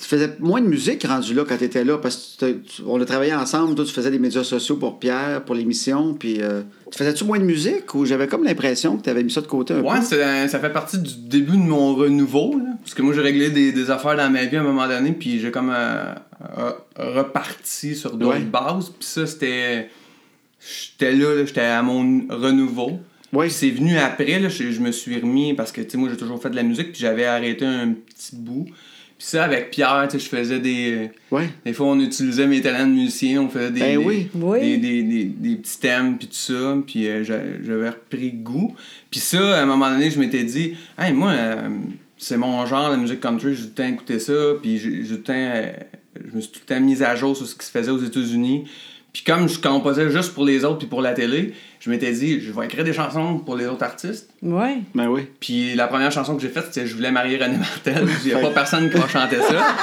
tu 0.00 0.06
faisais 0.08 0.30
moins 0.38 0.60
de 0.62 0.66
musique 0.66 1.04
rendu 1.04 1.34
là 1.34 1.44
quand 1.46 1.56
tu 1.58 1.64
étais 1.64 1.84
là, 1.84 1.98
parce 1.98 2.36
que 2.40 2.52
tu- 2.52 2.82
on 2.86 3.00
a 3.00 3.04
travaillé 3.04 3.34
ensemble. 3.34 3.74
Toi, 3.74 3.84
tu 3.84 3.92
faisais 3.92 4.10
des 4.10 4.18
médias 4.18 4.42
sociaux 4.44 4.76
pour 4.76 4.98
Pierre, 4.98 5.44
pour 5.44 5.54
l'émission. 5.54 6.14
Puis, 6.14 6.38
euh, 6.40 6.62
tu 6.90 6.96
faisais-tu 6.98 7.24
moins 7.24 7.38
de 7.38 7.44
musique 7.44 7.94
ou 7.94 8.06
j'avais 8.06 8.26
comme 8.26 8.44
l'impression 8.44 8.96
que 8.96 9.02
tu 9.02 9.10
avais 9.10 9.22
mis 9.22 9.30
ça 9.30 9.40
de 9.42 9.46
côté 9.46 9.74
un 9.74 9.80
Ouais, 9.82 9.98
peu? 10.08 10.24
un- 10.24 10.48
ça 10.48 10.58
fait 10.58 10.72
partie 10.72 10.98
du 10.98 11.14
début 11.28 11.52
de 11.52 11.62
mon 11.62 11.94
renouveau. 11.94 12.56
Là, 12.58 12.64
parce 12.82 12.94
que 12.94 13.02
moi, 13.02 13.12
j'ai 13.14 13.20
réglé 13.20 13.50
des, 13.50 13.72
des 13.72 13.90
affaires 13.90 14.16
dans 14.16 14.30
ma 14.30 14.44
vie 14.46 14.56
à 14.56 14.60
un 14.60 14.64
moment 14.64 14.88
donné, 14.88 15.12
puis 15.12 15.38
j'ai 15.38 15.50
comme 15.50 15.70
euh, 15.74 16.14
euh, 16.58 16.72
reparti 16.96 17.94
sur 17.94 18.16
d'autres 18.16 18.38
Ouais. 18.38 18.44
bases. 18.44 18.88
Puis 18.98 19.06
ça, 19.08 19.26
c'était. 19.26 19.90
J'étais 20.60 21.12
là, 21.12 21.34
là, 21.34 21.44
j'étais 21.44 21.60
à 21.62 21.82
mon 21.82 22.26
renouveau. 22.28 22.98
Oui. 23.32 23.46
Puis 23.46 23.54
c'est 23.54 23.70
venu 23.70 23.96
après, 23.96 24.38
là, 24.38 24.48
je, 24.48 24.70
je 24.72 24.80
me 24.80 24.90
suis 24.92 25.18
remis 25.20 25.54
parce 25.54 25.72
que, 25.72 25.80
tu 25.80 25.90
sais, 25.90 25.96
moi, 25.98 26.08
j'ai 26.10 26.16
toujours 26.16 26.40
fait 26.42 26.50
de 26.50 26.56
la 26.56 26.62
musique, 26.64 26.92
puis 26.92 27.00
j'avais 27.00 27.24
arrêté 27.24 27.64
un 27.64 27.92
petit 27.92 28.34
bout. 28.36 28.66
Puis 29.20 29.28
ça, 29.28 29.44
avec 29.44 29.70
Pierre, 29.70 30.06
tu 30.10 30.18
sais, 30.18 30.24
je 30.24 30.30
faisais 30.30 30.60
des. 30.60 31.10
Ouais. 31.30 31.50
Des 31.66 31.74
fois, 31.74 31.88
on 31.88 32.00
utilisait 32.00 32.46
mes 32.46 32.62
talents 32.62 32.86
de 32.86 32.92
musicien, 32.94 33.42
on 33.42 33.50
faisait 33.50 33.70
des, 33.70 33.80
Ben 33.80 33.98
des, 33.98 34.02
oui. 34.02 34.28
Oui. 34.34 34.60
des, 34.60 34.76
des, 34.78 35.02
des- 35.02 35.24
des 35.24 35.56
petits 35.56 35.78
thèmes, 35.78 36.16
puis 36.16 36.26
tout 36.26 36.32
ça, 36.32 36.74
puis 36.86 37.06
euh, 37.06 37.22
j'a- 37.22 37.62
j'avais 37.62 37.90
repris 37.90 38.32
goût. 38.32 38.74
Puis 39.10 39.20
ça, 39.20 39.58
à 39.58 39.62
un 39.62 39.66
moment 39.66 39.90
donné, 39.90 40.10
je 40.10 40.18
m'étais 40.18 40.42
dit, 40.44 40.74
hey, 40.98 41.12
moi, 41.12 41.32
euh, 41.32 41.68
c'est 42.16 42.38
mon 42.38 42.64
genre, 42.64 42.88
la 42.88 42.96
musique 42.96 43.20
country, 43.20 43.54
j'ai 43.54 43.64
tout 43.64 43.68
le 43.68 43.74
temps 43.74 43.88
écouté 43.92 44.18
ça, 44.20 44.32
puis 44.62 44.78
j'ai 44.78 45.04
j'ai 45.04 45.08
tout 45.10 45.16
le 45.16 45.22
temps, 45.22 45.32
euh, 45.36 45.72
je 46.30 46.36
me 46.36 46.40
suis 46.40 46.50
tout 46.52 46.60
le 46.66 46.74
temps 46.74 46.80
mis 46.80 47.02
à 47.02 47.14
jour 47.14 47.36
sur 47.36 47.46
ce 47.46 47.54
qui 47.54 47.66
se 47.66 47.70
faisait 47.70 47.90
aux 47.90 48.02
États-Unis. 48.02 48.64
Puis 49.12 49.24
comme 49.24 49.48
je 49.48 49.58
composais 49.58 50.10
juste 50.10 50.34
pour 50.34 50.44
les 50.44 50.64
autres 50.64 50.78
puis 50.78 50.86
pour 50.86 51.02
la 51.02 51.12
télé, 51.14 51.54
je 51.80 51.90
m'étais 51.90 52.12
dit, 52.12 52.40
je 52.40 52.52
vais 52.52 52.66
écrire 52.66 52.84
des 52.84 52.92
chansons 52.92 53.38
pour 53.38 53.56
les 53.56 53.66
autres 53.66 53.82
artistes. 53.82 54.30
Oui. 54.42 54.84
Ben 54.94 55.08
oui. 55.08 55.26
Puis 55.40 55.74
la 55.74 55.88
première 55.88 56.12
chanson 56.12 56.36
que 56.36 56.42
j'ai 56.42 56.48
faite, 56.48 56.66
c'était 56.70 56.86
Je 56.86 56.94
voulais 56.94 57.10
marier 57.10 57.36
René 57.38 57.56
Martel. 57.56 58.06
Il 58.24 58.28
n'y 58.28 58.34
a 58.34 58.38
pas 58.38 58.50
personne 58.50 58.90
qui 58.90 58.98
m'a 58.98 59.08
chanté 59.08 59.36
ça. 59.36 59.76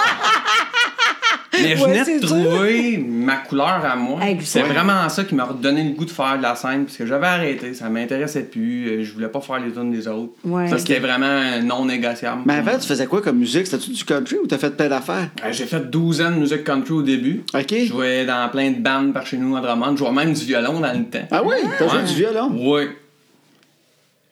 Mais 1.63 1.75
je 1.77 1.83
venais 1.83 2.19
de 2.19 2.25
trouver 2.25 2.97
ma 2.97 3.37
couleur 3.37 3.81
à 3.85 3.95
moi. 3.95 4.19
C'est 4.41 4.61
vraiment 4.61 5.07
ça 5.09 5.23
qui 5.23 5.35
m'a 5.35 5.45
redonné 5.45 5.83
le 5.83 5.91
goût 5.91 6.05
de 6.05 6.09
faire 6.11 6.37
de 6.37 6.43
la 6.43 6.55
scène. 6.55 6.85
Parce 6.85 6.97
que 6.97 7.05
j'avais 7.05 7.27
arrêté, 7.27 7.73
ça 7.73 7.89
m'intéressait 7.89 8.43
plus. 8.43 8.87
euh, 8.89 9.03
Je 9.03 9.13
voulais 9.13 9.27
pas 9.27 9.41
faire 9.41 9.59
les 9.59 9.71
tunes 9.71 9.91
des 9.91 10.07
autres. 10.07 10.33
Ouais. 10.43 10.67
Ça, 10.67 10.77
c'était 10.77 10.99
vraiment 10.99 11.61
non 11.63 11.85
négociable. 11.85 12.41
Mais 12.45 12.55
avant, 12.55 12.77
tu 12.77 12.87
faisais 12.87 13.07
quoi 13.07 13.21
comme 13.21 13.37
musique? 13.39 13.65
C'était-tu 13.67 13.91
du 13.91 14.03
country 14.05 14.37
ou 14.43 14.47
t'as 14.47 14.57
fait 14.57 14.75
plein 14.75 14.89
d'affaires? 14.89 15.29
Euh, 15.43 15.51
J'ai 15.51 15.65
fait 15.65 15.89
12 15.89 16.21
ans 16.21 16.31
de 16.31 16.35
musique 16.39 16.63
country 16.63 16.93
au 16.93 17.01
début. 17.01 17.41
OK. 17.53 17.65
Je 17.71 17.85
jouais 17.85 18.25
dans 18.25 18.47
plein 18.49 18.71
de 18.71 18.79
bandes 18.79 19.13
par 19.13 19.25
chez 19.25 19.37
nous 19.37 19.55
à 19.55 19.61
Drummond. 19.61 19.93
Je 19.93 19.97
jouais 19.97 20.11
même 20.11 20.33
du 20.33 20.45
violon 20.45 20.79
dans 20.79 20.93
le 20.97 21.05
temps. 21.05 21.27
Ah 21.31 21.41
oui? 21.43 21.55
T'as 21.79 21.87
joué 21.87 22.03
du 22.03 22.13
violon? 22.15 22.51
Oui. 22.55 22.83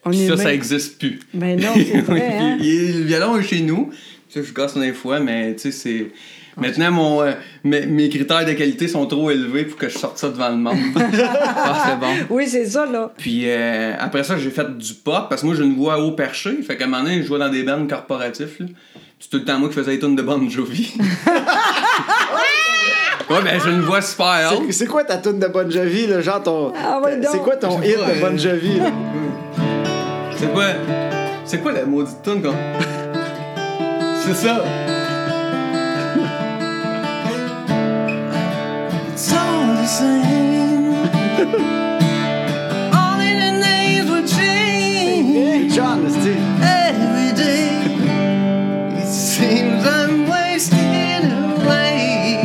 On 0.07 0.11
est 0.11 0.27
Ça, 0.27 0.37
ça 0.37 0.53
existe 0.53 0.99
plus. 0.99 1.19
Ben 1.33 1.59
non, 1.59 1.69
c'est 1.73 2.01
vrai, 2.01 2.37
hein? 2.39 2.57
Le 2.59 3.03
violon 3.03 3.37
est 3.39 3.43
chez 3.43 3.61
nous. 3.61 3.89
Ça, 4.29 4.41
je 4.43 4.51
gosse 4.53 4.77
des 4.77 4.93
fois, 4.93 5.19
mais 5.19 5.55
tu 5.55 5.61
sais, 5.61 5.71
c'est. 5.71 6.07
Maintenant, 6.57 6.91
mon, 6.91 7.21
euh, 7.21 7.33
mes, 7.65 7.85
mes 7.85 8.07
critères 8.09 8.45
de 8.45 8.53
qualité 8.53 8.87
sont 8.87 9.05
trop 9.07 9.29
élevés 9.29 9.65
pour 9.65 9.77
que 9.77 9.89
je 9.89 9.97
sorte 9.97 10.17
ça 10.17 10.29
devant 10.29 10.49
le 10.49 10.55
monde. 10.55 10.77
ah, 10.95 11.83
c'est 11.85 11.99
bon. 11.99 12.13
Oui, 12.29 12.47
c'est 12.47 12.65
ça, 12.65 12.85
là. 12.85 13.11
Puis 13.17 13.43
euh, 13.45 13.93
après 13.99 14.23
ça, 14.23 14.37
j'ai 14.37 14.49
fait 14.51 14.77
du 14.77 14.93
pop 14.93 15.25
parce 15.29 15.41
que 15.41 15.47
moi, 15.47 15.55
j'ai 15.55 15.63
une 15.63 15.75
voix 15.75 15.99
haut 15.99 16.11
perché. 16.13 16.61
Fait 16.63 16.77
qu'à 16.77 16.85
un 16.85 16.87
moment 16.87 17.03
donné, 17.03 17.21
je 17.21 17.27
jouais 17.27 17.39
dans 17.39 17.49
des 17.49 17.63
bandes 17.63 17.89
corporatifs. 17.89 18.59
là. 18.59 18.67
Puis 18.67 18.75
C'est 19.19 19.29
tout 19.29 19.37
le 19.37 19.43
temps 19.45 19.59
moi 19.59 19.67
qui 19.69 19.75
faisais 19.75 19.91
les 19.91 19.99
tunes 19.99 20.15
de 20.15 20.21
Bon 20.21 20.49
Jovi. 20.49 20.93
ouais, 23.29 23.41
ben 23.43 23.59
j'ai 23.63 23.71
une 23.71 23.81
voix 23.81 24.01
super 24.01 24.51
haute. 24.53 24.63
C'est- 24.67 24.71
C'est 24.71 24.87
quoi 24.87 25.03
ta 25.03 25.17
tune 25.17 25.39
de 25.39 25.47
Bon 25.47 25.69
Jovi, 25.69 26.07
là? 26.07 26.21
Genre 26.21 26.41
ton. 26.43 26.73
Ah 26.77 26.99
ouais, 27.03 27.17
donc. 27.17 27.29
c'est 27.31 27.39
quoi 27.39 27.55
ton 27.57 27.81
hit 27.81 27.97
de 27.97 28.19
Bon 28.21 28.33
euh, 28.33 28.37
Jovi, 28.37 28.79
là? 28.79 28.91
C'est 30.37 30.51
quoi 30.53 30.65
C'est 31.45 31.59
quoi 31.59 31.71
la 31.71 31.85
maudite 31.85 32.21
tune 32.23 32.41
qu'on. 32.41 32.53
C'est 34.25 34.33
ça. 34.35 34.63
The 39.85 39.89
same. 39.89 40.93
Only 42.91 43.31
the 43.43 43.51
names 43.61 44.09
will 44.09 44.25
change 44.27 45.73
John, 45.75 46.09
c'est 46.09 46.37
every 46.63 47.31
day. 47.35 47.69
It 48.99 49.07
seems 49.07 49.85
I'm 49.85 50.27
wasting 50.27 51.31
away. 51.31 52.39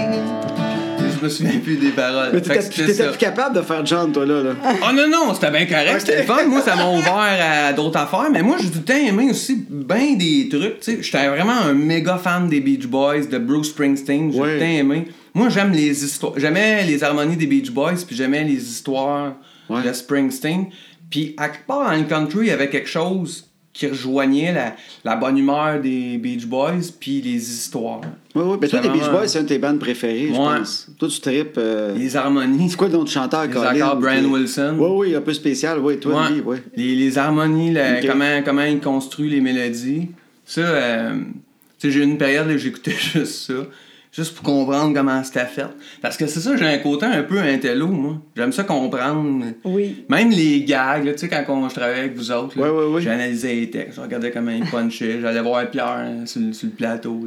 Je 0.98 1.24
me 1.24 1.29
souviens 1.31 1.61
plus 1.62 1.76
des 1.76 1.90
paroles. 1.90 2.31
Mais 2.35 2.40
Fait 2.40 2.59
que 2.59 2.59
t'étais 2.59 2.62
c'était 2.62 2.83
t'étais 2.87 2.94
ça. 3.05 3.09
plus 3.09 3.18
capable 3.18 3.57
de 3.57 3.62
faire 3.62 3.87
John, 3.87 4.12
toi, 4.12 4.26
là. 4.26 4.42
là. 4.42 4.50
Oh 4.83 4.92
non, 4.94 5.09
non, 5.09 5.35
c'était 5.35 5.50
bien 5.50 5.64
correct, 5.66 6.00
c'était 6.00 6.18
le 6.18 6.24
fun. 6.24 6.44
Moi, 6.46 6.61
ça 6.61 6.76
m'a 6.76 6.90
ouvert 6.90 7.38
à 7.68 7.72
d'autres 7.72 7.98
affaires. 7.98 8.29
Mais 8.31 8.42
moi, 8.42 8.57
j'ai 8.61 8.68
tout 8.68 8.79
le 8.81 8.85
temps 8.85 8.94
aimé 9.09 9.29
aussi 9.31 9.64
bien 9.70 10.14
des 10.14 10.48
trucs. 10.50 10.81
tu 10.81 10.92
sais. 10.96 10.98
J'étais 11.03 11.26
vraiment 11.29 11.59
un 11.68 11.72
méga 11.72 12.18
fan 12.18 12.48
des 12.50 12.61
Beach 12.61 12.87
Boys, 12.87 13.26
de 13.31 13.38
Bruce 13.38 13.68
Springsteen. 13.70 14.31
J'ai 14.31 14.38
Ouais. 14.40 14.46
tout 14.48 14.55
le 14.55 14.61
temps 14.61 14.66
aimé. 14.66 15.09
Moi, 15.34 15.48
j'aime 15.48 15.72
les 15.72 16.04
histoires. 16.04 16.32
J'aimais 16.36 16.84
les 16.86 17.02
harmonies 17.04 17.36
des 17.36 17.46
Beach 17.46 17.70
Boys, 17.70 18.04
puis 18.06 18.16
j'aimais 18.16 18.44
les 18.44 18.62
histoires 18.70 19.34
Ouais. 19.68 19.82
de 19.86 19.92
Springsteen. 19.92 20.66
Puis, 21.10 21.34
à 21.36 21.48
quelque 21.48 21.66
part 21.66 21.88
dans 21.90 21.96
le 21.96 22.04
country, 22.04 22.40
il 22.42 22.46
y 22.48 22.50
avait 22.50 22.68
quelque 22.70 22.88
chose 22.88 23.46
qui 23.72 23.86
rejoignait 23.86 24.52
la, 24.52 24.74
la 25.04 25.14
bonne 25.14 25.38
humeur 25.38 25.80
des 25.80 26.18
Beach 26.18 26.44
Boys, 26.46 26.80
puis 26.98 27.20
les 27.22 27.36
histoires. 27.36 28.00
Oui, 28.34 28.42
oui. 28.44 28.58
Mais 28.60 28.66
toi, 28.68 28.80
les 28.80 28.88
Beach 28.88 29.08
Boys, 29.08 29.28
c'est 29.28 29.38
une 29.38 29.44
de 29.44 29.48
tes 29.48 29.58
bandes 29.58 29.78
préférées, 29.78 30.28
je 30.28 30.34
pense. 30.34 30.88
Toi, 30.98 31.08
tu 31.08 31.20
tripes. 31.20 31.54
euh, 31.58 31.94
Les 31.96 32.16
harmonies. 32.16 32.70
C'est 32.70 32.76
quoi 32.76 32.88
le 32.88 32.94
nom 32.94 33.04
du 33.04 33.12
chanteur, 33.12 33.42
Les 33.44 33.50
Colin? 33.52 33.68
accords 33.68 33.96
Brian 33.98 34.24
Wilson. 34.24 34.74
Oui, 34.78 34.88
oui, 35.10 35.14
un 35.14 35.20
peu 35.20 35.32
spécial. 35.32 35.78
Oui, 35.78 35.98
toi, 36.00 36.22
Ouais. 36.24 36.30
lui, 36.34 36.42
oui. 36.44 36.56
Les, 36.76 36.96
les 36.96 37.16
harmonies, 37.18 37.72
la- 37.72 38.02
comment, 38.04 38.42
comment 38.44 38.62
il 38.64 38.80
construit 38.80 39.30
les 39.30 39.40
mélodies. 39.40 40.08
Ça, 40.44 40.62
euh, 40.62 41.14
tu 41.78 41.86
sais, 41.86 41.90
j'ai 41.92 42.00
eu 42.00 42.02
une 42.02 42.18
période 42.18 42.48
où 42.48 42.58
j'écoutais 42.58 42.90
juste 43.14 43.46
ça. 43.46 43.54
Juste 44.12 44.34
pour 44.34 44.42
comprendre 44.42 44.92
comment 44.92 45.22
c'était 45.22 45.44
fait. 45.46 45.66
Parce 46.02 46.16
que 46.16 46.26
c'est 46.26 46.40
ça, 46.40 46.56
j'ai 46.56 46.66
un 46.66 46.78
côté 46.78 47.06
un 47.06 47.22
peu 47.22 47.38
intello, 47.38 47.86
moi. 47.86 48.16
J'aime 48.36 48.52
ça 48.52 48.64
comprendre. 48.64 49.44
Oui. 49.64 50.04
Même 50.08 50.30
les 50.30 50.64
gags, 50.64 51.04
là, 51.04 51.12
tu 51.12 51.18
sais, 51.18 51.28
quand 51.28 51.44
on- 51.48 51.68
je 51.68 51.74
travaillais 51.76 52.00
avec 52.00 52.16
vous 52.16 52.32
autres, 52.32 52.54
j'analysais 53.00 53.54
les 53.54 53.70
textes, 53.70 53.96
je 53.96 54.00
regardais 54.00 54.32
comment 54.32 54.50
ils 54.50 54.64
punchaient, 54.64 55.20
j'allais 55.20 55.40
voir 55.40 55.70
Pierre 55.70 55.86
hein, 55.90 56.26
sur, 56.26 56.40
le- 56.40 56.52
sur 56.52 56.66
le 56.66 56.72
plateau, 56.72 57.20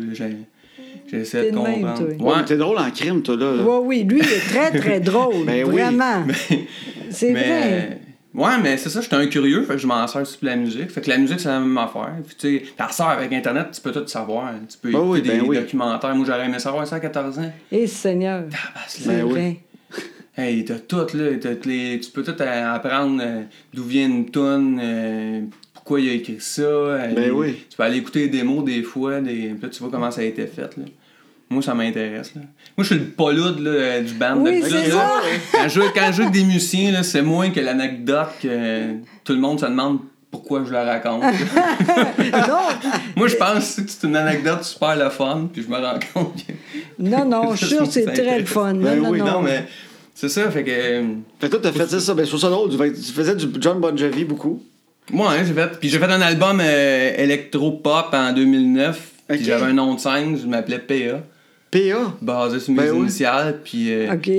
j'essayais 1.10 1.52
de 1.52 1.58
même, 1.58 1.82
comprendre. 1.82 2.22
Ouais, 2.22 2.46
T'es 2.46 2.58
drôle 2.58 2.78
en 2.78 2.92
crime, 2.92 3.22
toi, 3.22 3.38
là. 3.38 3.54
Oui, 3.66 3.78
oui, 3.86 4.04
lui, 4.04 4.20
il 4.20 4.26
est 4.26 4.40
très, 4.50 4.78
très 4.78 5.00
drôle. 5.12 5.46
Ben 5.46 5.64
oui. 5.66 5.74
vraiment. 5.76 6.26
C'est 7.10 7.32
vrai. 7.32 8.00
Ouais, 8.34 8.58
mais 8.62 8.78
c'est 8.78 8.90
ça, 8.90 9.00
j'étais 9.02 9.16
un 9.16 9.28
curieux, 9.28 9.62
fait 9.64 9.74
que 9.74 9.80
je 9.80 9.86
m'en 9.86 10.08
sers 10.08 10.26
sur 10.26 10.40
la 10.44 10.56
musique. 10.56 10.90
Fait 10.90 11.02
que 11.02 11.10
la 11.10 11.20
musique, 11.20 11.40
c'est 11.40 11.50
la 11.50 11.60
même 11.60 11.78
affaire. 11.78 12.14
Puis, 12.26 12.36
tu 12.36 12.58
sais, 12.60 12.64
ta 12.76 12.90
sœur 12.90 13.10
avec 13.10 13.32
Internet, 13.32 13.68
tu 13.74 13.80
peux 13.82 13.92
tout 13.92 14.08
savoir. 14.08 14.54
Tu 14.68 14.78
peux 14.78 14.90
Ah 14.90 14.98
écouter 14.98 15.08
oui, 15.10 15.22
des 15.22 15.30
ben 15.30 15.42
oui. 15.48 15.58
documentaires. 15.58 16.16
Moi, 16.16 16.26
j'aurais 16.26 16.46
aimé 16.46 16.58
savoir 16.58 16.88
ça 16.88 16.96
à 16.96 17.00
14 17.00 17.38
ans. 17.40 17.52
Et 17.72 17.86
Seigneur. 17.86 18.46
Ah, 18.76 18.80
c'est 18.88 19.04
C'est 19.04 19.10
Ben 19.10 19.24
oui. 19.24 19.32
vrai. 19.32 19.58
Hey, 20.36 20.66
t'as 20.66 20.80
tout, 20.80 20.98
là. 21.14 21.30
Les... 21.66 22.00
Tu 22.00 22.10
peux 22.12 22.24
tout 22.24 22.42
euh, 22.42 22.74
apprendre 22.74 23.22
euh, 23.24 23.44
d'où 23.72 23.84
vient 23.84 24.08
une 24.08 24.26
toune, 24.32 24.80
euh, 24.82 25.42
pourquoi 25.76 26.00
il 26.00 26.10
a 26.10 26.14
écrit 26.14 26.38
ça. 26.40 26.64
euh, 26.64 27.14
Ben 27.14 27.26
les- 27.26 27.30
oui. 27.30 27.64
Tu 27.70 27.78
peux 27.78 27.84
aller 27.84 28.00
écouter 28.00 28.28
des 28.30 28.40
démos 28.40 28.66
des 28.66 28.82
fois, 28.82 29.22
des... 29.22 29.50
puis 29.50 29.60
là, 29.62 29.70
tu 29.70 29.80
vois 29.80 29.92
comment 29.92 30.10
ça 30.10 30.22
a 30.22 30.24
été 30.24 30.48
fait, 30.48 30.76
là. 30.76 30.86
Moi, 31.50 31.62
ça 31.62 31.74
m'intéresse, 31.76 32.34
là. 32.36 32.42
Moi, 32.76 32.84
je 32.84 32.94
suis 32.94 32.96
le 32.96 33.06
poloud, 33.06 33.60
là, 33.60 33.70
euh, 33.70 34.02
du 34.02 34.14
band. 34.14 34.38
Oui, 34.38 34.62
c'est 34.64 34.88
là. 34.88 34.92
ça. 34.92 35.22
Quand 35.52 35.64
je, 35.70 35.70
joue- 35.82 35.90
quand 35.94 36.08
je 36.08 36.12
joue 36.14 36.22
avec 36.24 36.34
des 36.34 36.44
musiciens, 36.46 36.92
là, 36.92 37.04
c'est 37.04 37.22
moins 37.22 37.52
que 37.52 37.60
l'anecdote 37.60 38.30
que 38.42 38.94
tout 39.24 39.34
le 39.34 39.40
monde 39.40 39.60
se 39.60 39.66
demande 39.66 40.00
pourquoi 40.32 40.64
je 40.66 40.72
le 40.72 40.78
raconte. 40.80 41.22
non, 42.32 42.58
Moi, 43.16 43.28
je 43.28 43.36
pense 43.36 43.76
que 43.76 43.82
c'est 43.88 44.08
une 44.08 44.16
anecdote 44.16 44.64
super 44.64 44.96
le 44.96 45.10
fun, 45.12 45.48
puis 45.54 45.62
je 45.64 45.70
me 45.70 45.78
rends 45.78 46.00
compte 46.14 46.36
que. 46.46 46.54
non, 46.98 47.26
non, 47.26 47.52
je 47.56 47.66
suis 47.66 47.76
sûr 47.76 47.84
que 47.86 47.92
c'est 47.92 48.06
très 48.06 48.40
le 48.40 48.46
fun. 48.46 48.74
Non, 48.74 48.82
Ben 48.82 49.02
non, 49.04 49.10
oui, 49.10 49.20
non. 49.20 49.26
Non, 49.26 49.42
mais 49.44 49.66
c'est 50.16 50.30
ça, 50.30 50.50
fait 50.50 50.64
que. 50.64 50.72
euh, 50.72 51.04
Fait 51.40 51.48
que 51.50 51.58
toi, 51.58 51.60
t'as 51.62 51.72
fait 51.72 51.88
ça, 51.88 52.00
ça. 52.00 52.14
Ben, 52.16 52.24
je 52.24 52.30
trouve 52.30 52.42
ça 52.42 52.50
drôle. 52.50 52.72
Tu 52.72 52.78
fais- 52.78 52.94
Tu 52.94 53.12
faisais 53.12 53.36
du 53.36 53.48
John 53.60 53.80
Bon 53.80 53.96
Jovi 53.96 54.26
beaucoup. 54.26 54.64
Moi, 55.12 55.32
hein, 55.32 55.44
j'ai 55.46 55.54
fait. 55.54 55.80
Puis 55.80 55.90
j'ai 55.90 56.00
fait 56.00 56.06
un 56.06 56.22
album 56.22 56.60
euh, 56.64 57.14
électro-pop 57.18 58.08
en 58.14 58.34
2009. 58.34 59.10
Puis 59.30 59.44
j'avais 59.44 59.66
un 59.66 59.74
nom 59.74 59.94
de 59.96 60.00
scène, 60.00 60.38
je 60.42 60.46
m'appelais 60.48 60.80
PA, 60.80 61.20
PA. 61.74 62.14
basé 62.22 62.60
sur 62.60 62.74
mes 62.74 62.84
Ben 62.84 62.92
oui. 62.92 63.00
initiales. 63.00 63.60
Puis. 63.64 63.92
euh, 63.94 64.14
OK. 64.14 64.30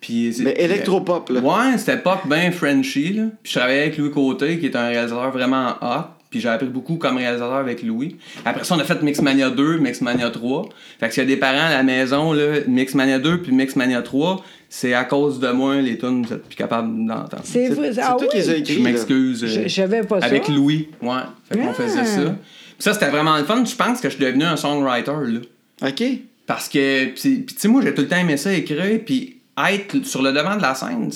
puis 0.00 0.32
c'est- 0.32 0.42
Mais 0.44 0.54
électropop, 0.58 1.28
là. 1.30 1.40
Ouais, 1.40 1.78
c'était 1.78 1.98
pop 1.98 2.18
bien 2.26 2.50
Frenchy, 2.52 3.12
là. 3.14 3.22
Puis 3.42 3.52
je 3.52 3.58
travaillais 3.58 3.82
avec 3.82 3.98
Louis 3.98 4.10
Côté, 4.10 4.58
qui 4.58 4.66
est 4.66 4.76
un 4.76 4.88
réalisateur 4.88 5.30
vraiment 5.30 5.70
hot. 5.82 6.04
Puis 6.30 6.40
j'ai 6.40 6.48
appris 6.48 6.66
beaucoup 6.66 6.96
comme 6.96 7.16
réalisateur 7.16 7.54
avec 7.58 7.80
Louis. 7.84 8.16
Après 8.44 8.64
ça, 8.64 8.74
on 8.74 8.78
a 8.80 8.84
fait 8.84 9.00
Mixmania 9.02 9.50
2, 9.50 9.78
Mixmania 9.78 10.30
3. 10.30 10.68
Fait 10.98 11.06
que 11.08 11.14
s'il 11.14 11.22
y 11.22 11.26
a 11.26 11.28
des 11.28 11.36
parents 11.36 11.66
à 11.66 11.70
la 11.70 11.82
maison, 11.84 12.32
là, 12.32 12.58
Mixmania 12.66 13.20
2 13.20 13.40
puis 13.40 13.52
Mixmania 13.52 14.02
3, 14.02 14.42
c'est 14.68 14.94
à 14.94 15.04
cause 15.04 15.38
de 15.38 15.48
moi, 15.52 15.76
les 15.76 15.96
tunes, 15.96 16.26
vous 16.26 16.32
êtes 16.34 16.42
plus 16.44 16.56
capable 16.56 17.06
d'entendre. 17.06 17.42
C'est 17.44 17.68
vrai. 17.68 17.92
C'est 17.92 18.00
Ah 18.02 18.16
toi 18.18 18.26
qui 18.26 18.36
les 18.38 18.50
as 18.50 18.52
oui. 18.54 18.58
écrits. 18.58 18.74
Je 18.74 18.80
m'excuse. 18.80 19.46
Je, 19.46 19.82
euh, 19.82 20.02
pas 20.02 20.20
ça. 20.20 20.26
avec 20.26 20.48
Louis, 20.48 20.88
ouais. 21.02 21.10
Fait 21.48 21.56
qu'on 21.58 21.68
Ah. 21.70 21.72
faisait 21.74 22.04
ça. 22.04 22.20
Puis 22.22 22.34
ça, 22.80 22.92
c'était 22.94 23.10
vraiment 23.10 23.36
le 23.38 23.44
fun. 23.44 23.64
Je 23.64 23.76
pense 23.76 24.00
que 24.00 24.10
je 24.10 24.16
suis 24.16 24.24
devenu 24.24 24.42
un 24.42 24.56
songwriter, 24.56 25.12
là. 25.12 25.38
là. 25.82 25.88
OK. 25.88 26.02
Parce 26.46 26.68
que, 26.68 27.06
puis 27.14 27.36
puis 27.40 27.54
tu 27.54 27.60
sais, 27.60 27.68
moi, 27.68 27.80
j'ai 27.82 27.94
tout 27.94 28.02
le 28.02 28.08
temps 28.08 28.18
aimé 28.18 28.36
ça 28.36 28.52
écrire, 28.52 29.00
puis 29.04 29.38
être 29.70 30.04
sur 30.04 30.22
le 30.22 30.32
devant 30.32 30.56
de 30.56 30.62
la 30.62 30.74
scène. 30.74 31.10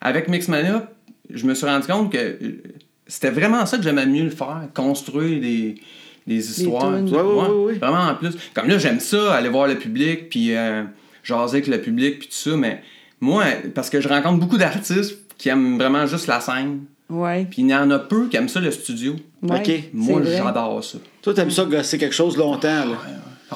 Avec 0.00 0.28
Mixmania, 0.28 0.88
je 1.32 1.44
me 1.46 1.54
suis 1.54 1.66
rendu 1.66 1.86
compte 1.86 2.12
que 2.12 2.18
euh, 2.18 2.62
c'était 3.06 3.30
vraiment 3.30 3.66
ça 3.66 3.76
que 3.76 3.82
j'aimais 3.82 4.06
mieux 4.06 4.24
le 4.24 4.30
faire, 4.30 4.62
construire 4.74 5.40
des, 5.40 5.74
des 6.26 6.50
histoires. 6.60 6.94
tunes. 6.96 7.08
Ouais, 7.08 7.20
ouais, 7.20 7.34
ouais, 7.48 7.64
ouais. 7.64 7.74
Vraiment 7.74 8.02
en 8.10 8.14
plus. 8.14 8.30
Comme 8.54 8.68
là, 8.68 8.78
j'aime 8.78 9.00
ça, 9.00 9.34
aller 9.34 9.48
voir 9.48 9.66
le 9.66 9.76
public, 9.76 10.28
puis 10.28 10.54
euh, 10.54 10.84
jaser 11.24 11.56
avec 11.56 11.66
le 11.66 11.80
public, 11.80 12.20
puis 12.20 12.28
tout 12.28 12.34
ça, 12.50 12.56
mais 12.56 12.82
moi, 13.20 13.44
parce 13.74 13.90
que 13.90 14.00
je 14.00 14.08
rencontre 14.08 14.38
beaucoup 14.38 14.58
d'artistes 14.58 15.18
qui 15.36 15.48
aiment 15.48 15.76
vraiment 15.78 16.06
juste 16.06 16.26
la 16.28 16.40
scène, 16.40 16.84
Ouais. 17.10 17.46
puis 17.50 17.62
il 17.62 17.68
y 17.70 17.74
en 17.74 17.90
a 17.90 17.98
peu 17.98 18.28
qui 18.28 18.36
aiment 18.36 18.50
ça 18.50 18.60
le 18.60 18.70
studio. 18.70 19.16
ouais, 19.42 19.58
OK. 19.60 19.72
Moi, 19.94 20.20
j'adore 20.24 20.84
ça. 20.84 20.98
Toi, 21.22 21.32
t'aimes 21.34 21.50
ça 21.50 21.64
gosser 21.64 21.96
quelque 21.98 22.14
chose 22.14 22.36
longtemps, 22.36 22.68
là. 22.84 22.98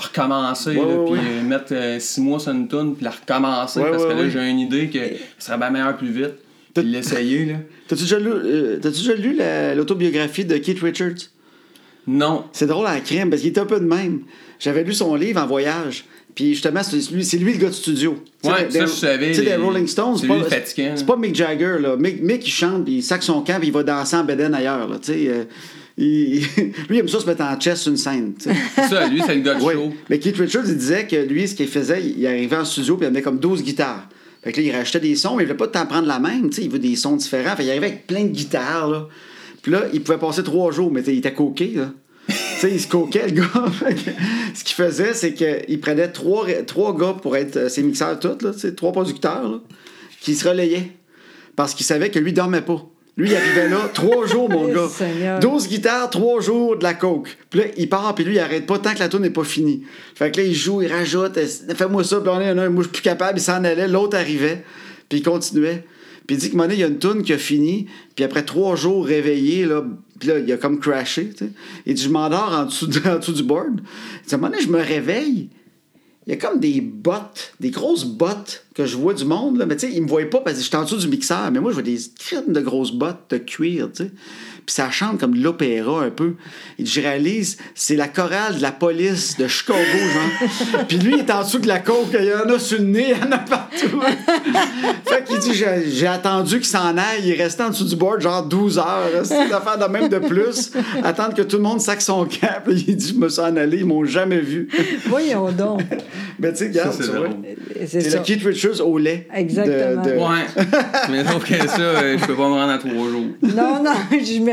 Recommencer, 0.01 0.71
Ouais, 0.71 0.77
là, 0.77 1.05
puis 1.07 1.15
euh, 1.21 1.43
mettre 1.43 1.73
euh, 1.73 1.99
six 1.99 2.21
mois 2.21 2.39
sur 2.39 2.53
une 2.53 2.69
tune, 2.69 2.95
puis 2.95 3.05
la 3.05 3.11
recommencer, 3.11 3.81
parce 3.81 4.05
que 4.05 4.11
là, 4.13 4.29
j'ai 4.29 4.49
une 4.51 4.61
idée 4.61 4.89
que 4.89 4.99
ça 5.39 5.47
serait 5.49 5.59
bien 5.59 5.71
meilleur 5.71 5.97
plus 5.97 6.11
vite. 6.11 6.33
Puis 6.75 6.85
l'essayer, 6.85 7.45
là. 7.45 7.55
T'as-tu 7.89 8.03
déjà 8.03 8.19
lu, 8.19 8.31
euh, 8.31 8.79
t'as-tu 8.81 8.99
déjà 9.01 9.15
lu 9.15 9.35
la- 9.37 9.75
l'autobiographie 9.75 10.45
de 10.47 10.57
Keith 10.57 10.81
Richards? 10.81 11.29
Non. 12.07 12.45
C'est 12.53 12.67
drôle 12.67 12.87
à 12.87 12.95
la 12.95 13.01
crème 13.01 13.31
parce 13.31 13.43
qu'il 13.43 13.51
était 13.51 13.61
un 13.61 13.67
peu 13.67 13.79
de 13.79 13.85
même. 13.85 14.21
J'avais 14.59 14.83
lu 14.83 14.93
son 14.95 15.15
livre 15.15 15.41
en 15.41 15.47
voyage. 15.47 16.05
Puis 16.35 16.55
justement, 16.55 16.83
c'est 16.83 16.97
lui, 17.13 17.23
c'est 17.25 17.37
lui 17.37 17.53
le 17.53 17.59
gars 17.59 17.69
de 17.69 17.75
studio. 17.75 18.17
Tu 18.43 18.49
sais, 18.49 18.55
Ouais, 18.55 18.65
des- 18.65 18.79
ça, 18.79 18.87
je 18.87 18.91
savais, 18.91 19.29
Tu 19.29 19.35
sais, 19.35 19.43
les- 19.43 19.55
Rolling 19.57 19.87
Stones, 19.87 20.15
c'est 20.17 20.23
c'est 20.23 20.27
lui 20.33 20.39
pas, 20.41 20.45
le 20.45 20.51
fatigant. 20.51 20.93
c'est 20.97 21.07
pas 21.07 21.17
Mick 21.17 21.35
Jagger. 21.35 21.77
Là. 21.79 21.97
Mick, 21.97 22.23
Mick, 22.23 22.47
il 22.47 22.51
chante, 22.51 22.85
puis 22.85 22.95
il 22.95 23.03
sac 23.03 23.23
son 23.23 23.43
camp, 23.43 23.59
puis 23.59 23.69
il 23.69 23.73
va 23.73 23.83
danser 23.83 24.17
en 24.17 24.25
bedaine 24.25 24.55
ailleurs. 24.55 24.89
Là, 24.89 24.97
tu 24.99 25.13
sais, 25.13 25.29
euh, 25.29 25.45
il- 25.97 26.41
lui, 26.57 26.73
il 26.91 26.99
aime 26.99 27.09
ça 27.09 27.21
se 27.21 27.27
mettre 27.27 27.43
en 27.43 27.59
chest 27.59 27.83
sur 27.83 27.91
une 27.93 27.99
scène. 27.99 28.35
tu 28.39 28.49
sais. 28.51 28.89
Ça, 28.89 29.07
lui, 29.09 29.23
c'est 29.27 29.35
le 29.35 29.41
gars 29.43 29.55
de 29.55 29.61
show. 29.61 29.93
Mais 30.09 30.19
Keith 30.19 30.37
Richards, 30.37 30.65
il 30.67 30.77
disait 30.77 31.07
que 31.07 31.17
lui, 31.17 31.47
ce 31.49 31.55
qu'il 31.55 31.69
faisait, 31.69 32.03
il 32.03 32.27
arrivait 32.27 32.57
en 32.57 32.65
studio, 32.65 32.97
puis 32.97 33.07
il 33.07 33.09
avait 33.11 33.23
comme 33.23 33.39
12 33.39 33.63
guitares. 33.63 34.09
Fait 34.43 34.53
que 34.53 34.61
là, 34.61 34.67
il 34.67 34.73
rachetait 34.75 35.01
des 35.01 35.15
sons, 35.15 35.37
mais 35.37 35.45
il 35.45 35.47
voulait 35.47 35.57
pas 35.57 35.69
t'en 35.69 35.87
prendre 35.87 36.09
la 36.09 36.19
même, 36.19 36.51
il 36.59 36.69
veut 36.71 36.79
des 36.79 36.97
sons 36.97 37.17
différents. 37.17 37.55
Fait 37.57 37.63
qu'il 37.63 37.71
arrivait 37.71 37.87
avec 37.87 38.07
plein 38.07 38.25
de 38.25 38.31
guitares, 38.31 38.89
là. 38.89 39.09
Puis 39.63 39.71
là, 39.71 39.85
il 39.93 40.03
pouvait 40.03 40.19
passer 40.19 40.43
trois 40.43 40.73
jours, 40.73 40.91
mais 40.91 41.03
il 41.03 41.19
était 41.19 41.33
coqué, 41.33 41.75
là. 41.77 41.93
il 42.65 42.81
se 42.81 42.89
coquait, 42.89 43.29
le 43.29 43.43
gars. 43.43 43.65
Ce 44.55 44.65
qu'il 44.65 44.75
faisait, 44.75 45.15
c'est 45.15 45.35
qu'il 45.35 45.81
prenait 45.81 46.09
trois, 46.09 46.47
trois 46.67 46.97
gars 46.97 47.15
pour 47.21 47.37
être 47.37 47.57
euh, 47.57 47.69
ses 47.69 47.83
mixeurs 47.83 48.19
tous, 48.19 48.43
là, 48.43 48.51
trois 48.77 48.91
producteurs, 48.93 49.49
là, 49.49 49.61
qui 50.21 50.35
se 50.35 50.49
relayaient. 50.49 50.91
Parce 51.55 51.75
qu'il 51.75 51.87
savait 51.87 52.11
que 52.11 52.19
lui, 52.19 52.31
il 52.31 52.35
dormait 52.35 52.63
pas. 52.63 52.85
Lui, 53.19 53.29
il 53.31 53.37
arrivait 53.37 53.69
là, 53.69 53.91
trois 53.93 54.27
jours, 54.27 54.49
mon 54.49 54.69
Eh, 54.71 54.73
gars. 54.75 54.89
Seigneur. 54.89 55.39
12 55.41 55.69
guitares, 55.69 56.09
3 56.09 56.41
jours 56.41 56.79
de 56.79 56.83
la 56.83 56.95
coke. 56.95 57.37
Puis 57.51 57.61
là, 57.61 57.67
il 57.77 57.89
part, 57.89 58.15
puis 58.15 58.25
lui, 58.25 58.35
il 58.37 58.39
arrête 58.39 58.65
pas 58.67 58.79
tant 58.79 58.95
que 58.95 59.01
la 59.01 59.09
tourne 59.11 59.23
n'est 59.25 59.31
pas 59.31 59.45
finie. 59.45 59.83
Fait 60.15 60.31
que 60.31 60.41
là, 60.41 60.47
il 60.47 60.55
joue, 60.55 60.81
il 60.81 60.91
rajoute, 60.91 61.37
euh, 61.37 61.47
fais-moi 61.75 62.05
ça, 62.05 62.21
puis 62.21 62.31
on 62.33 62.41
est 62.41 62.49
un, 62.49 62.71
moi, 62.71 62.83
je 62.83 62.89
suis 62.89 62.93
plus 62.93 63.03
capable, 63.03 63.39
il 63.39 63.43
s'en 63.43 63.63
allait, 63.65 63.87
l'autre 63.87 64.17
arrivait, 64.17 64.65
puis 65.11 65.19
il 65.19 65.23
continuait. 65.23 65.85
Puis 66.27 66.37
il 66.37 66.39
dit 66.39 66.51
que 66.51 66.57
donné, 66.57 66.75
il 66.75 66.81
y 66.81 66.85
a 66.85 66.87
une 66.87 66.99
tourne 66.99 67.23
qui 67.23 67.35
a 67.35 67.39
fini, 67.39 67.87
puis 68.15 68.25
après 68.25 68.45
trois 68.45 68.77
jours 68.77 69.05
réveillé, 69.05 69.67
là, 69.67 69.85
puis 70.19 70.29
là, 70.31 70.39
il 70.39 70.51
a 70.51 70.57
comme 70.57 70.79
crashé, 70.81 71.31
tu 71.31 71.45
sais. 71.45 71.51
Il 71.85 71.95
dit, 71.95 72.03
je 72.05 72.09
m'endors 72.09 72.53
en 72.55 72.65
dessous, 72.65 72.87
de- 72.87 73.01
en 73.09 73.19
dessous 73.19 73.33
du 73.33 73.43
board. 73.43 73.81
Il 74.25 74.29
dit, 74.29 74.35
à 74.35 74.37
un 74.37 74.41
moment 74.41 74.51
donné, 74.53 74.63
je 74.63 74.71
me 74.71 74.79
réveille, 74.81 75.51
il 76.27 76.33
y 76.33 76.37
a 76.37 76.39
comme 76.39 76.61
des 76.61 76.81
bottes, 76.81 77.53
des 77.59 77.71
grosses 77.71 78.05
bottes 78.05 78.65
que 78.75 78.87
je 78.87 78.97
vois 78.97 79.15
du 79.15 79.25
monde, 79.25 79.59
là. 79.59 79.67
Mais 79.67 79.77
tu 79.77 79.89
sais, 79.89 79.93
ils 79.93 80.03
me 80.03 80.09
voient 80.09 80.29
pas 80.31 80.41
parce 80.41 80.57
que 80.57 80.63
j'étais 80.63 80.77
en 80.77 80.85
dessous 80.85 80.99
du 80.99 81.09
mixeur. 81.09 81.51
Mais 81.51 81.61
moi, 81.61 81.73
je 81.73 81.75
vois 81.75 81.83
des 81.83 81.99
crèmes 82.19 82.53
de 82.53 82.61
grosses 82.61 82.93
bottes 82.93 83.31
de 83.31 83.39
cuir, 83.39 83.91
tu 83.93 84.05
sais. 84.05 84.13
Puis 84.65 84.75
ça 84.77 84.91
chante 84.91 85.19
comme 85.19 85.37
de 85.37 85.43
l'opéra 85.43 86.05
un 86.05 86.11
peu. 86.11 86.35
Et 86.79 86.87
je 86.87 87.01
réalise, 87.01 87.59
c'est 87.75 87.97
la 87.97 88.07
chorale 88.09 88.57
de 88.59 88.63
la 88.63 88.71
police 88.71 89.37
de 89.37 89.49
Chicago, 89.49 89.79
genre. 89.83 90.85
Puis 90.89 90.99
lui, 90.99 91.15
il 91.15 91.19
est 91.21 91.31
en 91.33 91.43
dessous 91.43 91.59
de 91.59 91.67
la 91.69 91.81
coke, 91.81 92.15
il 92.19 92.25
y 92.27 92.33
en 92.33 92.49
a 92.55 92.59
sur 92.59 92.79
le 92.79 92.85
nez, 92.85 93.07
il 93.11 93.19
y 93.19 93.29
en 93.29 93.33
a 93.33 93.39
partout. 93.39 94.01
fait 95.07 95.25
qu'il 95.25 95.39
dit, 95.39 95.55
j'ai 95.55 95.91
j'ai 95.91 96.07
attendu 96.07 96.57
qu'il 96.57 96.67
s'en 96.67 96.97
aille, 96.97 97.23
il 97.25 97.31
est 97.31 97.43
resté 97.43 97.63
en 97.63 97.71
dessous 97.71 97.85
du 97.85 97.97
board 97.97 98.21
genre 98.21 98.45
12 98.45 98.79
heures. 98.79 99.11
C'est 99.25 99.47
une 99.47 99.53
affaire 99.53 99.79
de 99.79 99.91
même 99.93 100.09
de 100.09 100.19
plus. 100.19 100.71
Attendre 101.03 101.35
que 101.35 101.43
tout 101.43 101.57
le 101.57 101.63
monde 101.63 101.81
sac 101.81 102.01
son 102.01 102.25
cap. 102.27 102.69
Il 102.69 102.97
dit, 102.97 103.09
je 103.09 103.15
me 103.15 103.29
suis 103.29 103.41
en 103.43 103.57
allé, 103.57 103.79
ils 103.79 103.87
m'ont 103.87 104.05
jamais 104.05 104.41
vu. 104.41 104.69
Voyons 105.07 105.51
donc. 105.51 105.83
Mais 106.39 106.53
tu 106.53 106.59
sais, 106.59 106.67
regarde, 106.69 106.97
tu 106.97 107.11
vois. 107.11 107.29
C'est 107.87 108.15
le 108.15 108.23
Keith 108.23 108.45
Richards 108.45 108.87
au 108.87 108.97
lait. 108.99 109.27
Exactement. 109.35 110.03
de- 110.03 110.11
de- 110.11 110.17
Ouais. 110.23 110.65
Mais 111.11 111.23
que 111.25 111.69
ça, 111.69 111.81
euh, 111.81 112.17
je 112.19 112.25
peux 112.27 112.35
pas 112.35 112.49
me 112.49 112.55
rendre 112.55 112.73
à 112.73 112.79
trois 112.79 112.91
jours. 112.93 113.27
Non, 113.43 113.83
non, 113.83 113.93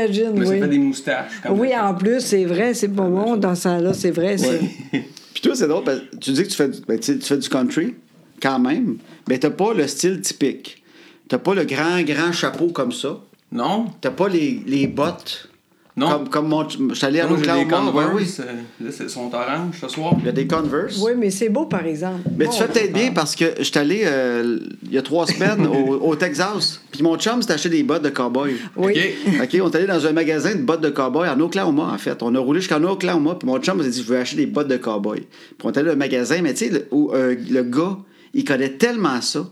j'imagine, 0.08 0.32
Mais 0.38 0.46
ça 0.46 0.52
fait 0.52 0.60
des 0.68 0.78
oui. 0.78 0.78
moustaches. 0.78 1.32
comme 1.42 1.60
Oui, 1.60 1.70
ça. 1.70 1.86
en 1.88 1.94
plus, 1.94 2.20
c'est 2.20 2.44
vrai, 2.44 2.74
c'est 2.74 2.88
pas 2.88 3.08
bon 3.08 3.36
dans 3.36 3.54
ça 3.54 3.78
là, 3.80 3.92
c'est 3.94 4.10
vrai, 4.10 4.38
ça. 4.38 4.52
Puis 4.90 5.42
toi, 5.42 5.54
c'est 5.54 5.68
drôle, 5.68 5.84
parce 5.84 6.00
que 6.00 6.16
tu 6.16 6.32
dis 6.32 6.42
que 6.42 6.48
tu 6.48 6.54
fais, 6.56 6.68
du, 6.68 6.80
ben, 6.86 6.98
tu 6.98 7.18
fais 7.20 7.38
du 7.38 7.48
country, 7.48 7.94
quand 8.42 8.58
même, 8.58 8.96
mais 9.28 9.38
t'as 9.38 9.50
pas 9.50 9.72
le 9.74 9.86
style 9.86 10.20
typique. 10.20 10.82
T'as 11.28 11.38
pas 11.38 11.54
le 11.54 11.64
grand, 11.64 12.02
grand 12.02 12.32
chapeau 12.32 12.68
comme 12.68 12.90
ça. 12.92 13.20
Non? 13.52 13.86
T'as 14.00 14.10
pas 14.10 14.28
les, 14.28 14.62
les 14.66 14.86
bottes. 14.86 15.49
Non? 15.96 16.08
Comme, 16.10 16.28
comme 16.28 16.48
mon. 16.48 16.68
Je 16.68 16.94
suis 16.94 17.04
allé 17.06 17.20
à 17.20 17.26
des 17.26 17.34
l'Oklahoma. 17.34 17.90
ouais, 17.90 18.04
oui. 18.14 18.34
Euh, 18.40 18.44
Là, 18.84 18.90
c'est- 18.92 19.08
sont 19.08 19.28
orange 19.34 19.76
ce 19.80 19.88
soir. 19.88 20.14
Il 20.20 20.26
y 20.26 20.28
a 20.28 20.32
des 20.32 20.46
Converse. 20.46 20.98
Oui, 21.02 21.12
mais 21.18 21.30
c'est 21.30 21.48
beau, 21.48 21.66
par 21.66 21.84
exemple. 21.84 22.20
Mais 22.38 22.44
Bon, 22.46 22.50
tu 22.52 22.58
fais 22.58 22.68
peut-être 22.68 22.92
bien 22.92 23.10
parce 23.12 23.34
que 23.34 23.44
je 23.58 23.64
suis 23.64 23.78
allé 23.78 24.02
euh, 24.04 24.58
il 24.86 24.92
y 24.92 24.98
a 24.98 25.02
trois 25.02 25.26
semaines 25.26 25.66
au, 25.66 25.94
au 26.08 26.14
Texas. 26.16 26.80
Puis 26.92 27.02
mon 27.02 27.16
chum 27.18 27.42
s'est 27.42 27.52
acheté 27.52 27.68
des 27.70 27.82
bottes 27.82 28.02
de 28.02 28.08
cowboy. 28.10 28.54
Oui. 28.76 28.92
OK. 28.92 29.42
OK, 29.42 29.60
on 29.62 29.70
est 29.70 29.76
allé 29.76 29.86
dans 29.86 30.06
un 30.06 30.12
magasin 30.12 30.54
de 30.54 30.62
bottes 30.62 30.80
de 30.80 30.90
cowboy 30.90 31.28
en 31.28 31.38
Oklahoma, 31.40 31.90
en 31.92 31.98
fait. 31.98 32.22
On 32.22 32.34
a 32.34 32.38
roulé 32.38 32.60
jusqu'en 32.60 32.82
Oklahoma, 32.84 33.34
puis 33.34 33.48
mon 33.48 33.58
chum 33.58 33.82
s'est 33.82 33.90
dit, 33.90 34.02
je 34.02 34.06
veux 34.06 34.18
acheter 34.18 34.36
des 34.36 34.46
bottes 34.46 34.68
de 34.68 34.76
cowboy. 34.76 35.20
Puis 35.20 35.28
on 35.64 35.72
est 35.72 35.76
allé 35.78 35.88
dans 35.88 35.94
un 35.94 35.96
magasin, 35.96 36.40
mais 36.42 36.54
tu 36.54 36.66
sais, 36.66 36.70
le, 36.70 36.86
où, 36.92 37.10
euh, 37.12 37.34
le 37.50 37.62
gars, 37.64 37.96
il 38.32 38.44
connaît 38.44 38.70
tellement 38.70 39.20
ça 39.20 39.44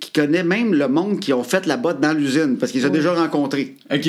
qu'il 0.00 0.12
connaît 0.12 0.42
même 0.42 0.74
le 0.74 0.88
monde 0.88 1.20
qui 1.20 1.32
ont 1.32 1.44
fait 1.44 1.66
la 1.66 1.76
botte 1.76 2.00
dans 2.00 2.12
l'usine, 2.12 2.56
parce 2.58 2.72
qu'il 2.72 2.80
les 2.80 2.86
a 2.86 2.90
déjà 2.90 3.14
rencontrés. 3.14 3.76
OK. 3.94 4.08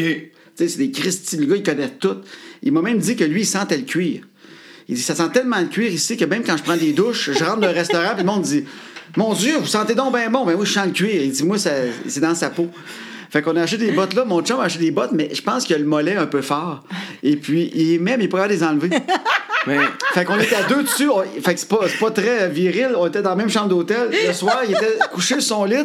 Tu 0.57 0.63
sais, 0.63 0.69
c'est 0.69 0.77
des 0.77 0.91
Christy, 0.91 1.37
le 1.37 1.45
gars, 1.45 1.55
il 1.55 1.63
connaît 1.63 1.89
tout. 1.89 2.17
Il 2.63 2.71
m'a 2.71 2.81
même 2.81 2.99
dit 2.99 3.15
que 3.15 3.23
lui, 3.23 3.41
il 3.41 3.45
sentait 3.45 3.77
le 3.77 3.83
cuir. 3.83 4.21
Il 4.87 4.95
dit, 4.95 5.01
ça 5.01 5.15
sent 5.15 5.29
tellement 5.33 5.59
le 5.59 5.67
cuir 5.67 5.91
ici 5.91 6.15
que 6.15 6.25
même 6.25 6.43
quand 6.43 6.57
je 6.57 6.63
prends 6.63 6.77
des 6.77 6.93
douches, 6.93 7.31
je 7.31 7.43
rentre 7.43 7.61
dans 7.61 7.67
un 7.67 7.71
restaurant, 7.71 8.13
puis 8.13 8.23
le 8.23 8.31
monde 8.31 8.43
dit, 8.43 8.63
mon 9.17 9.33
Dieu, 9.33 9.57
vous 9.57 9.65
sentez 9.65 9.95
donc 9.95 10.13
bien 10.13 10.29
bon. 10.29 10.45
Ben 10.45 10.55
oui, 10.57 10.65
je 10.65 10.73
sens 10.73 10.85
le 10.87 10.91
cuir. 10.91 11.21
Il 11.21 11.31
dit, 11.31 11.43
moi, 11.43 11.57
c'est 11.57 12.19
dans 12.19 12.35
sa 12.35 12.49
peau. 12.49 12.69
Fait 13.29 13.41
qu'on 13.41 13.55
a 13.55 13.63
acheté 13.63 13.77
des 13.85 13.91
bottes 13.91 14.13
là. 14.13 14.23
Mon 14.23 14.41
chum 14.41 14.59
a 14.59 14.63
acheté 14.63 14.79
des 14.79 14.91
bottes, 14.91 15.11
mais 15.13 15.29
je 15.33 15.41
pense 15.41 15.65
qu'il 15.65 15.75
a 15.75 15.79
le 15.79 15.85
mollet 15.85 16.15
un 16.15 16.27
peu 16.27 16.41
fort. 16.41 16.83
Et 17.23 17.35
puis, 17.35 17.71
il 17.73 17.99
mais 17.99 18.17
il 18.19 18.29
pourrait 18.29 18.47
les 18.47 18.63
enlever. 18.63 18.89
Mais 19.67 19.77
Fait 20.13 20.25
qu'on 20.25 20.39
était 20.39 20.55
à 20.55 20.63
deux 20.63 20.83
dessus. 20.83 21.09
on- 21.09 21.23
Fait 21.41 21.53
que 21.53 21.59
c'est 21.59 21.69
pas, 21.69 21.79
c'est 21.87 21.99
pas 21.99 22.11
très 22.11 22.49
viril. 22.49 22.89
On 22.97 23.07
était 23.07 23.21
dans 23.21 23.31
la 23.31 23.35
même 23.35 23.49
chambre 23.49 23.69
d'hôtel. 23.69 24.09
Le 24.27 24.33
soir, 24.33 24.61
il 24.67 24.71
était 24.71 24.97
couché 25.11 25.35
sur 25.41 25.57
son 25.57 25.65
lit. 25.65 25.75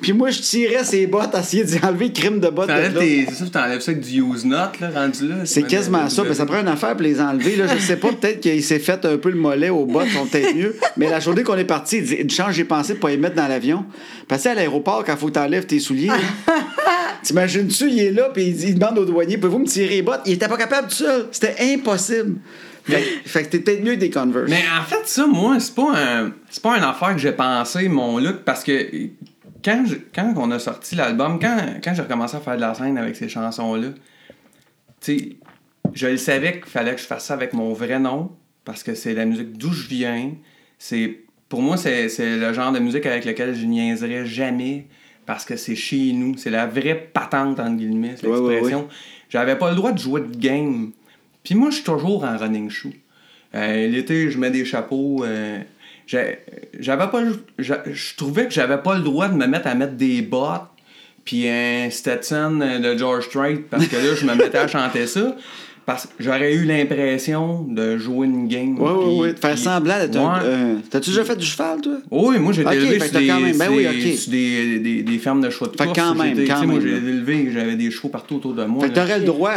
Puis 0.00 0.12
moi, 0.12 0.30
je 0.30 0.40
tirais 0.40 0.84
ses 0.84 1.06
bottes, 1.06 1.34
essayer 1.38 1.64
d'y 1.64 1.78
enlever 1.84 2.12
crime 2.12 2.40
de 2.40 2.48
bottes. 2.48 2.68
de 2.68 2.72
t'enlèves 2.72 2.94
là. 2.94 3.00
tes... 3.00 3.26
c'est 3.28 3.44
ça, 3.44 3.44
t'enlèves 3.52 3.80
ça 3.80 3.90
avec 3.92 4.02
du 4.02 4.22
use 4.22 4.44
not, 4.44 4.56
là, 4.80 4.90
rendu 4.94 5.28
là. 5.28 5.34
C'est 5.44 5.62
quasiment 5.64 6.08
ça, 6.08 6.22
mais 6.26 6.34
ça 6.34 6.46
prend 6.46 6.60
une 6.60 6.68
affaire 6.68 6.92
pour 6.92 7.02
les 7.02 7.20
enlever. 7.20 7.56
Là. 7.56 7.66
Je 7.66 7.80
sais 7.80 7.96
pas, 7.96 8.08
peut-être 8.12 8.40
qu'il 8.40 8.62
s'est 8.62 8.78
fait 8.78 9.04
un 9.04 9.18
peu 9.18 9.30
le 9.30 9.36
mollet 9.36 9.70
aux 9.70 9.84
bottes, 9.84 10.08
sont 10.08 10.26
peut-être 10.26 10.54
mieux. 10.54 10.76
Mais 10.96 11.08
la 11.10 11.20
journée 11.20 11.42
qu'on 11.42 11.56
est 11.56 11.64
parti, 11.64 11.98
il 11.98 12.04
dit 12.04 12.14
une 12.14 12.30
chance, 12.30 12.54
j'ai 12.54 12.64
pensé 12.64 12.94
de 12.94 12.98
pas 12.98 13.10
les 13.10 13.16
mettre 13.16 13.36
dans 13.36 13.48
l'avion. 13.48 13.84
Parce 14.28 14.44
que 14.44 14.48
à 14.48 14.54
l'aéroport, 14.54 15.04
quand 15.04 15.12
il 15.12 15.18
faut 15.18 15.26
que 15.26 15.32
t'enlèves 15.32 15.66
tes 15.66 15.78
souliers, 15.78 16.10
t'imagines-tu, 17.22 17.90
il 17.90 17.98
est 18.00 18.10
là, 18.12 18.30
puis 18.32 18.48
il, 18.48 18.78
demande 18.78 18.98
au 18.98 19.04
douanier, 19.04 19.36
pouvez-vous 19.38 19.58
me 19.60 19.66
tirer 19.66 19.96
les 19.96 20.02
bottes? 20.02 20.20
Il 20.26 20.32
était 20.32 20.48
pas 20.48 20.56
capable 20.56 20.88
tout 20.88 20.94
seul. 20.94 21.26
C'était 21.30 21.56
impossible. 21.60 22.36
Fait, 22.86 23.02
fait 23.24 23.42
que 23.44 23.48
t'es 23.48 23.58
peut-être 23.60 23.82
mieux 23.82 23.96
des 23.96 24.10
Converse. 24.10 24.48
Mais 24.48 24.62
en 24.78 24.84
fait, 24.84 25.06
ça, 25.06 25.26
moi, 25.26 25.58
c'est 25.60 25.74
pas 25.74 25.92
un. 25.94 26.32
C'est 26.50 26.62
pas 26.62 26.76
une 26.76 26.84
affaire 26.84 27.12
que 27.14 27.18
j'ai 27.20 27.32
pensé, 27.32 27.88
mon 27.88 28.18
look, 28.18 28.44
parce 28.44 28.62
que 28.62 28.88
quand, 29.64 29.84
je- 29.86 29.96
quand 30.14 30.32
on 30.36 30.50
a 30.52 30.58
sorti 30.58 30.94
l'album, 30.94 31.38
quand, 31.40 31.56
quand 31.82 31.94
j'ai 31.94 32.02
recommencé 32.02 32.36
à 32.36 32.40
faire 32.40 32.56
de 32.56 32.60
la 32.60 32.74
scène 32.74 32.96
avec 32.98 33.16
ces 33.16 33.28
chansons-là, 33.28 33.88
tu 35.00 35.18
sais, 35.18 35.36
je 35.94 36.06
le 36.06 36.16
savais 36.16 36.54
qu'il 36.60 36.70
fallait 36.70 36.94
que 36.94 37.00
je 37.00 37.06
fasse 37.06 37.24
ça 37.26 37.34
avec 37.34 37.52
mon 37.52 37.72
vrai 37.72 37.98
nom, 37.98 38.30
parce 38.64 38.82
que 38.82 38.94
c'est 38.94 39.14
la 39.14 39.24
musique 39.24 39.56
d'où 39.56 39.72
je 39.72 39.88
viens. 39.88 40.32
C'est, 40.78 41.20
pour 41.48 41.62
moi, 41.62 41.76
c'est, 41.76 42.08
c'est 42.08 42.36
le 42.36 42.52
genre 42.52 42.72
de 42.72 42.78
musique 42.78 43.06
avec 43.06 43.24
lequel 43.24 43.54
je 43.54 43.64
niaiserais 43.66 44.26
jamais, 44.26 44.86
parce 45.26 45.44
que 45.44 45.56
c'est 45.56 45.74
chez 45.76 46.12
nous. 46.12 46.36
C'est 46.36 46.50
la 46.50 46.66
vraie 46.66 46.94
patente, 47.12 47.58
entre 47.58 47.76
guillemets, 47.76 48.14
c'est 48.20 48.26
Ouais, 48.28 48.38
ouais, 48.38 48.48
l'expression. 48.54 48.88
J'avais 49.28 49.56
pas 49.56 49.70
le 49.70 49.76
droit 49.76 49.90
de 49.92 49.98
jouer 49.98 50.20
de 50.20 50.36
game. 50.36 50.92
Puis 51.46 51.54
moi, 51.54 51.70
je 51.70 51.76
suis 51.76 51.84
toujours 51.84 52.24
en 52.24 52.36
running 52.36 52.68
shoe. 52.68 52.90
Euh, 53.54 53.86
l'été, 53.86 54.30
je 54.30 54.36
mets 54.38 54.50
des 54.50 54.64
chapeaux. 54.66 55.24
euh, 55.24 55.58
j'avais 56.06 57.06
pas 57.10 57.22
je 57.58 58.16
trouvais 58.16 58.46
que 58.46 58.52
j'avais 58.52 58.78
pas 58.78 58.96
le 58.96 59.02
droit 59.02 59.28
de 59.28 59.34
me 59.34 59.46
mettre 59.46 59.66
à 59.68 59.74
mettre 59.74 59.94
des 59.94 60.22
bottes 60.22 60.62
puis 61.24 61.48
un 61.48 61.88
Stetson 61.90 62.60
de 62.82 62.96
George 62.96 63.24
Strait 63.24 63.56
parce 63.68 63.86
que 63.88 63.96
là 63.96 64.14
je 64.14 64.24
me 64.24 64.34
mettais 64.36 64.58
à 64.58 64.68
chanter 64.68 65.06
ça 65.08 65.34
parce 65.84 66.06
que 66.06 66.12
j'aurais 66.20 66.54
eu 66.54 66.64
l'impression 66.64 67.62
de 67.62 67.96
jouer 67.98 68.26
une 68.28 68.46
game 68.46 68.76
Oui, 68.78 68.90
oui, 68.96 69.16
oui. 69.20 69.32
De 69.34 69.38
faire 69.38 69.56
semblant 69.58 69.98
d'être 69.98 70.16
un. 70.16 70.34
Ouais. 70.34 70.40
euh, 70.44 70.74
T'as-tu 70.90 71.10
déjà 71.10 71.24
fait 71.24 71.36
du 71.36 71.46
cheval, 71.46 71.80
toi? 71.80 71.98
oui, 72.10 72.38
moi 72.38 72.52
j'ai 72.52 72.62
été 72.62 72.70
Ok, 72.70 72.76
élevé 72.76 72.98
fait 73.00 73.08
sur 73.08 73.18
des, 73.20 73.26
quand 73.26 73.40
même- 73.40 73.58
ben 73.58 73.68
oui, 73.72 73.82
des- 73.82 74.12
ok. 74.12 74.18
sur 74.18 74.30
des, 74.32 74.78
des, 74.80 75.02
des 75.02 75.18
fermes 75.18 75.40
de 75.40 75.50
chevaux 75.50 75.66
de 75.70 75.76
Fait 75.76 75.84
course. 75.86 75.98
quand 75.98 76.14
même, 76.14 76.36
quand 76.46 76.60
sais, 76.60 76.66
Moi 76.66 76.74
même, 76.78 76.82
j'ai 76.82 76.96
élevé, 76.96 77.50
j'avais 77.52 77.74
des 77.76 77.90
chevaux 77.90 78.08
partout 78.08 78.36
autour 78.36 78.54
de 78.54 78.64
moi. 78.64 78.82
Fait 78.84 78.90
que 78.90 78.94
t'aurais 78.94 79.18
le 79.20 79.24
droit 79.24 79.54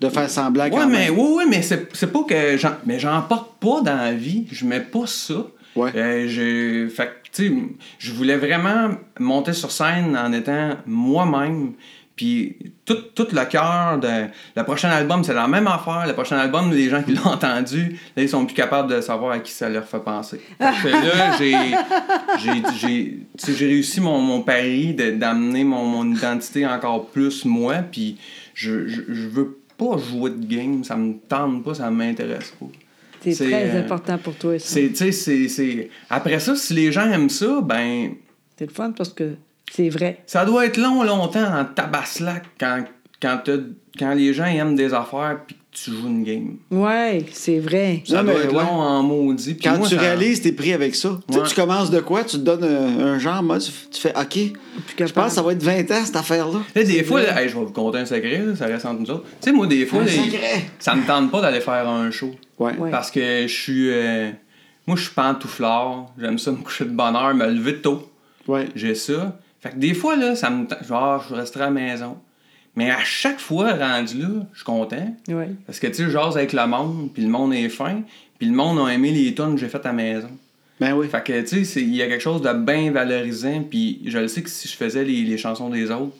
de 0.00 0.08
faire 0.08 0.28
semblant 0.30 0.64
Ouais, 0.64 0.70
quand 0.70 0.86
mais, 0.86 1.10
même. 1.10 1.18
oui, 1.18 1.26
oui, 1.38 1.44
mais 1.48 1.62
c'est 1.62 1.88
c'est 1.94 2.12
pas 2.12 2.22
que 2.28 2.56
j'en. 2.56 2.72
Mais 2.86 2.98
j'en 2.98 3.20
porte 3.22 3.58
pas 3.60 3.80
dans 3.82 3.96
la 3.96 4.12
vie. 4.12 4.46
Je 4.50 4.64
mets 4.64 4.80
pas 4.80 5.06
ça. 5.06 5.46
Ouais. 5.76 5.92
Euh, 5.94 6.26
je, 6.28 6.88
fait 6.88 7.06
que, 7.06 7.28
tu 7.32 7.48
sais, 7.48 7.54
je 7.98 8.12
voulais 8.12 8.36
vraiment 8.36 8.90
monter 9.18 9.52
sur 9.52 9.70
scène 9.70 10.16
en 10.16 10.32
étant 10.32 10.76
moi-même. 10.86 11.72
Puis 12.16 12.56
tout, 12.84 12.98
tout 13.14 13.28
le 13.32 13.44
cœur 13.46 13.98
de. 13.98 14.26
Le 14.54 14.62
prochain 14.64 14.90
album, 14.90 15.24
c'est 15.24 15.32
la 15.32 15.48
même 15.48 15.66
affaire. 15.66 16.04
Le 16.06 16.12
prochain 16.12 16.36
album, 16.36 16.70
les 16.70 16.90
gens 16.90 17.02
qui 17.02 17.12
l'ont 17.14 17.24
entendu, 17.26 17.98
là, 18.16 18.22
ils 18.22 18.28
sont 18.28 18.44
plus 18.44 18.54
capables 18.54 18.94
de 18.94 19.00
savoir 19.00 19.32
à 19.32 19.38
qui 19.38 19.52
ça 19.52 19.68
leur 19.70 19.86
fait 19.86 20.00
penser. 20.00 20.38
Fait 20.58 20.90
que 20.90 20.96
là, 21.16 21.36
j'ai. 21.38 21.56
j'ai- 22.38 22.62
j'ai- 22.78 23.18
j'ai 23.56 23.66
réussi 23.66 24.00
mon, 24.02 24.18
mon 24.20 24.42
pari 24.42 24.92
de- 24.92 25.12
d'amener 25.12 25.64
mon, 25.64 25.84
mon 25.86 26.10
identité 26.14 26.66
encore 26.66 27.06
plus 27.06 27.44
moi. 27.46 27.76
Puis 27.90 28.18
je, 28.54 28.86
je, 28.86 29.00
je 29.08 29.28
veux 29.28 29.56
pas 29.80 29.96
jouer 29.96 30.30
de 30.30 30.44
game. 30.44 30.84
Ça 30.84 30.96
me 30.96 31.14
tente 31.26 31.64
pas, 31.64 31.74
ça 31.74 31.90
m'intéresse 31.90 32.52
pas. 32.60 32.66
C'est 33.22 33.34
très 33.34 33.70
euh, 33.70 33.80
important 33.80 34.18
pour 34.18 34.34
toi, 34.34 34.58
ça. 34.58 34.66
C'est, 34.66 34.88
tu 34.88 34.96
sais, 34.96 35.12
c'est, 35.12 35.48
c'est... 35.48 35.90
Après 36.08 36.38
ça, 36.38 36.54
si 36.56 36.74
les 36.74 36.92
gens 36.92 37.10
aiment 37.10 37.28
ça, 37.28 37.60
ben, 37.62 38.14
C'est 38.58 38.66
le 38.66 38.72
fun 38.72 38.92
parce 38.92 39.12
que 39.12 39.34
c'est 39.70 39.88
vrai. 39.88 40.22
ça 40.26 40.44
doit 40.44 40.66
être 40.66 40.78
long, 40.78 41.02
longtemps 41.02 41.54
en 41.54 41.64
tabaslac 41.64 42.44
quand, 42.58 42.84
quand, 43.20 43.42
quand 43.98 44.14
les 44.14 44.32
gens 44.32 44.46
aiment 44.46 44.74
des 44.74 44.94
affaires 44.94 45.40
puis 45.46 45.56
tu 45.72 45.92
joues 45.92 46.08
une 46.08 46.24
game. 46.24 46.56
Ouais, 46.70 47.24
c'est 47.32 47.58
vrai. 47.60 48.02
Ça 48.06 48.16
Non, 48.16 48.24
doit 48.24 48.34
mais 48.34 48.40
être 48.46 48.54
ouais. 48.54 48.62
long 48.64 48.80
en 48.80 49.02
maudit. 49.02 49.54
Puis 49.54 49.64
Quand 49.68 49.78
moi, 49.78 49.88
tu 49.88 49.94
ça- 49.94 50.00
réalises, 50.00 50.42
t'es 50.42 50.52
pris 50.52 50.72
avec 50.72 50.94
ça. 50.96 51.18
Tu 51.28 51.34
sais, 51.34 51.40
Ouais. 51.40 51.46
tu 51.48 51.54
commences 51.54 51.90
de 51.90 52.00
quoi? 52.00 52.24
Tu 52.24 52.38
te 52.38 52.42
donnes 52.42 52.64
un, 52.64 53.04
un 53.06 53.18
genre, 53.18 53.42
moi, 53.42 53.58
tu, 53.58 53.70
tu 53.90 54.00
fais 54.00 54.12
OK. 54.18 54.36
Je 54.36 54.94
capable. 54.96 55.12
pense 55.12 55.24
que 55.26 55.34
ça 55.36 55.42
va 55.42 55.52
être 55.52 55.62
20 55.62 55.90
ans, 55.92 56.04
cette 56.04 56.16
affaire-là. 56.16 56.60
Là, 56.74 56.82
des 56.84 57.04
fois, 57.04 57.22
là, 57.22 57.40
hey, 57.42 57.48
je 57.48 57.54
vais 57.56 57.64
vous 57.64 57.72
conter 57.72 57.98
un 57.98 58.04
secret, 58.06 58.38
là, 58.44 58.56
ça 58.56 58.66
reste 58.66 58.84
entre 58.86 59.00
nous 59.00 59.10
autres. 59.10 59.24
Tu 59.40 59.50
sais, 59.50 59.52
moi, 59.52 59.66
des 59.66 59.86
fois, 59.86 60.00
Un 60.02 60.04
là, 60.06 60.10
secret. 60.10 60.64
ça 60.78 60.94
me 60.94 61.06
tente 61.06 61.30
pas 61.30 61.40
d'aller 61.40 61.60
faire 61.60 61.88
un 61.88 62.10
show. 62.10 62.30
Ouais. 62.58 62.76
Ouais. 62.76 62.90
Parce 62.90 63.10
que 63.10 63.42
je 63.46 63.52
suis. 63.54 63.90
euh, 63.90 64.30
moi, 64.86 64.96
je 64.96 65.02
suis 65.04 65.14
pantouflard. 65.14 66.06
J'aime 66.18 66.38
ça 66.38 66.50
me 66.50 66.56
coucher 66.56 66.84
de 66.84 66.90
bonne 66.90 67.14
heure, 67.14 67.34
me 67.34 67.46
lever 67.46 67.76
tôt. 67.80 68.10
Ouais. 68.48 68.66
J'ai 68.74 68.94
ça. 68.96 69.38
Fait 69.60 69.70
que 69.70 69.76
des 69.76 69.94
fois, 69.94 70.16
là, 70.16 70.34
ça 70.34 70.50
me. 70.50 70.66
tente- 70.66 70.84
Genre, 70.88 71.24
je 71.28 71.34
resterai 71.34 71.64
à 71.64 71.66
la 71.66 71.70
maison. 71.72 72.16
Mais 72.76 72.90
à 72.90 73.02
chaque 73.02 73.40
fois, 73.40 73.74
rendu 73.74 74.18
là, 74.18 74.28
je 74.52 74.58
suis 74.58 74.64
content. 74.64 75.14
Ouais. 75.28 75.50
Parce 75.66 75.80
que, 75.80 75.86
tu 75.88 75.94
sais, 75.94 76.04
je 76.04 76.10
jase 76.10 76.36
avec 76.36 76.52
le 76.52 76.66
monde, 76.66 77.10
puis 77.12 77.22
le 77.22 77.28
monde 77.28 77.52
est 77.52 77.68
fin, 77.68 78.02
puis 78.38 78.46
le 78.46 78.54
monde 78.54 78.78
a 78.78 78.92
aimé 78.92 79.10
les 79.10 79.34
tonnes 79.34 79.54
que 79.54 79.60
j'ai 79.60 79.68
faites 79.68 79.86
à 79.86 79.88
la 79.88 79.94
maison. 79.94 80.30
Ben 80.80 80.94
oui. 80.94 81.08
Fait 81.08 81.22
que, 81.22 81.40
tu 81.42 81.64
sais, 81.64 81.82
il 81.82 81.94
y 81.94 82.02
a 82.02 82.06
quelque 82.06 82.22
chose 82.22 82.40
de 82.40 82.52
bien 82.52 82.90
valorisant, 82.90 83.62
puis 83.68 84.00
je 84.06 84.18
le 84.18 84.28
sais 84.28 84.42
que 84.42 84.48
si 84.48 84.68
je 84.68 84.76
faisais 84.76 85.04
les, 85.04 85.22
les 85.22 85.36
chansons 85.36 85.68
des 85.68 85.90
autres, 85.90 86.16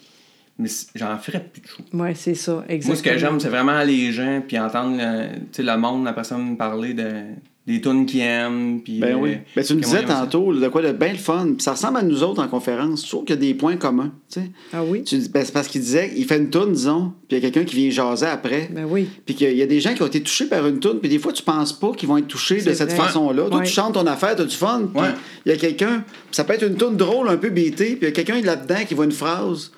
mais 0.58 0.68
j'en 0.94 1.16
ferais 1.18 1.42
plus 1.42 1.62
de 1.62 1.66
show. 1.66 1.82
Ouais, 1.94 2.14
c'est 2.14 2.34
ça, 2.34 2.64
exactement. 2.68 2.88
Moi, 2.88 2.96
ce 2.96 3.02
que 3.02 3.18
j'aime, 3.18 3.40
c'est 3.40 3.48
vraiment 3.48 3.82
les 3.82 4.12
gens, 4.12 4.42
puis 4.46 4.58
entendre 4.58 4.98
le, 4.98 5.38
tu 5.38 5.46
sais, 5.52 5.62
le 5.62 5.76
monde, 5.78 6.04
la 6.04 6.12
personne 6.12 6.50
me 6.50 6.56
parler 6.56 6.92
de, 6.92 7.22
des 7.70 7.80
tunes 7.80 8.06
qu'ils 8.06 8.20
aiment. 8.20 8.80
Puis, 8.82 8.98
Ben 8.98 9.14
euh, 9.16 9.18
oui. 9.20 9.36
Ben, 9.56 9.64
tu 9.64 9.74
me 9.74 9.80
disais 9.80 10.04
tantôt, 10.04 10.52
de 10.54 10.68
quoi 10.68 10.82
de 10.82 10.92
bien 10.92 11.12
le 11.12 11.18
fun. 11.18 11.46
Puis 11.56 11.62
ça 11.62 11.72
ressemble 11.72 11.98
à 11.98 12.02
nous 12.02 12.22
autres 12.22 12.42
en 12.42 12.48
conférence. 12.48 13.04
Je 13.04 13.08
trouve 13.10 13.24
qu'il 13.24 13.34
y 13.36 13.38
a 13.38 13.40
des 13.40 13.54
points 13.54 13.76
communs. 13.76 14.12
tu 14.32 14.40
sais. 14.40 14.50
Ah 14.72 14.82
oui? 14.84 15.02
Tu 15.04 15.16
dis- 15.18 15.28
ben, 15.28 15.44
c'est 15.44 15.52
parce 15.52 15.68
qu'il 15.68 15.80
disait, 15.80 16.12
il 16.16 16.24
fait 16.24 16.38
une 16.38 16.50
toune, 16.50 16.72
disons, 16.72 17.12
puis 17.28 17.36
il 17.38 17.42
y 17.42 17.46
a 17.46 17.50
quelqu'un 17.50 17.64
qui 17.68 17.76
vient 17.76 17.90
jaser 17.90 18.26
après. 18.26 18.68
Ben 18.72 18.86
oui. 18.88 19.08
Puis 19.26 19.34
qu'il 19.34 19.56
y 19.56 19.62
a 19.62 19.66
des 19.66 19.80
gens 19.80 19.94
qui 19.94 20.02
ont 20.02 20.06
été 20.06 20.20
touchés 20.22 20.46
par 20.46 20.66
une 20.66 20.78
toune, 20.80 20.98
puis 21.00 21.08
des 21.08 21.18
fois, 21.18 21.32
tu 21.32 21.42
penses 21.42 21.72
pas 21.72 21.92
qu'ils 21.92 22.08
vont 22.08 22.16
être 22.18 22.28
touchés 22.28 22.60
de 22.62 22.72
cette 22.72 22.92
vrai. 22.92 22.96
façon-là. 23.06 23.44
Toi, 23.48 23.58
Ouais. 23.58 23.64
tu 23.66 23.72
chantes 23.72 23.94
ton 23.94 24.06
affaire, 24.06 24.36
t'as 24.36 24.44
du 24.44 24.56
fun, 24.56 24.88
puis 24.92 25.02
Ouais. 25.02 25.08
il 25.46 25.52
y 25.52 25.54
a 25.54 25.58
quelqu'un, 25.58 26.04
ça 26.30 26.44
peut 26.44 26.52
être 26.54 26.66
une 26.66 26.76
toune 26.76 26.96
drôle, 26.96 27.28
un 27.28 27.36
peu 27.36 27.50
bêtée, 27.50 27.96
puis 27.96 27.98
il 28.02 28.04
y 28.04 28.08
a 28.08 28.12
quelqu'un 28.12 28.40
là-dedans 28.40 28.84
qui 28.86 28.94
voit 28.94 29.04
une 29.04 29.12
phrase, 29.12 29.70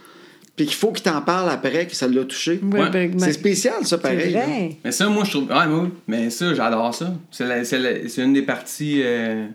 puis 0.56 0.66
qu'il 0.66 0.74
faut 0.74 0.92
qu'il 0.92 1.02
t'en 1.02 1.20
parle 1.22 1.48
après, 1.50 1.86
que 1.86 1.94
ça 1.96 2.06
l'a 2.08 2.24
touché. 2.24 2.60
Ouais, 2.62 2.80
Ouais. 2.80 2.90
ben, 2.90 3.12
C'est 3.18 3.26
ben, 3.26 3.32
spécial, 3.32 3.86
ça, 3.86 3.98
pareil. 3.98 4.32
vrai. 4.32 4.76
Mais 4.84 4.92
ça, 4.92 5.08
moi, 5.08 5.24
je 5.24 5.30
trouve. 5.30 5.48
Ouais, 5.48 5.66
moi, 5.66 5.88
mais 6.06 6.28
ça, 6.30 6.52
j'adore 6.54 6.94
ça. 6.94 7.12
C'est, 7.30 8.18
une 8.18 8.32
des 8.34 8.42
parties 8.42 9.00
euh, 9.02 9.46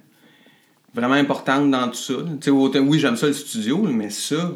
vraiment 0.93 1.13
importantes 1.15 1.69
dans 1.69 1.87
tout 1.89 1.95
ça. 1.95 2.13
Tu 2.15 2.45
sais, 2.45 2.49
autant- 2.51 2.79
oui, 2.79 2.99
j'aime 2.99 3.15
ça 3.15 3.27
le 3.27 3.33
studio, 3.33 3.77
mais 3.83 4.09
ça. 4.09 4.51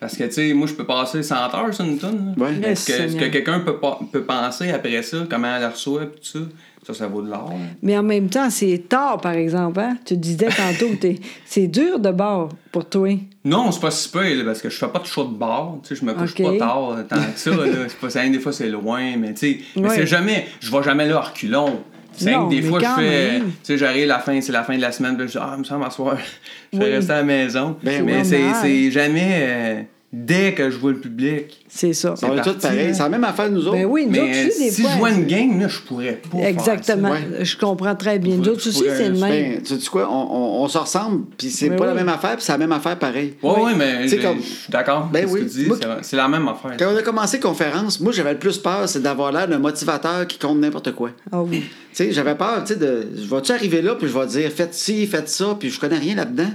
Parce 0.00 0.16
que, 0.16 0.24
tu 0.24 0.32
sais, 0.32 0.52
moi, 0.54 0.66
je 0.66 0.72
peux 0.72 0.86
passer 0.86 1.22
100 1.22 1.34
heures 1.54 1.74
sur 1.74 1.84
une 1.84 1.98
tonne. 1.98 2.34
Ouais. 2.38 2.58
Que, 2.60 2.74
ce 2.74 3.14
que 3.16 3.28
quelqu'un 3.28 3.60
peut, 3.60 3.76
pas- 3.78 4.00
peut 4.10 4.22
penser 4.24 4.70
après 4.70 5.02
ça, 5.02 5.18
comment 5.30 5.54
elle 5.54 5.60
la 5.62 5.70
reçoit, 5.70 6.06
pis 6.06 6.20
tout 6.32 6.38
ça, 6.38 6.44
ça, 6.92 7.00
ça 7.00 7.06
vaut 7.06 7.22
de 7.22 7.28
l'or. 7.30 7.48
là. 7.50 7.66
Mais 7.82 7.96
en 7.98 8.02
même 8.02 8.28
temps, 8.28 8.50
c'est 8.50 8.84
tard, 8.88 9.20
par 9.20 9.32
exemple. 9.32 9.80
Hein? 9.80 9.96
Tu 10.04 10.16
disais 10.16 10.48
tantôt, 10.48 10.90
c'est 11.44 11.66
dur 11.66 11.98
de 11.98 12.10
bord 12.10 12.50
pour 12.72 12.88
toi. 12.88 13.08
Non, 13.44 13.72
c'est 13.72 13.80
pas 13.80 13.90
si 13.90 14.08
peu, 14.10 14.22
parce 14.44 14.60
que 14.60 14.68
je 14.68 14.76
fais 14.76 14.88
pas 14.88 14.98
de 14.98 15.06
show 15.06 15.24
de 15.24 15.34
bar. 15.34 15.76
Tu 15.82 15.94
sais, 15.94 16.00
je 16.00 16.04
me 16.04 16.12
couche 16.14 16.34
pas 16.34 16.56
tard 16.58 16.90
euh, 16.90 17.02
tant 17.02 17.16
que 17.16 17.38
ça. 17.38 17.50
Là. 17.50 17.64
C'est 17.88 17.98
pas 17.98 18.10
ça, 18.10 18.28
des 18.28 18.38
fois, 18.40 18.52
c'est 18.52 18.68
loin, 18.68 19.16
mais 19.16 19.32
tu 19.34 19.54
sais, 19.54 19.58
mais 19.76 19.88
Ouais. 19.88 19.94
c'est 19.96 20.06
jamais. 20.06 20.46
Je 20.60 20.70
vais 20.70 20.82
jamais 20.82 21.06
là 21.08 21.20
reculons. 21.20 21.80
C'est 22.12 22.32
que 22.32 22.50
des 22.50 22.60
mais 22.60 22.68
fois, 22.68 22.80
je 22.80 23.00
fais. 23.00 23.38
Tu 23.40 23.44
sais, 23.62 23.78
j'arrive 23.78 24.06
la 24.08 24.18
fin, 24.18 24.40
c'est 24.40 24.52
la 24.52 24.64
fin 24.64 24.76
de 24.76 24.80
la 24.82 24.92
semaine, 24.92 25.16
puis 25.16 25.26
je 25.28 25.32
dis, 25.32 25.38
ah, 25.40 25.52
il 25.54 25.60
me 25.60 25.64
semble 25.64 25.84
à 25.84 25.90
soir, 25.90 26.16
je 26.72 26.78
vais 26.78 26.84
Oui. 26.86 26.90
rester 26.92 27.12
à 27.12 27.16
la 27.16 27.22
maison. 27.22 27.76
Ben 27.82 28.04
mais 28.04 28.22
oui. 28.22 28.52
c'est 28.60 28.90
jamais 28.90 29.30
euh, 29.42 29.82
dès 30.12 30.54
que 30.54 30.70
je 30.70 30.76
vois 30.76 30.90
le 30.90 30.98
public. 30.98 31.64
C'est 31.68 31.92
ça. 31.92 32.14
On 32.22 32.32
est 32.32 32.36
parti, 32.36 32.50
tous 32.54 32.58
pareils. 32.62 32.88
là. 32.88 32.94
C'est 32.94 33.02
la 33.02 33.08
même 33.08 33.22
affaire, 33.22 33.48
nous 33.48 33.60
autres. 33.60 33.76
Ben 33.76 33.84
oui, 33.84 34.06
nous 34.06 34.16
autres 34.18 34.24
Mais 34.28 34.46
aussi, 34.48 34.64
des 34.64 34.70
si 34.72 34.82
fois. 34.82 34.90
je 34.92 34.98
vois 34.98 35.10
une 35.10 35.24
game, 35.26 35.60
là, 35.60 35.68
je 35.68 35.78
pourrais 35.80 36.20
pas. 36.30 36.36
faire 36.38 36.48
Exactement. 36.48 37.10
Ouais. 37.12 37.44
Je 37.44 37.56
comprends 37.56 37.94
très 37.94 38.18
bien. 38.18 38.34
Nous 38.36 38.48
autres 38.48 38.66
aussi, 38.68 38.82
c'est 38.96 39.08
le 39.08 39.14
même. 39.18 39.20
Ben, 39.20 39.62
tu 39.62 39.78
sais 39.78 39.88
quoi, 39.88 40.08
on, 40.10 40.14
on, 40.32 40.64
on 40.64 40.68
se 40.68 40.78
ressemble, 40.78 41.26
puis 41.38 41.48
c'est 41.50 41.68
Ben 41.68 41.78
pas 41.78 41.86
la 41.86 41.92
oui. 41.92 41.98
même 41.98 42.08
affaire, 42.08 42.34
puis 42.36 42.44
c'est 42.44 42.50
la 42.52 42.58
même 42.58 42.72
affaire 42.72 42.98
pareil. 42.98 43.34
Oui. 43.40 43.50
ouais, 43.62 43.74
mais 43.76 44.02
Tu 44.02 44.08
sais, 44.08 44.16
j'ai- 44.16 44.22
comme- 44.22 44.38
je 44.40 44.46
suis 44.46 44.70
d'accord. 44.72 45.08
Ben 45.12 45.26
oui. 45.30 45.40
que 45.40 45.44
tu 45.44 45.58
dis, 45.60 45.66
Moi, 45.66 45.76
c'est, 45.80 45.88
c'est 46.02 46.16
la 46.16 46.26
même 46.28 46.48
affaire. 46.48 46.72
Quand 46.76 46.92
on 46.92 46.96
a 46.96 47.02
commencé 47.02 47.38
conférence, 47.38 48.00
moi, 48.00 48.10
j'avais 48.12 48.32
le 48.32 48.38
plus 48.40 48.58
peur, 48.58 48.88
c'est 48.88 49.02
d'avoir 49.02 49.30
l'air 49.30 49.46
d'un 49.46 49.58
motivateur 49.60 50.26
qui 50.26 50.38
compte 50.40 50.58
n'importe 50.58 50.92
quoi. 50.92 51.10
Ah 51.30 51.40
oui. 51.40 51.60
Tu 51.60 51.66
sais, 51.92 52.12
j'avais 52.12 52.34
peur, 52.34 52.64
tu 52.64 52.72
sais, 52.74 52.78
de. 52.80 53.06
Je 53.16 53.32
vais-tu 53.32 53.52
arriver 53.52 53.80
là, 53.80 53.94
puis 53.94 54.08
je 54.08 54.18
vais 54.18 54.26
dire, 54.26 54.50
faites 54.50 54.74
ci, 54.74 55.06
faites 55.06 55.28
ça, 55.28 55.56
puis 55.58 55.70
je 55.70 55.78
connais 55.78 55.98
rien 55.98 56.16
là-dedans. 56.16 56.50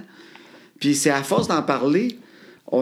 Puis 0.80 0.94
c'est 0.94 1.10
à 1.10 1.24
force 1.24 1.48
d'en 1.48 1.62
parler, 1.62 2.20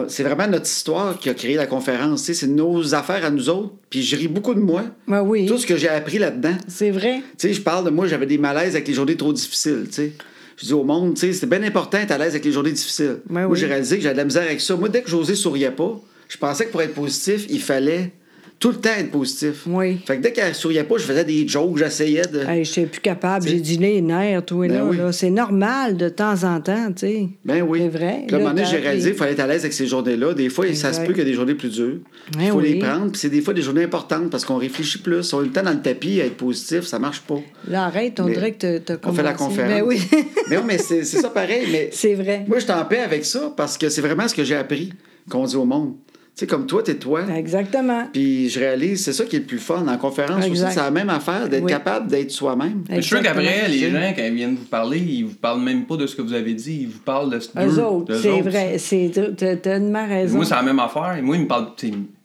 c'est 0.08 0.22
vraiment 0.22 0.46
notre 0.46 0.66
histoire 0.66 1.18
qui 1.18 1.28
a 1.28 1.34
créé 1.34 1.54
la 1.56 1.66
conférence. 1.66 2.22
C'est 2.22 2.46
nos 2.46 2.94
affaires 2.94 3.24
à 3.24 3.30
nous 3.30 3.48
autres. 3.48 3.72
Puis 3.90 4.02
je 4.02 4.16
ris 4.16 4.28
beaucoup 4.28 4.54
de 4.54 4.60
moi. 4.60 4.84
Ben 5.06 5.22
oui. 5.22 5.46
Tout 5.46 5.58
ce 5.58 5.66
que 5.66 5.76
j'ai 5.76 5.88
appris 5.88 6.18
là-dedans. 6.18 6.56
C'est 6.68 6.90
vrai. 6.90 7.22
Tu 7.38 7.48
sais, 7.48 7.54
je 7.54 7.60
parle 7.60 7.84
de 7.84 7.90
moi, 7.90 8.06
j'avais 8.06 8.26
des 8.26 8.38
malaises 8.38 8.74
avec 8.74 8.88
les 8.88 8.94
journées 8.94 9.16
trop 9.16 9.32
difficiles, 9.32 9.84
tu 9.86 9.94
sais. 9.94 10.12
Je 10.56 10.66
dis 10.66 10.72
au 10.72 10.84
monde, 10.84 11.14
tu 11.14 11.20
sais, 11.20 11.32
c'est 11.32 11.48
bien 11.48 11.62
important 11.64 11.98
d'être 11.98 12.12
à 12.12 12.18
l'aise 12.18 12.30
avec 12.30 12.44
les 12.44 12.52
journées 12.52 12.72
difficiles. 12.72 13.18
Ben 13.28 13.42
moi, 13.42 13.50
oui. 13.50 13.58
j'ai 13.58 13.66
réalisé 13.66 13.96
que 13.96 14.02
j'avais 14.02 14.14
de 14.14 14.18
la 14.18 14.24
misère 14.24 14.44
avec 14.44 14.60
ça. 14.60 14.76
Moi, 14.76 14.88
dès 14.88 15.02
que 15.02 15.10
José 15.10 15.34
souriait 15.34 15.72
pas, 15.72 16.00
je 16.28 16.38
pensais 16.38 16.66
que 16.66 16.70
pour 16.70 16.82
être 16.82 16.94
positif, 16.94 17.46
il 17.50 17.60
fallait 17.60 18.12
tout 18.60 18.70
le 18.70 18.76
temps 18.76 18.90
être 18.98 19.10
positif. 19.10 19.64
Oui. 19.66 19.98
Fait 20.06 20.16
que 20.16 20.22
dès 20.22 20.32
qu'elle 20.32 20.54
souriait 20.54 20.84
pas, 20.84 20.96
je 20.96 21.02
faisais 21.04 21.24
des 21.24 21.46
jokes, 21.46 21.76
j'essayais 21.76 22.22
de. 22.22 22.40
Hey, 22.40 22.64
je 22.64 22.70
suis 22.72 22.86
plus 22.86 23.00
capable. 23.00 23.44
Tu 23.44 23.50
J'ai 23.52 23.60
dit 23.60 23.76
les 23.76 24.00
nerfs, 24.00 24.44
toi, 24.46 24.66
Ben 24.68 24.74
là. 24.74 24.84
oui. 24.86 24.96
là. 24.96 25.12
C'est 25.12 25.28
normal 25.30 25.96
de 25.98 26.08
temps 26.08 26.44
en 26.44 26.60
temps, 26.60 26.86
tu 26.92 27.00
sais. 27.06 27.28
Ben 27.44 27.62
oui. 27.62 27.80
C'est 27.82 27.88
vrai. 27.88 28.24
Puis 28.26 28.36
là, 28.36 28.38
à 28.38 28.40
un 28.50 28.52
moment 28.54 28.64
j'ai 28.64 28.78
réalisé 28.78 29.10
qu'il 29.10 29.18
fallait 29.18 29.32
être 29.32 29.40
à 29.40 29.46
l'aise 29.46 29.60
avec 29.62 29.72
ces 29.74 29.86
journées-là. 29.86 30.32
Des 30.34 30.48
fois, 30.48 30.72
ça 30.74 30.92
se 30.92 31.00
peut 31.00 31.08
qu'il 31.08 31.18
y 31.18 31.22
a 31.22 31.24
des 31.24 31.34
journées 31.34 31.54
plus 31.54 31.68
dures. 31.70 31.98
Il 32.32 32.38
Ben 32.38 32.52
faut 32.52 32.60
les 32.60 32.72
oui. 32.74 32.78
prendre. 32.78 33.10
Puis 33.12 33.20
c'est 33.20 33.28
des 33.28 33.42
fois 33.42 33.52
des 33.52 33.62
journées 33.62 33.84
importantes 33.84 34.30
parce 34.30 34.44
qu'on 34.46 34.56
réfléchit 34.56 34.98
plus. 34.98 35.32
On 35.34 35.40
a 35.40 35.42
le 35.42 35.50
temps 35.50 35.62
dans 35.62 35.72
le 35.72 35.82
tapis 35.82 36.20
à 36.22 36.24
être 36.26 36.36
positif, 36.36 36.82
ça 36.84 36.98
marche 36.98 37.20
pas. 37.20 37.40
Là, 37.68 37.84
arrête, 37.84 38.18
on 38.20 38.24
Mais 38.24 38.34
dirait 38.34 38.52
que 38.52 38.78
t'as 38.78 38.94
On 39.04 39.12
fait 39.12 39.22
la 39.22 39.34
conférence. 39.34 39.70
Ben 39.72 39.82
oui. 39.86 40.00
mais 40.48 40.56
non, 40.56 40.62
mais 40.66 40.78
c'est 40.78 41.04
c'est 41.04 41.20
ça 41.20 41.28
pareil. 41.28 41.66
Mais 41.70 41.90
c'est 41.92 42.14
vrai. 42.14 42.44
moi, 42.48 42.58
je 42.58 42.64
suis 42.64 42.72
en 42.72 42.84
paix 42.86 43.00
avec 43.00 43.24
ça 43.26 43.52
parce 43.56 43.76
que 43.76 43.88
c'est 43.90 44.00
vraiment 44.00 44.26
ce 44.26 44.34
que 44.34 44.44
j'ai 44.44 44.56
appris 44.56 44.92
qu'on 45.28 45.44
dit 45.44 45.56
au 45.56 45.64
monde. 45.66 45.94
Tu 46.36 46.40
sais, 46.40 46.46
comme 46.48 46.66
toi, 46.66 46.82
t'es 46.82 46.96
toi. 46.96 47.20
Exactement. 47.36 48.08
Puis 48.12 48.48
je 48.48 48.58
réalise, 48.58 49.04
c'est 49.04 49.12
ça 49.12 49.24
qui 49.24 49.36
est 49.36 49.38
le 49.38 49.44
plus 49.44 49.60
fun. 49.60 49.86
En 49.86 49.96
conférence 49.96 50.44
aussi, 50.48 50.64
c'est 50.68 50.76
la 50.80 50.90
même 50.90 51.08
affaire, 51.08 51.48
d'être 51.48 51.62
Oui. 51.62 51.70
capable 51.70 52.08
d'être 52.08 52.32
soi-même. 52.32 52.82
Mais 52.88 52.96
je 52.96 53.02
suis 53.02 53.10
sûr 53.16 53.22
qu'après, 53.22 53.68
les 53.68 53.88
gens, 53.90 54.12
quand 54.16 54.22
ils 54.24 54.34
viennent 54.34 54.56
vous 54.56 54.64
parler, 54.64 54.98
ils 54.98 55.24
vous 55.26 55.34
parlent 55.36 55.60
même 55.62 55.84
pas 55.86 55.96
de 55.96 56.08
ce 56.08 56.16
que 56.16 56.22
vous 56.22 56.32
avez 56.32 56.54
dit, 56.54 56.78
ils 56.82 56.88
vous 56.88 56.98
parlent 56.98 57.30
de 57.30 57.38
ce 57.38 57.50
Eux 57.56 57.66
d'eux, 57.76 57.80
autres, 57.80 58.06
d'eux 58.06 58.18
c'est 58.20 58.30
autres. 58.32 58.50
vrai. 58.50 58.78
C'est, 58.78 59.12
t'as 59.14 59.28
t'as 59.30 59.54
tellement 59.56 60.08
raison. 60.08 60.34
Moi, 60.36 60.44
c'est 60.44 60.54
la 60.56 60.62
même 60.62 60.80
affaire. 60.80 61.16
Moi, 61.22 61.36
ils 61.36 61.42
me 61.42 61.46
parlent. 61.46 61.68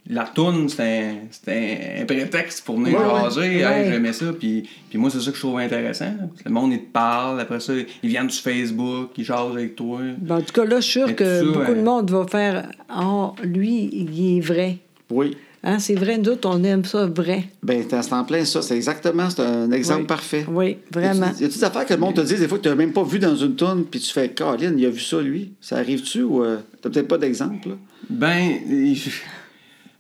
Tu 0.10 0.16
la 0.16 0.24
toune, 0.26 0.68
c'était 0.70 0.84
un, 0.84 1.16
c'était 1.30 1.98
un 2.02 2.06
prétexte 2.06 2.66
pour 2.66 2.78
venir 2.80 3.00
Ouais, 3.00 3.06
ouais. 3.06 3.22
jaser. 3.26 3.60
Hey. 3.62 3.92
J'aimais 3.92 4.14
ça. 4.14 4.26
Puis, 4.38 4.68
puis 4.90 4.98
moi, 4.98 5.10
c'est 5.12 5.20
ça 5.20 5.30
que 5.30 5.36
je 5.38 5.42
trouve 5.42 5.60
intéressant. 5.60 6.12
Le 6.46 6.52
monde, 6.52 6.72
il 6.74 6.80
te 6.80 6.92
parle. 6.92 7.40
Après 7.40 7.60
ça, 7.60 7.74
ils 8.02 8.10
viennent 8.10 8.30
sur 8.30 8.44
Facebook, 8.44 9.12
ils 9.18 9.24
jasent 9.24 9.52
avec 9.54 9.76
toi. 9.76 10.00
Ben, 10.18 10.38
en 10.38 10.42
tout 10.42 10.54
cas, 10.54 10.66
là, 10.66 10.78
je 10.80 10.86
suis 10.86 11.00
sûr 11.02 11.16
que 11.16 11.40
ça, 11.40 11.44
beaucoup 11.46 11.74
de 11.76 11.82
monde 11.82 12.10
va 12.12 12.26
faire 12.28 12.70
Ah, 12.90 13.32
lui, 13.44 13.90
il 13.94 14.38
est 14.38 14.42
vrai. 14.42 14.78
Oui. 15.12 15.38
Hein, 15.62 15.78
c'est 15.80 15.96
vrai, 15.96 16.18
nous 16.18 16.30
autres, 16.30 16.48
on 16.50 16.64
aime 16.64 16.86
ça 16.86 17.06
vrai. 17.06 17.44
Ben, 17.62 17.84
t'as- 17.86 18.02
c'est 18.02 18.14
en 18.14 18.24
plein 18.24 18.46
ça. 18.46 18.62
C'est 18.62 18.78
exactement, 18.78 19.30
c'est 19.30 19.42
un 19.42 19.70
exemple 19.72 20.02
Oui. 20.02 20.08
parfait. 20.08 20.46
Oui, 20.48 20.78
vraiment. 20.90 21.28
Y 21.38 21.44
a-tu 21.44 21.58
des 21.58 21.64
affaires 21.66 21.86
que 21.86 21.94
le 21.94 22.00
monde 22.00 22.14
te 22.16 22.22
dit 22.22 22.36
des 22.36 22.48
fois 22.48 22.58
que 22.60 22.64
tu 22.64 22.70
n'as 22.70 22.76
même 22.76 22.94
pas 22.94 23.04
vu 23.04 23.20
dans 23.20 23.36
une 23.36 23.56
toune, 23.56 23.84
puis 23.84 24.00
tu 24.00 24.10
fais, 24.14 24.30
Caroline, 24.30 24.76
il 24.78 24.86
a 24.86 24.90
vu 24.90 25.02
ça, 25.02 25.20
lui. 25.22 25.52
Ça 25.60 25.76
arrive-tu 25.78 26.24
ou 26.24 26.44
euh, 26.46 26.60
t'as 26.82 26.90
peut-être 26.90 27.10
pas 27.10 27.18
d'exemple, 27.18 27.70
là? 27.70 27.76
Ben, 28.10 28.40
il- 28.70 28.98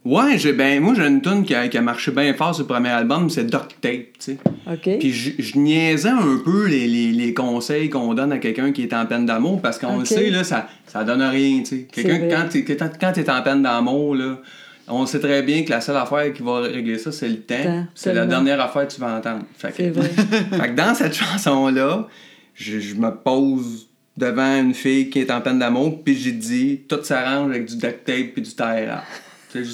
ouais, 0.05 0.37
j'ai, 0.37 0.53
ben, 0.53 0.81
moi, 0.81 0.93
j'ai 0.95 1.05
une 1.07 1.21
tune 1.21 1.43
qui 1.43 1.55
a, 1.55 1.67
qui 1.67 1.77
a 1.77 1.81
marché 1.81 2.11
bien 2.11 2.33
fort 2.33 2.53
sur 2.53 2.63
le 2.63 2.67
premier 2.67 2.89
album, 2.89 3.29
c'est 3.29 3.45
Duct 3.45 3.75
Tape, 3.81 3.91
tu 3.91 4.19
sais. 4.19 4.37
OK? 4.71 4.99
Puis 4.99 5.11
je, 5.11 5.57
niaisais 5.57 6.09
un 6.09 6.41
peu 6.43 6.67
les, 6.67 6.87
les, 6.87 7.11
les 7.11 7.33
conseils 7.33 7.89
qu'on 7.89 8.13
donne 8.13 8.31
à 8.31 8.37
quelqu'un 8.37 8.71
qui 8.71 8.83
est 8.83 8.93
en 8.93 9.05
peine 9.05 9.25
d'amour 9.25 9.61
parce 9.61 9.77
qu'on 9.77 9.99
le 9.99 10.05
sait, 10.05 10.29
là, 10.29 10.43
ça, 10.43 10.67
ça 10.87 11.03
donne 11.03 11.21
rien, 11.21 11.59
tu 11.59 11.65
sais. 11.65 11.87
Quelqu'un, 11.91 12.27
quand 12.29 12.49
t'es, 12.49 12.63
quand, 12.63 13.11
t'es 13.11 13.29
en 13.29 13.41
peine 13.41 13.63
d'amour, 13.63 14.15
là, 14.15 14.39
on 14.87 15.05
sait 15.05 15.19
très 15.19 15.43
bien 15.43 15.63
que 15.63 15.69
la 15.69 15.81
seule 15.81 15.97
affaire 15.97 16.33
qui 16.33 16.41
va 16.41 16.61
régler 16.61 16.97
ça, 16.97 17.11
c'est 17.11 17.29
le 17.29 17.41
temps. 17.41 17.63
Temps, 17.63 17.85
c'est 17.93 18.13
la 18.13 18.25
dernière 18.25 18.59
affaire 18.59 18.87
que 18.87 18.93
tu 18.93 19.01
vas 19.01 19.17
entendre. 19.17 19.43
Fait 19.55 19.69
que, 19.69 19.75
C'est 19.77 19.89
vrai. 19.89 20.09
fait 20.51 20.69
que 20.69 20.75
dans 20.75 20.95
cette 20.95 21.13
chanson-là, 21.13 22.07
je, 22.55 22.79
je 22.79 22.95
me 22.95 23.11
pose 23.11 23.87
devant 24.17 24.59
une 24.59 24.73
fille 24.73 25.09
qui 25.09 25.19
est 25.19 25.31
en 25.31 25.41
peine 25.41 25.59
d'amour, 25.59 26.03
puis 26.03 26.15
j'ai 26.15 26.31
dit 26.31 26.81
tout 26.87 27.03
s'arrange 27.03 27.51
avec 27.51 27.65
du 27.65 27.77
duct 27.77 28.03
tape 28.03 28.33
puis 28.33 28.41
du 28.41 28.49
tie 28.49 28.85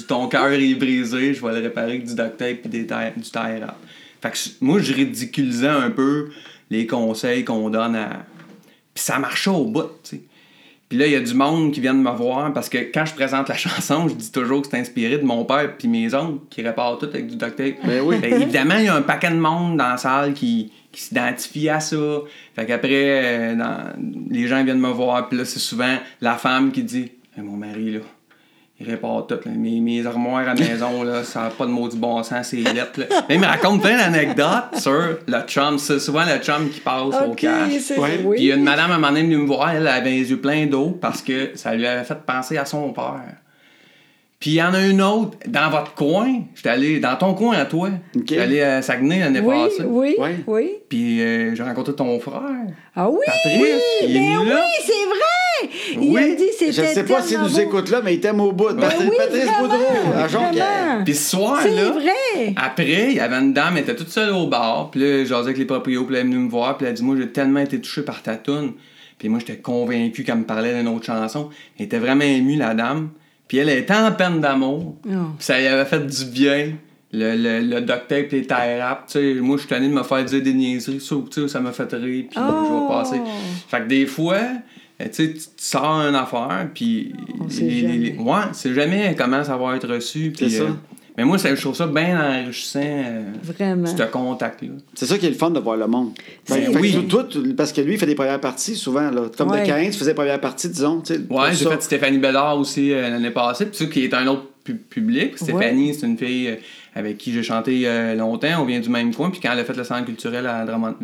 ton 0.08 0.28
cœur 0.28 0.48
est 0.52 0.74
brisé, 0.74 1.34
je 1.34 1.44
vais 1.44 1.52
le 1.54 1.60
réparer 1.60 1.92
avec 1.92 2.04
du 2.04 2.14
duct 2.14 2.36
tape 2.36 2.60
puis 2.62 2.68
des 2.70 2.86
tie- 2.86 3.12
du 3.16 3.22
tie 3.30 3.58
wrap. 3.60 3.76
Fait 4.22 4.30
que 4.30 4.38
moi, 4.64 4.80
je 4.80 4.92
ridiculisais 4.94 5.68
un 5.68 5.90
peu 5.90 6.30
les 6.70 6.86
conseils 6.86 7.44
qu'on 7.44 7.68
donne 7.70 7.94
à. 7.96 8.24
Puis 8.94 9.04
ça 9.04 9.18
marchait 9.18 9.50
au 9.50 9.64
bout, 9.66 9.82
tu 10.02 10.16
sais. 10.16 10.20
Puis 10.88 10.96
là, 10.98 11.06
il 11.06 11.12
y 11.12 11.16
a 11.16 11.20
du 11.20 11.34
monde 11.34 11.72
qui 11.72 11.80
vient 11.80 11.94
de 11.94 11.98
me 12.00 12.10
voir 12.12 12.52
parce 12.52 12.68
que 12.68 12.78
quand 12.78 13.04
je 13.04 13.12
présente 13.14 13.48
la 13.48 13.56
chanson, 13.58 14.06
je 14.08 14.14
dis 14.14 14.30
toujours 14.30 14.62
que 14.62 14.68
c'est 14.70 14.78
inspiré 14.78 15.18
de 15.18 15.24
mon 15.24 15.44
père 15.44 15.76
puis 15.76 15.88
mes 15.88 16.14
oncles 16.14 16.38
qui 16.48 16.62
réparent 16.62 16.96
tout 16.98 17.06
avec 17.06 17.26
du 17.26 17.34
duct 17.36 17.56
tape. 17.56 17.74
Ben 17.84 18.00
oui. 18.02 18.18
Fait, 18.20 18.30
évidemment, 18.30 18.76
il 18.78 18.84
y 18.84 18.88
a 18.88 18.94
un 18.94 19.02
paquet 19.02 19.30
de 19.30 19.34
monde 19.36 19.76
dans 19.78 19.88
la 19.88 19.96
salle 19.96 20.32
qui, 20.32 20.70
qui 20.92 21.02
s'identifie 21.02 21.68
à 21.68 21.80
ça. 21.80 21.96
Fait 22.54 22.66
qu'après, 22.66 22.90
euh, 22.92 23.54
dans- 23.56 23.92
les 24.30 24.46
gens 24.46 24.62
viennent 24.62 24.78
me 24.80 24.88
voir, 24.90 25.28
puis 25.28 25.36
là, 25.38 25.44
c'est 25.44 25.58
souvent 25.58 25.96
la 26.20 26.36
femme 26.36 26.70
qui 26.70 26.84
dit 26.84 27.10
Hey, 27.36 27.42
Mon 27.42 27.56
mari, 27.56 27.90
là, 27.90 28.00
il 28.78 28.90
répare 28.90 29.26
tout. 29.26 29.34
là. 29.44 29.50
Mes, 29.54 29.80
mes 29.80 30.04
armoires 30.06 30.46
à 30.48 30.52
la 30.52 30.54
maison, 30.54 31.02
là, 31.02 31.24
ça 31.24 31.42
n'a 31.44 31.48
pas 31.50 31.64
de 31.66 31.70
mot 31.70 31.88
du 31.88 31.96
bon 31.96 32.22
sens, 32.22 32.48
c'est 32.48 32.56
lettres. 32.56 33.00
là. 33.00 33.06
Mais 33.28 33.36
il 33.36 33.40
me 33.40 33.46
raconte 33.46 33.80
plein 33.82 33.96
d'anecdotes 33.96 34.76
sur 34.78 35.18
le 35.26 35.40
chum. 35.46 35.78
C'est 35.78 35.98
souvent 35.98 36.24
le 36.24 36.38
chum 36.42 36.68
qui 36.68 36.80
passe 36.80 37.14
au 37.26 37.32
cash. 37.34 37.72
Ouais. 37.96 38.20
oui. 38.24 38.36
Puis 38.36 38.44
il 38.44 38.46
y 38.48 38.52
a 38.52 38.56
une 38.56 38.64
madame 38.64 38.90
à 38.90 38.94
un 38.94 38.98
moment 38.98 39.08
donné 39.08 39.22
venue 39.22 39.38
me 39.38 39.46
voir, 39.46 39.70
elle 39.70 39.86
avait 39.88 40.10
les 40.10 40.30
yeux 40.30 40.40
pleins 40.40 40.66
d'eau 40.66 40.90
parce 41.00 41.22
que 41.22 41.52
ça 41.54 41.74
lui 41.74 41.86
avait 41.86 42.04
fait 42.04 42.18
penser 42.26 42.58
à 42.58 42.64
son 42.66 42.92
père. 42.92 43.22
Puis 44.38 44.50
il 44.50 44.54
y 44.56 44.62
en 44.62 44.74
a 44.74 44.86
une 44.86 45.00
autre 45.00 45.38
dans 45.48 45.70
votre 45.70 45.94
coin. 45.94 46.42
J'étais 46.54 46.68
allé 46.68 47.00
dans 47.00 47.16
ton 47.16 47.32
coin 47.32 47.56
à 47.56 47.64
toi. 47.64 47.88
Ok. 48.14 48.22
J'étais 48.28 48.38
allé 48.42 48.60
à 48.60 48.82
Saguenay 48.82 49.20
l'année 49.20 49.40
Oui, 49.40 49.56
passée. 49.64 49.84
oui, 49.86 50.14
oui. 50.46 50.70
Puis 50.90 51.22
euh, 51.22 51.54
j'ai 51.54 51.62
rencontré 51.62 51.94
ton 51.94 52.20
frère. 52.20 52.42
Ah 52.94 53.08
oui, 53.08 53.20
Patrice, 53.24 53.62
oui, 53.62 53.68
il 54.02 54.16
est 54.16 54.20
ben 54.20 54.38
venu 54.40 54.50
là. 54.50 54.56
oui, 54.56 54.84
c'est 54.84 54.92
vrai! 55.08 55.45
Il 55.92 55.98
Oui. 56.10 56.22
a 56.32 56.34
dit 56.34 56.44
c'était 56.58 56.72
Je 56.72 56.82
sais 56.94 57.04
pas 57.04 57.22
s'il 57.22 57.38
nous 57.40 57.60
écoute 57.60 57.90
là, 57.90 58.00
mais 58.04 58.14
il 58.14 58.20
t'aime 58.20 58.40
au 58.40 58.52
bout. 58.52 58.74
Patrice, 58.74 58.98
Ben 58.98 59.08
oui, 59.10 59.16
Patrice 59.16 59.44
vraiment, 59.44 59.60
Boudreau, 59.62 60.12
à 60.14 60.28
Jonquière. 60.28 60.66
vraiment. 60.86 61.04
Puis 61.04 61.14
ce 61.14 61.30
soir 61.36 61.58
C'est 61.62 61.70
là, 61.70 61.90
vrai! 61.90 62.54
après, 62.56 63.06
il 63.10 63.16
y 63.16 63.20
avait 63.20 63.36
une 63.36 63.52
dame, 63.52 63.76
elle 63.76 63.82
était 63.84 63.96
toute 63.96 64.08
seule 64.10 64.32
au 64.32 64.46
bar. 64.46 64.90
Puis 64.90 65.00
là, 65.00 65.24
j'asais 65.24 65.34
avec 65.34 65.58
les 65.58 65.64
proprios, 65.64 66.04
puis 66.04 66.14
elle 66.16 66.20
est 66.22 66.24
venue 66.24 66.38
me 66.38 66.48
voir. 66.50 66.76
Puis 66.76 66.86
elle 66.86 66.92
a 66.92 66.94
dit 66.94 67.02
Moi, 67.02 67.16
j'ai 67.18 67.28
tellement 67.30 67.60
été 67.60 67.80
touché 67.80 68.02
par 68.02 68.22
ta 68.22 68.36
toune. 68.36 68.72
Puis 69.18 69.28
moi, 69.28 69.38
j'étais 69.40 69.56
convaincu 69.58 70.24
qu'elle 70.24 70.36
me 70.38 70.44
parlait 70.44 70.74
d'une 70.74 70.88
autre 70.88 71.06
chanson. 71.06 71.48
Elle 71.78 71.86
était 71.86 71.98
vraiment 71.98 72.24
émue, 72.24 72.56
la 72.56 72.74
dame. 72.74 73.10
Puis 73.48 73.58
elle 73.58 73.68
était 73.70 73.94
en 73.94 74.12
peine 74.12 74.40
d'amour. 74.40 74.96
Oh. 75.06 75.10
Puis 75.38 75.46
ça 75.46 75.58
lui 75.58 75.66
avait 75.66 75.84
fait 75.86 76.04
du 76.06 76.24
bien. 76.26 76.72
Le, 77.12 77.34
le, 77.36 77.60
le 77.60 77.80
duct 77.80 78.08
tape, 78.08 78.30
les 78.32 78.42
tie 78.42 78.76
wraps. 78.78 79.12
Tu 79.12 79.18
sais, 79.36 79.40
moi, 79.40 79.56
je 79.56 79.60
suis 79.60 79.68
tanné 79.70 79.88
de 79.88 79.94
me 79.94 80.02
faire 80.02 80.22
dire 80.24 80.42
des 80.42 80.52
niaiseries. 80.52 81.00
Ça, 81.00 81.14
ça 81.48 81.60
m'a 81.60 81.72
fait 81.72 81.90
rire. 81.92 82.24
Puis 82.28 82.36
Oh. 82.38 82.64
je 82.66 82.72
vais 82.74 82.88
passer. 82.88 83.20
Fait 83.68 83.78
que 83.78 83.86
des 83.86 84.04
fois, 84.06 84.36
tu 84.98 85.04
sais, 85.12 85.28
tu 85.32 85.38
tu 85.38 85.44
sors 85.58 85.84
une 86.08 86.14
affaire, 86.14 86.68
puis. 86.74 87.12
Ouais, 88.18 88.40
c'est 88.52 88.74
jamais 88.74 89.14
comment 89.16 89.44
ça 89.44 89.56
va 89.56 89.76
être 89.76 89.88
reçu. 89.88 90.32
puis, 90.36 90.50
C'est 90.50 90.58
ça. 90.58 90.64
euh, 90.64 90.68
mais 91.18 91.24
moi, 91.24 91.38
ça, 91.38 91.54
je 91.54 91.60
trouve 91.60 91.74
ça 91.74 91.86
bien 91.86 92.42
enrichissant, 92.42 92.80
euh, 92.82 93.22
Vraiment. 93.42 93.86
ce 93.86 94.02
contact-là. 94.02 94.68
C'est 94.94 95.06
ça 95.06 95.18
qui 95.18 95.26
est 95.26 95.30
le 95.30 95.34
fun 95.34 95.50
de 95.50 95.60
voir 95.60 95.76
le 95.76 95.86
monde. 95.86 96.12
Que 96.46 96.78
oui. 96.78 96.94
tu- 97.30 97.54
parce 97.54 97.72
que 97.72 97.80
lui, 97.80 97.94
il 97.94 97.98
fait 97.98 98.06
des 98.06 98.14
premières 98.14 98.40
parties 98.40 98.74
souvent. 98.76 99.10
Là. 99.10 99.22
Comme 99.36 99.50
Ouais. 99.50 99.62
de 99.62 99.66
Cain, 99.66 99.84
tu 99.90 99.98
faisais 99.98 100.14
première 100.14 100.40
partie, 100.40 100.68
disons. 100.68 101.02
Ouais, 101.30 101.52
j'ai 101.52 101.66
fait 101.66 101.82
Stéphanie 101.82 102.18
Bédard 102.18 102.58
aussi 102.58 102.92
euh, 102.92 103.08
l'année 103.10 103.30
passée, 103.30 103.66
puis 103.66 103.76
ça 103.76 103.84
qui 103.86 104.04
est 104.04 104.14
un 104.14 104.26
autre 104.26 104.44
pu- 104.64 104.74
public. 104.76 105.36
Stéphanie, 105.38 105.94
c'est 105.94 106.06
une 106.06 106.18
fille 106.18 106.48
euh, 106.48 106.56
avec 106.94 107.18
qui 107.18 107.32
j'ai 107.32 107.42
chanté 107.42 107.82
euh, 107.84 108.14
longtemps, 108.14 108.62
on 108.62 108.64
vient 108.64 108.80
du 108.80 108.88
même 108.88 109.14
coin, 109.14 109.30
puis 109.30 109.40
quand 109.40 109.52
elle 109.52 109.58
a 109.60 109.64
fait 109.64 109.76
le 109.76 109.84
centre 109.84 110.04
culturel 110.06 110.46
à, 110.46 110.64
Drummond- 110.64 110.96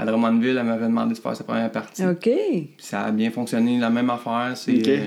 à 0.00 0.06
Drummondville, 0.06 0.56
elle 0.58 0.64
m'avait 0.66 0.86
demandé 0.86 1.14
de 1.14 1.18
faire 1.18 1.36
sa 1.36 1.44
première 1.44 1.70
partie. 1.70 2.04
OK. 2.06 2.22
Puis 2.22 2.68
ça 2.78 3.02
a 3.02 3.10
bien 3.12 3.30
fonctionné, 3.30 3.78
la 3.78 3.90
même 3.90 4.10
affaire. 4.10 4.52
C'est, 4.54 4.78
Ok. 4.78 4.88
euh, 4.88 5.06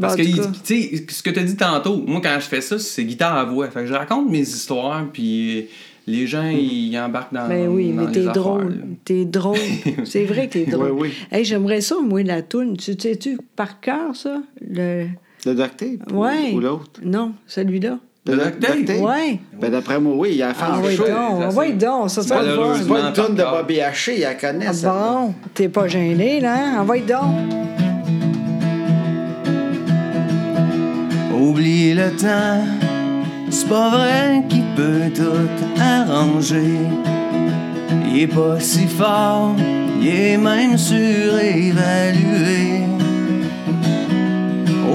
parce 0.00 0.16
Bon, 0.16 0.22
que, 0.22 0.28
tu 0.28 0.62
sais, 0.64 1.04
ce 1.08 1.22
que 1.22 1.30
tu 1.30 1.38
as 1.38 1.44
dit 1.44 1.56
tantôt, 1.56 1.96
moi, 2.06 2.20
quand 2.22 2.36
je 2.40 2.46
fais 2.46 2.60
ça, 2.60 2.78
c'est 2.78 3.04
guitare 3.04 3.36
à 3.36 3.44
voix. 3.44 3.68
Fait 3.70 3.80
que 3.80 3.86
je 3.86 3.94
raconte 3.94 4.28
mes 4.30 4.40
histoires, 4.40 5.06
puis 5.12 5.58
euh, 5.58 5.62
les 6.06 6.26
gens, 6.26 6.48
ils 6.48 6.96
embarquent 6.98 7.32
dans, 7.34 7.48
Ben 7.48 7.68
oui, 7.68 7.90
dans 7.92 8.02
mais 8.06 8.12
t'es 8.12 8.24
drôle. 8.24 8.84
T'es 9.04 9.24
drôle. 9.38 9.58
C'est 10.04 10.24
vrai 10.24 10.48
que 10.48 10.54
t'es 10.54 10.66
drôle. 10.66 10.90
Oui, 10.92 11.08
oui. 11.08 11.12
Hey, 11.30 11.44
j'aimerais 11.44 11.80
ça, 11.80 11.96
moi, 12.02 12.22
la 12.22 12.42
toune. 12.42 12.76
Tu 12.76 12.94
sais-tu 12.98 13.38
par 13.56 13.80
cœur, 13.80 14.14
ça? 14.16 14.42
Le... 14.60 15.06
Le 15.46 15.54
duct 15.54 15.76
tape 15.76 16.12
ou- 16.12 16.22
Ouais. 16.22 16.52
ou 16.54 16.60
l'autre? 16.60 17.00
Non, 17.04 17.32
celui-là. 17.46 17.98
Le 18.26 18.36
duct 18.36 18.86
tape? 18.86 19.00
Ouais. 19.02 19.38
Ben, 19.60 19.70
d'après 19.70 20.00
moi, 20.00 20.14
oui, 20.16 20.30
il 20.36 20.42
a 20.42 20.54
fait 20.54 20.64
Ah 20.66 20.76
un 20.76 20.80
oui, 20.82 20.96
show. 20.96 21.04
donc. 21.06 21.52
oui, 21.58 21.72
donc. 21.74 22.08
Ça, 22.10 22.22
ça 22.22 22.36
Malheureusement. 22.36 22.94
pas 22.94 23.00
une 23.08 23.12
tonne 23.12 23.34
de. 23.34 23.42
Bobby 23.42 23.80
Haché, 23.82 24.14
il 24.16 24.20
la 24.22 24.34
connaît, 24.34 24.64
Ah 24.68 24.72
ça. 24.72 24.90
bon, 24.92 25.34
t'es 25.52 25.68
pas 25.68 25.86
gêné, 25.88 26.40
là? 26.40 26.54
hein? 26.56 26.80
Envoie 26.80 26.98
donc. 27.00 27.34
Oublie 31.38 31.92
le 31.94 32.10
temps, 32.16 32.64
c'est 33.50 33.68
pas 33.68 33.90
vrai 33.90 34.42
qu'il 34.48 34.64
peut 34.76 35.10
tout 35.14 35.80
arranger. 35.80 36.78
Il 38.10 38.22
est 38.22 38.26
pas 38.26 38.58
si 38.60 38.86
fort, 38.86 39.54
il 40.00 40.08
est 40.08 40.36
même 40.38 40.78
surévalué. 40.78 41.74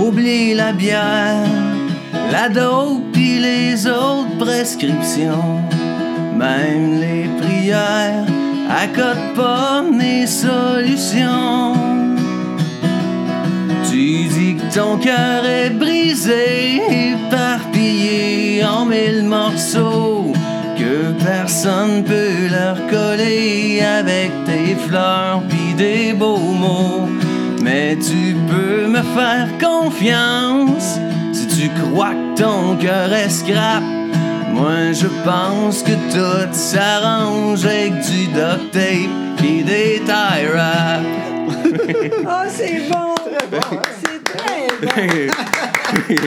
Oublie 0.02 0.54
la 0.56 0.72
bière, 0.72 1.46
la 2.32 2.50
dope 2.50 3.12
pis 3.12 3.40
les 3.40 3.88
autres 3.88 4.38
prescriptions. 4.38 5.62
Même 6.36 7.00
les 7.00 7.28
prières 7.42 8.26
accotent 8.70 9.34
pas 9.36 9.82
mes 9.82 10.28
solutions. 10.28 11.74
Tu 13.90 14.28
dis 14.28 14.56
que 14.56 14.74
ton 14.74 14.98
cœur 14.98 15.46
est 15.46 15.72
brisé, 15.72 16.82
éparpillé 17.12 18.64
en 18.64 18.86
mille 18.86 19.24
morceaux, 19.24 20.32
que 20.78 21.12
personne 21.24 22.04
peut 22.04 22.48
leur 22.52 22.78
coller 22.88 23.82
avec 23.82 24.32
tes 24.46 24.76
fleurs 24.88 25.42
pis 25.50 25.74
des 25.76 26.14
beaux 26.14 26.38
mots. 26.38 27.10
Mais 27.64 27.98
tu 27.98 28.36
peux 28.50 28.88
me 28.88 29.02
faire 29.18 29.50
confiance 29.60 31.00
si 31.34 31.48
tu 31.48 31.70
crois 31.70 32.19
ton 32.40 32.78
cœur 32.78 33.12
est 33.12 33.30
scrap. 33.30 33.84
Moi 34.54 34.94
je 34.94 35.08
pense 35.26 35.84
que 35.84 35.92
tout 36.12 36.54
s'arrange 36.54 37.66
avec 37.66 37.94
du 38.00 38.28
duct 38.28 38.72
tape 38.72 39.38
pis 39.38 39.64
des 39.64 40.02
tie 40.06 40.46
wraps. 40.48 41.06
Ah, 42.26 42.46
c'est 42.50 42.90
bon. 42.90 43.16
C'est 44.02 44.24
très 44.24 44.68
bon. 44.82 46.22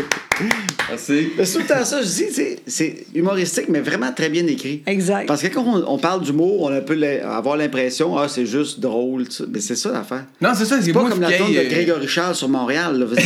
Merci. 0.92 1.28
Mais 1.36 1.44
c'est 1.44 1.54
tout 1.54 1.64
le 1.68 1.74
temps 1.74 1.84
ça, 1.84 2.00
je 2.02 2.06
dis, 2.06 2.56
c'est 2.66 3.06
humoristique, 3.14 3.66
mais 3.68 3.80
vraiment 3.80 4.12
très 4.12 4.28
bien 4.28 4.46
écrit. 4.46 4.82
Exact. 4.86 5.26
Parce 5.26 5.42
que 5.42 5.48
quand 5.48 5.64
on, 5.64 5.84
on 5.94 5.98
parle 5.98 6.22
d'humour, 6.22 6.62
on 6.62 6.72
a 6.72 6.80
peut 6.80 6.98
avoir 7.24 7.56
l'impression, 7.56 8.16
ah, 8.16 8.28
c'est 8.28 8.46
juste 8.46 8.80
drôle, 8.80 9.24
mais 9.50 9.60
c'est 9.60 9.76
ça 9.76 9.92
l'affaire. 9.92 10.24
Non, 10.40 10.50
c'est 10.54 10.64
ça, 10.64 10.76
c'est 10.78 10.86
C'est 10.86 10.92
pas 10.92 11.08
comme 11.08 11.20
la 11.20 11.32
tombe 11.32 11.52
de 11.52 11.58
euh, 11.58 11.68
Grégory 11.68 12.08
Charles 12.08 12.34
sur 12.34 12.48
Montréal. 12.48 13.06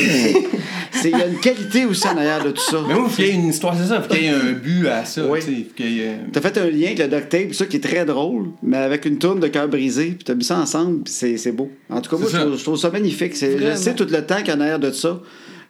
Il 1.04 1.10
y 1.10 1.14
a 1.14 1.26
une 1.26 1.38
qualité 1.38 1.84
aussi 1.84 2.06
en 2.08 2.16
arrière 2.16 2.42
de 2.42 2.50
tout 2.50 2.62
ça. 2.62 2.78
Mais 2.88 2.94
moi, 2.94 3.04
il 3.06 3.10
faut 3.10 3.16
qu'il 3.16 3.26
y 3.26 3.28
ait 3.28 3.34
une 3.34 3.48
histoire, 3.48 3.76
c'est 3.78 3.86
ça, 3.86 3.96
il 3.96 4.02
faut 4.02 4.08
qu'il 4.14 4.24
y 4.24 4.26
ait 4.26 4.30
un 4.30 4.52
but 4.52 4.88
à 4.88 5.04
ça. 5.04 5.24
Oui. 5.26 5.40
euh, 5.80 6.16
T'as 6.32 6.40
fait 6.40 6.58
un 6.58 6.68
lien 6.70 6.86
avec 6.86 6.98
le 6.98 7.08
duct 7.08 7.28
tape, 7.28 7.54
ça 7.54 7.66
qui 7.66 7.76
est 7.76 7.80
très 7.80 8.04
drôle, 8.04 8.46
mais 8.62 8.78
avec 8.78 9.04
une 9.04 9.18
tourne 9.18 9.38
de 9.38 9.46
cœur 9.46 9.68
brisé, 9.68 10.06
puis 10.16 10.24
t'as 10.24 10.34
mis 10.34 10.42
ça 10.42 10.58
ensemble, 10.58 11.02
puis 11.04 11.12
c'est 11.12 11.36
c'est 11.36 11.52
beau. 11.52 11.70
En 11.90 12.00
tout 12.00 12.10
cas, 12.10 12.16
moi, 12.16 12.28
je 12.32 12.36
trouve, 12.38 12.58
je 12.58 12.62
trouve 12.62 12.76
ça 12.78 12.90
magnifique. 12.90 13.34
Je 13.36 13.74
sais 13.76 13.94
tout 13.94 14.06
le 14.10 14.22
temps 14.24 14.38
qu'il 14.42 14.48
y 14.54 14.56
en 14.56 14.60
a 14.60 14.64
arrière 14.64 14.78
de 14.80 14.90
ça. 14.90 15.20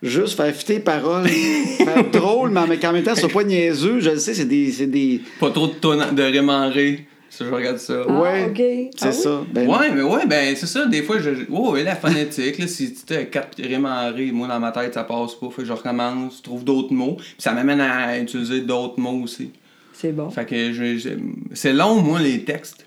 Juste 0.03 0.37
faire 0.37 0.55
fitter 0.55 0.75
les 0.75 0.81
paroles, 0.81 1.27
faire 1.29 2.11
drôle, 2.13 2.51
mais 2.51 2.61
en 2.61 2.93
même 2.93 3.03
temps, 3.03 3.15
ce 3.15 3.23
soit 3.23 3.31
pas 3.31 3.45
niaiseux. 3.45 4.01
Je 4.01 4.11
le 4.11 4.19
sais, 4.19 4.35
c'est 4.35 4.45
des. 4.45 4.71
C'est 4.73 4.87
des... 4.87 5.21
Pas 5.41 5.51
trop 5.51 5.67
de, 5.69 5.73
tonne- 5.75 6.15
de 6.15 6.23
ré 6.23 6.41
en 6.41 6.71
ré. 6.71 7.07
Ça, 7.29 7.45
je 7.45 7.51
regarde 7.53 7.77
ça. 7.79 8.05
Ah, 8.09 8.21
ouais, 8.21 8.45
ok. 8.49 8.57
c'est 8.57 8.91
Ah 9.03 9.09
oui? 9.09 9.13
ça. 9.15 9.43
Ben, 9.53 9.69
Ouais, 9.69 9.91
mais 9.95 10.01
ouais, 10.03 10.27
ben 10.27 10.55
c'est 10.57 10.67
ça. 10.67 10.87
Des 10.87 11.03
fois, 11.03 11.19
je. 11.21 11.31
Oh, 11.51 11.73
ouais, 11.73 11.83
la 11.83 11.95
phonétique, 11.97 12.57
là, 12.59 12.67
si 12.67 12.95
tu 12.95 13.13
as 13.15 13.25
quatre 13.25 13.61
rimes 13.63 13.85
en 13.85 14.11
ré, 14.15 14.31
moi 14.33 14.49
dans 14.49 14.59
ma 14.61 14.71
tête, 14.73 14.95
ça 14.95 15.05
passe 15.05 15.35
pas. 15.35 15.49
Fait 15.51 15.63
que 15.63 15.69
je 15.69 15.73
recommence, 15.73 16.39
je 16.39 16.43
trouve 16.43 16.65
d'autres 16.65 16.95
mots. 16.95 17.17
Puis 17.19 17.35
ça 17.39 17.53
m'amène 17.53 17.81
à 17.81 18.19
utiliser 18.19 18.61
d'autres 18.61 18.99
mots 18.99 19.21
aussi. 19.25 19.51
C'est 19.93 20.13
bon. 20.13 20.31
Fait 20.31 20.47
que 20.47 20.73
je, 20.73 20.97
je- 20.99 21.11
c'est 21.53 21.73
long, 21.75 21.97
moi, 22.01 22.21
les 22.21 22.43
textes. 22.45 22.87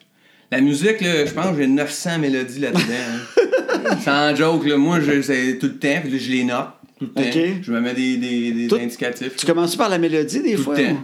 La 0.52 0.62
musique, 0.62 1.02
là, 1.02 1.26
je 1.28 1.32
pense 1.32 1.52
que 1.52 1.58
j'ai 1.62 1.68
900 1.68 2.18
mélodies 2.18 2.60
là-dedans. 2.60 2.82
hein. 2.90 3.98
Sans 4.04 4.36
joke, 4.36 4.66
là, 4.66 4.78
moi, 4.78 5.00
je, 5.00 5.22
c'est 5.22 5.60
tout 5.60 5.68
le 5.68 5.78
temps, 5.78 6.00
puis 6.02 6.12
là, 6.12 6.18
je 6.20 6.32
les 6.32 6.44
note 6.44 6.70
tout 7.00 7.06
le 7.06 7.12
temps. 7.12 7.22
Ok. 7.30 7.40
Je 7.64 7.72
me 7.72 7.80
mets 7.82 7.94
des, 7.94 8.18
des, 8.18 8.52
des 8.52 8.68
Tout- 8.68 8.76
indicatifs. 8.76 9.36
Tu 9.38 9.46
là, 9.48 9.54
commences 9.54 9.76
par 9.76 9.90
la 9.90 9.98
mélodie 9.98 10.42
des 10.42 10.56
tout 10.56 10.64
fois? 10.64 10.78
le 10.78 10.86
temps. 10.88 10.92
ou- 10.94 11.04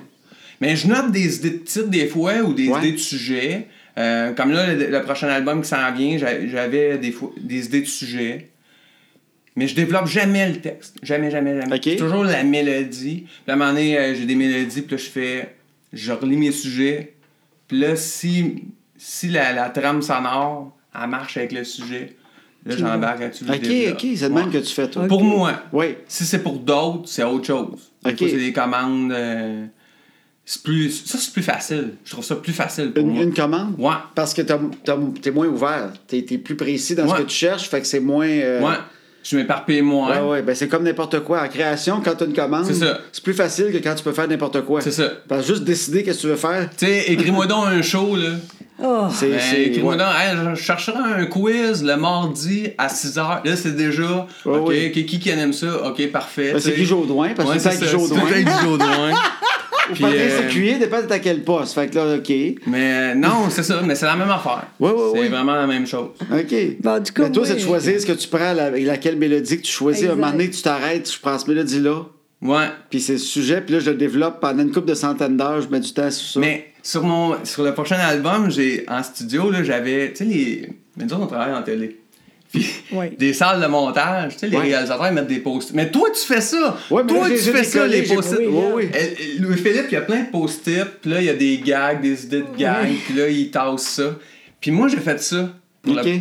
Mais 0.61 0.75
je 0.75 0.87
note 0.87 1.11
des 1.11 1.37
idées 1.37 1.49
de 1.51 1.57
titres 1.57 1.87
des 1.89 2.07
fois 2.07 2.37
ou 2.41 2.53
des 2.53 2.67
Ouais. 2.67 2.79
idées 2.79 2.91
de 2.93 2.97
sujets. 2.97 3.67
Euh, 3.97 4.33
comme 4.33 4.51
là, 4.51 4.73
le, 4.73 4.87
le 4.87 5.01
prochain 5.03 5.27
album 5.29 5.61
qui 5.61 5.69
s'en 5.69 5.91
vient, 5.93 6.17
j'a- 6.17 6.45
j'avais 6.47 6.97
des, 6.97 7.11
fois, 7.11 7.31
des 7.39 7.65
idées 7.65 7.81
de 7.81 7.87
sujets. 7.87 8.49
Mais 9.55 9.67
je 9.69 9.75
développe 9.75 10.07
jamais 10.07 10.49
le 10.49 10.57
texte. 10.59 10.97
Jamais, 11.01 11.31
jamais, 11.31 11.59
jamais. 11.61 11.75
Ok. 11.77 11.81
C'est 11.85 11.95
toujours 11.95 12.25
la 12.25 12.43
mélodie. 12.43 13.23
Puis 13.25 13.33
à 13.47 13.53
un 13.53 13.55
moment 13.55 13.71
donné, 13.71 13.97
euh, 13.97 14.13
j'ai 14.13 14.25
des 14.25 14.35
mélodies, 14.35 14.81
puis 14.81 14.97
là, 14.97 15.01
je 15.01 15.09
fais. 15.09 15.55
Je 15.93 16.11
relis 16.11 16.35
mes 16.35 16.51
sujets. 16.51 17.13
Puis 17.69 17.79
là, 17.79 17.95
si, 17.95 18.63
si 18.97 19.29
la, 19.29 19.53
la 19.53 19.69
trame 19.69 20.01
sonore, 20.01 20.77
elle 20.93 21.09
marche 21.09 21.37
avec 21.37 21.53
le 21.53 21.63
sujet, 21.63 22.15
là, 22.65 22.75
j'embarque 22.77 23.19
là-dessus. 23.19 23.43
Ok, 23.49 23.59
développe. 23.61 23.93
ok, 23.95 24.07
c'est 24.15 24.29
de 24.29 24.33
Ouais. 24.33 24.41
même 24.41 24.51
que 24.51 24.57
tu 24.57 24.73
fais, 24.73 24.89
toi. 24.89 25.07
Pour 25.07 25.23
moi. 25.23 25.53
Oui. 25.71 25.95
Si 26.07 26.25
c'est 26.25 26.39
pour 26.43 26.57
d'autres, 26.59 27.07
c'est 27.07 27.23
autre 27.23 27.45
chose. 27.45 27.91
Ok. 28.05 28.15
c'est 28.19 28.37
des 28.37 28.53
commandes. 28.53 29.11
euh, 29.11 29.65
c'est 30.47 30.61
plus, 30.61 30.91
ça, 31.05 31.17
c'est 31.17 31.33
plus 31.33 31.41
facile. 31.41 31.93
Je 32.05 32.11
trouve 32.11 32.23
ça 32.23 32.35
plus 32.35 32.53
facile 32.53 32.91
pour 32.91 33.03
Une, 33.03 33.13
moi. 33.13 33.23
une 33.23 33.33
commande? 33.33 33.75
Ouais. 33.79 33.95
Parce 34.13 34.33
que 34.33 34.43
t'es 34.43 35.31
moins 35.31 35.47
ouvert. 35.47 35.93
T'es 36.07 36.19
es 36.29 36.37
plus 36.37 36.55
précis 36.55 36.93
dans 36.95 37.07
ce 37.09 37.15
que 37.15 37.27
tu 37.27 37.35
cherches, 37.35 37.67
fait 37.67 37.81
que 37.81 37.87
c'est 37.87 37.99
moins. 37.99 38.27
euh, 38.27 38.61
Ouais. 38.61 38.75
Je 39.27 39.35
m'éparpille 39.37 39.81
moins. 39.81 40.21
Ouais, 40.21 40.29
ouais, 40.29 40.41
ben 40.43 40.53
c'est 40.53 40.67
comme 40.67 40.83
n'importe 40.83 41.21
quoi. 41.21 41.41
En 41.41 41.47
création, 41.47 41.99
quand 42.05 42.13
tu 42.15 42.23
as 42.25 42.27
une 42.27 42.33
commande, 42.33 42.65
C'est 42.67 42.75
ça. 42.75 42.99
c'est 43.11 43.23
plus 43.23 43.33
facile 43.33 43.71
que 43.71 43.77
quand 43.77 43.95
tu 43.95 44.03
peux 44.03 44.11
faire 44.11 44.27
n'importe 44.27 44.61
quoi. 44.61 44.81
C'est 44.81 44.91
ça. 44.91 45.09
Parce 45.27 45.41
que 45.41 45.47
juste 45.47 45.63
décider 45.63 46.03
qu'est-ce 46.03 46.17
que 46.17 46.21
tu 46.21 46.27
veux 46.27 46.35
faire, 46.35 46.69
Tu 46.77 46.85
sais, 46.85 47.11
écris-moi 47.11 47.47
donc 47.47 47.65
un 47.65 47.81
show, 47.81 48.15
là. 48.15 48.29
Oh, 48.83 49.07
c'est. 49.11 49.29
Ben, 49.29 49.39
c'est- 49.39 49.63
écris-moi 49.63 49.93
ouais. 49.93 49.97
donc, 49.99 50.07
Hey, 50.19 50.55
je 50.55 50.61
chercherai 50.61 50.97
un 51.21 51.25
quiz 51.25 51.83
le 51.83 51.95
mardi 51.95 52.67
à 52.77 52.87
6h. 52.89 53.41
Là, 53.43 53.55
c'est 53.55 53.75
déjà. 53.75 54.27
Ouais, 54.45 54.57
ok, 54.89 55.05
qui 55.05 55.17
qui 55.19 55.29
aime 55.29 55.53
ça? 55.53 55.87
Ok, 55.87 56.11
parfait. 56.11 56.51
Ben, 56.53 56.59
c'est. 56.59 56.73
Guy 56.75 56.85
Jodoin, 56.85 57.29
parce 57.35 57.51
que 57.51 57.57
c'est 57.59 57.71
c'est 57.71 57.85
Guy 58.43 58.51
Jodoin. 58.61 59.11
Puis, 59.93 60.01
Patrice 60.03 60.21
euh, 60.33 60.41
Lécuyer, 60.43 60.77
dépend 60.77 61.01
de 61.01 61.11
à 61.11 61.19
quel 61.19 61.43
poste. 61.43 61.73
Fait 61.75 61.87
que 61.87 61.95
là, 61.95 62.15
OK. 62.15 62.33
Mais 62.67 63.15
non, 63.15 63.49
c'est 63.49 63.63
ça, 63.63 63.81
mais 63.85 63.95
c'est 63.95 64.05
la 64.05 64.15
même 64.15 64.29
affaire. 64.29 64.65
Ouais, 64.79 64.91
ouais, 64.91 65.11
c'est 65.21 65.27
vraiment 65.29 65.55
la 65.55 65.67
même 65.67 65.85
chose. 65.87 66.09
OK. 66.21 66.55
Bon, 66.81 67.01
du 67.03 67.11
coup, 67.11 67.21
Mais 67.21 67.31
toi, 67.31 67.43
moi, 67.43 67.45
c'est 67.45 67.55
de 67.55 67.59
choisir 67.59 68.01
ce 68.01 68.05
que 68.05 68.11
tu 68.13 68.27
prends, 68.27 68.53
la- 68.53 68.71
laquelle 68.71 69.17
mélodie 69.17 69.57
que 69.57 69.63
tu 69.63 69.71
choisis. 69.71 70.03
Un 70.03 70.05
Exact. 70.07 70.19
moment 70.19 70.31
donné, 70.31 70.49
tu 70.49 70.61
t'arrêtes, 70.61 71.11
je 71.11 71.19
prends 71.19 71.37
cette 71.37 71.47
mélodie-là, 71.47 72.03
Ouais. 72.41 72.65
puis 72.89 72.99
c'est 72.99 73.13
le 73.13 73.17
sujet, 73.19 73.61
puis 73.61 73.73
là, 73.75 73.79
je 73.79 73.89
le 73.91 73.97
développe 73.97 74.39
pendant 74.41 74.61
une 74.63 74.71
couple 74.71 74.87
de 74.89 74.93
centaines 74.95 75.37
d'heures, 75.37 75.61
je 75.61 75.69
mets 75.69 75.79
du 75.79 75.93
temps 75.93 76.11
sur 76.11 76.33
ça. 76.33 76.39
Mais 76.39 76.67
sur 76.83 77.03
mon 77.03 77.43
sur 77.45 77.63
le 77.63 77.73
prochain 77.73 77.95
album, 77.97 78.51
j'ai 78.51 78.85
en 78.87 79.01
studio 79.01 79.49
là, 79.49 79.63
j'avais 79.63 80.09
tu 80.11 80.17
sais 80.17 80.25
les 80.25 80.69
mais 80.97 81.05
nous 81.05 81.13
autres, 81.13 81.23
on 81.23 81.27
travaille 81.27 81.53
en 81.53 81.61
télé. 81.63 81.99
Puis 82.55 82.71
Oui. 82.91 83.05
des 83.17 83.33
salles 83.33 83.61
de 83.61 83.67
montage, 83.67 84.33
tu 84.33 84.39
sais 84.39 84.47
les 84.47 84.57
Ouais. 84.57 84.63
réalisateurs 84.63 85.07
ils 85.07 85.13
mettent 85.13 85.27
des 85.27 85.39
post 85.39 85.71
Mais 85.73 85.91
toi 85.91 86.09
tu 86.13 86.21
fais 86.21 86.41
ça. 86.41 86.77
Mais 86.91 87.05
toi 87.05 87.27
là, 87.29 87.35
tu 87.35 87.41
fais 87.51 87.63
ça 87.63 87.85
les 87.87 88.03
post-it. 88.03 88.39
oui, 88.47 88.63
oui. 88.75 88.89
Louis-Philippe, 89.39 89.85
il 89.89 89.93
y 89.93 89.97
a 89.97 90.01
plein 90.01 90.21
de 90.23 90.29
post-it, 90.31 90.85
puis 91.01 91.11
là 91.11 91.21
il 91.21 91.25
y 91.25 91.29
a 91.29 91.33
des 91.33 91.57
gags, 91.59 92.01
des 92.01 92.23
idées 92.25 92.41
de 92.41 92.57
gags, 92.57 92.93
puis 93.05 93.13
là 93.15 93.27
il 93.27 93.51
tasse 93.51 93.83
ça. 93.83 94.15
Puis 94.61 94.71
moi 94.71 94.87
j'ai 94.87 94.97
fait 94.97 95.21
ça 95.21 95.49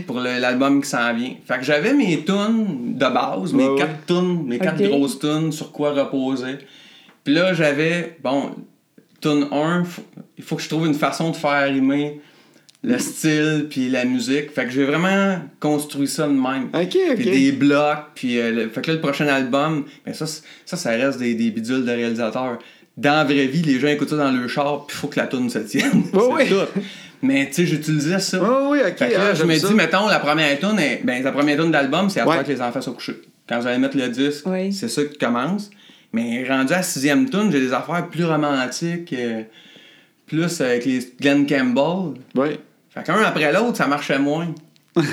pour, 0.07 0.21
l'album 0.21 0.83
qui 0.83 0.89
s'en 0.91 1.15
vient. 1.15 1.35
Fait 1.47 1.57
que 1.59 1.65
j'avais 1.65 1.95
mes 1.95 2.23
tunes 2.25 2.95
de 2.99 3.07
base, 3.07 3.53
mes 3.55 3.75
quatre 3.79 4.05
tunes, 4.07 4.45
mes 4.47 4.59
quatre 4.59 4.83
grosses 4.83 5.19
tunes 5.19 5.53
sur 5.53 5.73
quoi 5.73 5.93
reposer. 5.93 6.59
Puis 7.25 7.33
là, 7.33 7.55
j'avais, 7.55 8.19
bon, 8.23 8.51
tune 9.23 9.47
1, 9.51 9.85
faut- 9.85 10.03
il 10.37 10.45
faut 10.45 10.57
que 10.57 10.63
je 10.63 10.69
trouve 10.69 10.87
une 10.87 10.93
façon 10.95 11.31
de 11.31 11.37
faire 11.37 11.67
rimer 11.73 12.21
le 12.85 12.99
style 12.99 13.67
puis 13.71 13.89
la 13.89 14.05
musique. 14.05 14.51
Fait 14.53 14.65
que 14.67 14.71
j'ai 14.71 14.85
vraiment 14.85 15.39
construit 15.59 16.07
ça 16.07 16.27
de 16.29 16.33
même. 16.33 16.65
OK, 16.75 16.97
OK. 17.11 17.17
Puis 17.17 17.25
des 17.31 17.53
blocs, 17.53 18.11
puis 18.15 18.39
euh, 18.39 18.51
le- 18.53 18.69
fait 18.69 18.83
que 18.83 18.89
là, 18.89 18.95
le 18.95 19.01
prochain 19.01 19.27
album, 19.27 19.85
ben 20.05 20.13
ça, 20.15 20.27
ça, 20.27 20.77
ça 20.77 20.91
reste 20.91 21.19
des, 21.19 21.35
des 21.35 21.51
bidules 21.51 21.85
de 21.85 21.91
réalisateurs. 21.91 22.59
Dans 22.97 23.15
la 23.15 23.25
vraie 23.25 23.47
vie, 23.47 23.63
les 23.63 23.81
gens 23.81 23.89
écoutent 23.89 24.11
ça 24.11 24.17
dans 24.17 24.31
le 24.31 24.47
char, 24.47 24.87
puis 24.87 24.97
il 24.97 25.01
faut 25.01 25.09
que 25.09 25.19
la 25.19 25.27
tune 25.27 25.51
se 25.51 25.59
tienne. 25.61 26.05
C'est 26.13 26.19
ouais. 26.21 26.47
tout. 26.47 26.81
Mais 27.23 27.47
tu 27.49 27.55
sais, 27.55 27.67
j'utilisais 27.67 28.19
ça. 28.21 28.39
Oui, 28.41 28.49
oui, 28.71 28.79
OK. 28.87 28.97
Fait 28.99 29.09
que 29.09 29.15
là, 29.15 29.29
ah, 29.31 29.35
je 29.35 29.45
me 29.45 29.57
ça. 29.57 29.69
dis, 29.69 29.75
mettons, 29.75 30.07
la 30.07 30.19
première 30.21 30.59
tune, 30.61 30.79
est- 30.79 31.01
ben, 31.03 31.23
la 31.25 31.33
première 31.33 31.57
tune 31.59 31.71
d'album, 31.71 32.11
c'est 32.11 32.21
après 32.21 32.39
Ouais. 32.39 32.45
que 32.45 32.51
les 32.53 32.61
enfants 32.61 32.81
soient 32.83 32.93
couchés. 32.93 33.21
Quand 33.49 33.65
allez 33.67 33.79
mettre 33.79 33.97
le 33.97 34.09
disque, 34.09 34.47
Oui. 34.47 34.73
c'est 34.73 34.89
ça 34.89 35.03
qui 35.05 35.17
commence. 35.19 35.71
Mais 36.13 36.47
rendu 36.49 36.73
à 36.73 36.77
la 36.77 36.83
sixième 36.83 37.29
tune, 37.29 37.51
j'ai 37.51 37.61
des 37.61 37.73
affaires 37.73 38.07
plus 38.09 38.25
romantiques, 38.25 39.13
euh, 39.15 39.43
plus 40.27 40.61
avec 40.61 40.85
les 40.85 41.01
Glenn 41.21 41.47
Campbell. 41.47 42.21
Oui. 42.37 42.49
Fait 42.95 43.03
qu'un 43.05 43.23
après 43.23 43.53
l'autre, 43.53 43.77
ça 43.77 43.87
marchait 43.87 44.19
moins. 44.19 44.49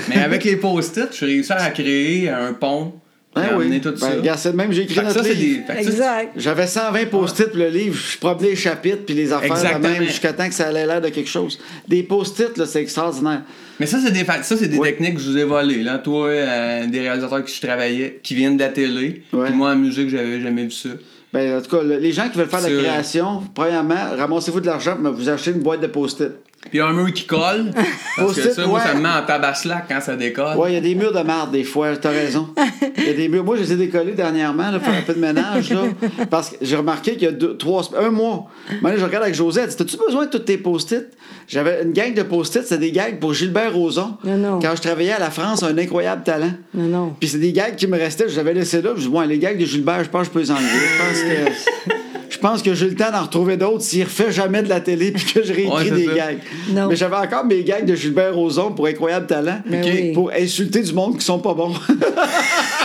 Mais 0.08 0.16
avec 0.22 0.44
les 0.44 0.56
post-it, 0.56 1.08
je 1.10 1.16
suis 1.16 1.26
réussi 1.26 1.52
à 1.52 1.70
créer 1.70 2.28
un 2.28 2.52
pont. 2.52 2.94
Ben 3.34 3.44
oui. 3.56 3.64
amener 3.64 3.80
tout 3.80 3.92
Ben, 3.92 3.96
ça. 3.96 4.10
regarde, 4.10 4.38
c'est 4.38 4.52
de 4.52 4.56
même, 4.58 4.70
j'ai 4.72 4.82
écrit 4.82 4.94
Fait 4.94 5.00
que 5.00 5.06
notre 5.06 5.20
ça, 5.20 5.24
c'est 5.24 5.32
livre. 5.34 5.62
des. 5.66 5.74
que 5.74 5.80
Exact. 5.80 6.32
J'avais 6.36 6.66
120 6.66 7.06
post-it 7.06 7.46
pour 7.48 7.56
le 7.58 7.68
livre, 7.70 7.96
je 7.98 8.18
prenais 8.18 8.50
les 8.50 8.56
chapitres 8.56 9.06
puis 9.06 9.14
les 9.14 9.32
affaires 9.32 9.78
de 9.80 9.82
même 9.88 10.02
jusqu'à 10.04 10.34
temps 10.34 10.46
que 10.46 10.52
ça 10.54 10.68
allait 10.68 10.84
l'air 10.84 11.00
de 11.00 11.08
quelque 11.08 11.30
chose. 11.30 11.58
Des 11.88 12.02
post-it, 12.02 12.58
là, 12.58 12.66
c'est 12.66 12.82
extraordinaire. 12.82 13.40
Mais 13.80 13.86
ça, 13.86 13.98
c'est 14.04 14.12
des, 14.12 14.24
fa- 14.24 14.42
ça, 14.42 14.54
c'est 14.58 14.68
des 14.68 14.76
Ouais. 14.76 14.90
techniques 14.90 15.14
que 15.14 15.20
je 15.22 15.30
vous 15.30 15.38
ai 15.38 15.44
volées. 15.44 15.82
Là. 15.82 15.96
Toi, 15.96 16.28
euh, 16.28 16.86
des 16.88 17.00
réalisateurs 17.00 17.36
avec 17.38 17.46
qui 17.46 17.56
je 17.56 17.66
travaillais, 17.66 18.20
qui 18.22 18.34
viennent 18.34 18.58
de 18.58 18.62
la 18.64 18.68
télé. 18.68 19.22
Ouais. 19.32 19.46
Puis 19.46 19.54
moi, 19.54 19.70
en 19.70 19.76
musique, 19.76 20.10
j'avais 20.10 20.38
jamais 20.42 20.64
vu 20.64 20.70
ça. 20.70 20.90
Ben, 21.32 21.56
en 21.56 21.62
tout 21.62 21.74
cas, 21.74 21.82
le- 21.82 21.96
les 21.96 22.12
gens 22.12 22.28
qui 22.28 22.36
veulent 22.36 22.48
faire 22.50 22.62
de 22.62 22.68
la 22.68 22.82
création, 22.82 23.42
premièrement, 23.54 24.10
ramassez-vous 24.14 24.60
de 24.60 24.66
l'argent 24.66 24.94
pour 25.02 25.10
vous 25.14 25.30
acheter 25.30 25.52
une 25.52 25.60
boîte 25.62 25.80
de 25.80 25.86
post-it. 25.86 26.32
Puis 26.70 26.80
un 26.80 26.92
mur 26.92 27.12
qui 27.12 27.26
colle. 27.26 27.70
parce 28.16 28.34
que 28.34 28.40
Post-it, 28.40 28.52
ça, 28.52 28.66
moi, 28.66 28.80
ça 28.80 28.94
me 28.94 29.00
met 29.00 29.08
en 29.08 29.22
tabaslac 29.26 29.84
quand 29.88 30.00
ça 30.00 30.16
décolle. 30.16 30.56
Ouais, 30.56 30.72
il 30.72 30.74
y 30.74 30.78
a 30.78 30.80
des 30.80 30.94
murs 30.94 31.12
de 31.12 31.20
marde 31.20 31.52
des 31.52 31.64
fois, 31.64 31.96
t'as 31.96 32.10
raison. 32.10 32.48
Il 32.96 33.04
y 33.04 33.10
a 33.10 33.14
des 33.14 33.28
murs. 33.28 33.44
Moi, 33.44 33.56
je 33.56 33.62
les 33.62 33.72
ai 33.72 33.76
décollés 33.76 34.12
dernièrement, 34.12 34.70
là, 34.70 34.78
pour 34.78 34.88
faire 34.88 34.98
un 34.98 35.02
peu 35.02 35.14
de 35.14 35.20
ménage, 35.20 35.70
là. 35.70 35.82
Parce 36.30 36.50
que 36.50 36.56
j'ai 36.62 36.76
remarqué 36.76 37.12
qu'il 37.12 37.22
y 37.22 37.26
a 37.26 37.32
deux, 37.32 37.56
trois, 37.56 37.82
un 37.98 38.10
mois. 38.10 38.46
Maintenant, 38.80 38.98
je 38.98 39.04
regarde 39.04 39.24
avec 39.24 39.36
dit 39.36 39.76
T'as-tu 39.76 39.96
besoin 39.96 40.26
de 40.26 40.30
tous 40.30 40.38
tes 40.40 40.58
post-it? 40.58 41.06
J'avais 41.48 41.82
une 41.82 41.92
gang 41.92 42.14
de 42.14 42.22
post-it, 42.22 42.62
c'était 42.62 42.78
des 42.78 42.92
gags 42.92 43.18
pour 43.18 43.34
Gilbert 43.34 43.74
Rozon. 43.74 44.16
Non, 44.24 44.36
non. 44.36 44.58
Quand 44.60 44.74
je 44.76 44.82
travaillais 44.82 45.12
à 45.12 45.18
la 45.18 45.30
France, 45.30 45.62
un 45.62 45.76
incroyable 45.76 46.22
talent. 46.22 46.52
Non, 46.74 46.84
non. 46.84 47.16
Puis 47.18 47.28
c'est 47.28 47.38
des 47.38 47.52
gags 47.52 47.76
qui 47.76 47.86
me 47.86 47.98
restaient, 47.98 48.28
je 48.28 48.34
les 48.34 48.38
avais 48.38 48.54
laissés 48.54 48.80
là. 48.80 48.92
Puis 48.94 49.02
je 49.02 49.08
dis, 49.08 49.14
ouais, 49.14 49.26
les 49.26 49.38
gags 49.38 49.58
de 49.58 49.64
Gilbert, 49.66 50.04
je 50.04 50.10
pense 50.10 50.22
que 50.22 50.26
je 50.28 50.30
peux 50.30 50.40
les 50.40 50.50
enlever. 50.50 50.68
Je 50.68 51.02
pense 51.02 51.22
que. 51.22 51.92
Je 52.42 52.48
pense 52.48 52.60
que 52.60 52.74
j'ai 52.74 52.88
le 52.88 52.96
temps 52.96 53.12
d'en 53.12 53.22
retrouver 53.22 53.56
d'autres 53.56 53.82
s'il 53.84 54.02
refait 54.02 54.32
jamais 54.32 54.64
de 54.64 54.68
la 54.68 54.80
télé 54.80 55.12
puis 55.12 55.24
que 55.32 55.44
je 55.44 55.52
réécris 55.52 55.90
Ouais, 55.90 55.96
des 55.96 56.06
ça. 56.06 56.12
gags. 56.14 56.38
Non. 56.70 56.88
Mais 56.88 56.96
j'avais 56.96 57.14
encore 57.14 57.44
mes 57.44 57.62
gags 57.62 57.84
de 57.86 57.94
Gilbert 57.94 58.34
Rozon 58.34 58.72
pour 58.72 58.86
Incroyable 58.88 59.26
Talent. 59.28 59.60
Oui. 59.70 60.10
Pour 60.12 60.32
insulter 60.32 60.82
du 60.82 60.92
monde 60.92 61.16
qui 61.18 61.24
sont 61.24 61.38
pas 61.38 61.54
bons. 61.54 61.72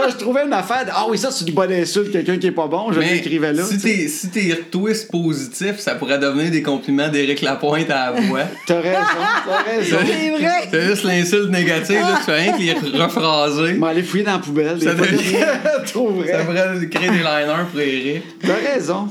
Quand 0.00 0.08
je 0.10 0.16
trouvais 0.16 0.44
une 0.44 0.52
affaire, 0.52 0.84
de, 0.84 0.90
ah 0.94 1.06
oui, 1.08 1.18
ça 1.18 1.30
c'est 1.30 1.46
une 1.48 1.54
bonne 1.54 1.72
insulte, 1.72 2.10
quelqu'un 2.12 2.36
qui 2.38 2.46
est 2.46 2.52
pas 2.52 2.66
bon, 2.66 2.92
je 2.92 2.98
Mais 3.00 3.14
l'écrivais 3.14 3.52
là. 3.52 3.64
si 3.64 3.78
tes, 3.78 4.08
si 4.08 4.28
tes 4.30 4.56
twists 4.70 5.10
positifs, 5.10 5.78
ça 5.78 5.94
pourrait 5.94 6.18
devenir 6.18 6.50
des 6.50 6.62
compliments 6.62 7.08
d'Éric 7.08 7.42
Lapointe 7.42 7.90
à 7.90 8.12
la 8.12 8.20
voix. 8.20 8.40
T'as 8.66 8.80
raison, 8.80 8.98
t'as 9.46 9.62
raison. 9.70 9.96
C'est 10.06 10.30
vrai. 10.42 10.68
C'est 10.70 10.82
juste 10.82 11.04
l'insulte 11.04 11.50
négative, 11.50 12.00
là, 12.00 12.14
tu 12.18 12.24
fais 12.24 12.40
rien 12.40 12.52
que 12.52 12.86
les 12.86 13.02
rephraser. 13.02 13.74
Je 13.74 13.80
vais 13.80 13.86
aller 13.86 14.02
fouiller 14.02 14.24
dans 14.24 14.32
la 14.32 14.38
poubelle. 14.38 14.80
Ça 14.82 14.94
devient- 14.94 15.44
trop 15.86 16.10
vrai. 16.10 16.32
Ça 16.32 16.38
pourrait 16.44 16.88
créer 16.90 17.10
des 17.10 17.18
liners 17.18 17.64
pour 17.70 17.80
Eric. 17.80 18.22
T'as 18.40 18.72
raison. 18.74 19.08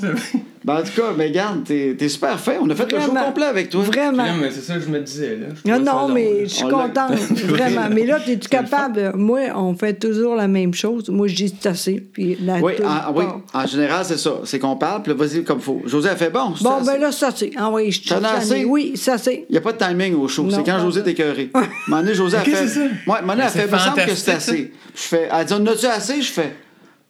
Ben, 0.68 0.80
en 0.80 0.84
tout 0.84 1.02
cas, 1.02 1.14
mais 1.18 1.28
regarde, 1.28 1.64
t'es 1.64 1.96
t'es 1.98 2.10
super 2.10 2.38
fin. 2.38 2.56
On 2.62 2.70
a 2.70 2.76
fait 2.76 2.92
le 2.92 3.00
show 3.00 3.14
complet 3.14 3.46
avec 3.46 3.70
toi. 3.70 3.84
Vraiment. 3.84 4.26
Non, 4.26 4.34
mais 4.42 4.52
c'est 4.52 4.60
ça 4.60 4.74
que 4.74 4.82
je 4.82 4.90
me 4.90 5.00
disais, 5.00 5.38
là. 5.38 5.48
Je 5.64 5.72
Non, 5.72 5.80
non, 5.80 6.08
long, 6.10 6.14
mais 6.14 6.26
là. 6.26 6.40
je 6.44 6.46
suis 6.48 6.66
On 6.66 6.70
contente, 6.70 7.12
vraiment. 7.46 7.88
Mais 7.90 8.06
là, 8.06 8.20
es-tu 8.28 8.50
capable? 8.50 9.14
Moi, 9.16 9.44
on 9.56 9.76
fait 9.76 9.94
toujours 9.94 10.36
la 10.36 10.50
même 10.50 10.74
chose. 10.74 11.08
Moi, 11.08 11.28
je 11.28 11.36
dis 11.36 11.56
c'est 11.58 11.70
assez. 11.70 12.02
Puis 12.12 12.38
la 12.42 12.56
Oui, 12.56 12.74
en, 12.84 13.14
oui, 13.14 13.24
part. 13.24 13.40
en 13.54 13.66
général, 13.66 14.04
c'est 14.04 14.18
ça. 14.18 14.42
C'est 14.44 14.60
qu'on 14.60 14.76
parle, 14.76 15.04
puis 15.04 15.14
là, 15.14 15.18
vas-y 15.18 15.42
comme 15.46 15.62
faut. 15.62 15.84
José 15.86 16.10
a 16.10 16.18
fait 16.18 16.32
bon. 16.32 16.54
Bon, 16.60 16.82
ben 16.86 17.00
là, 17.00 17.14
ça 17.14 17.30
c'est. 17.34 17.52
Ah 17.56 17.70
oui, 17.72 17.90
je 17.90 18.10
T'en 18.10 18.22
as 18.26 18.32
assez? 18.40 18.66
Oui, 18.66 18.92
ça 18.98 19.18
c'est. 19.18 19.46
Il 19.48 19.54
n'y 19.54 19.58
a 19.58 19.62
pas 19.62 19.72
de 19.72 19.78
timing 19.78 20.16
au 20.16 20.28
show. 20.28 20.50
C'est 20.52 20.66
quand 20.66 20.80
José 20.80 21.00
est 21.00 21.08
écœuré. 21.12 21.50
Donné, 21.88 22.14
José 22.14 22.36
a 22.36 22.42
fait. 22.42 22.52
donné, 22.52 22.64
elle 23.08 23.50
c'est 23.50 23.60
fait. 23.62 23.68
Il 23.68 23.72
me 23.72 23.78
semble 23.78 24.06
que 24.06 24.16
c'est 24.16 24.32
assez. 24.34 24.74
Je 24.94 25.02
fais. 25.02 25.30
Elle 25.32 25.46
dit, 25.46 25.54
en 25.54 25.66
as-tu 25.66 25.86
assez? 25.86 26.22
Je 26.22 26.30
fais. 26.34 26.52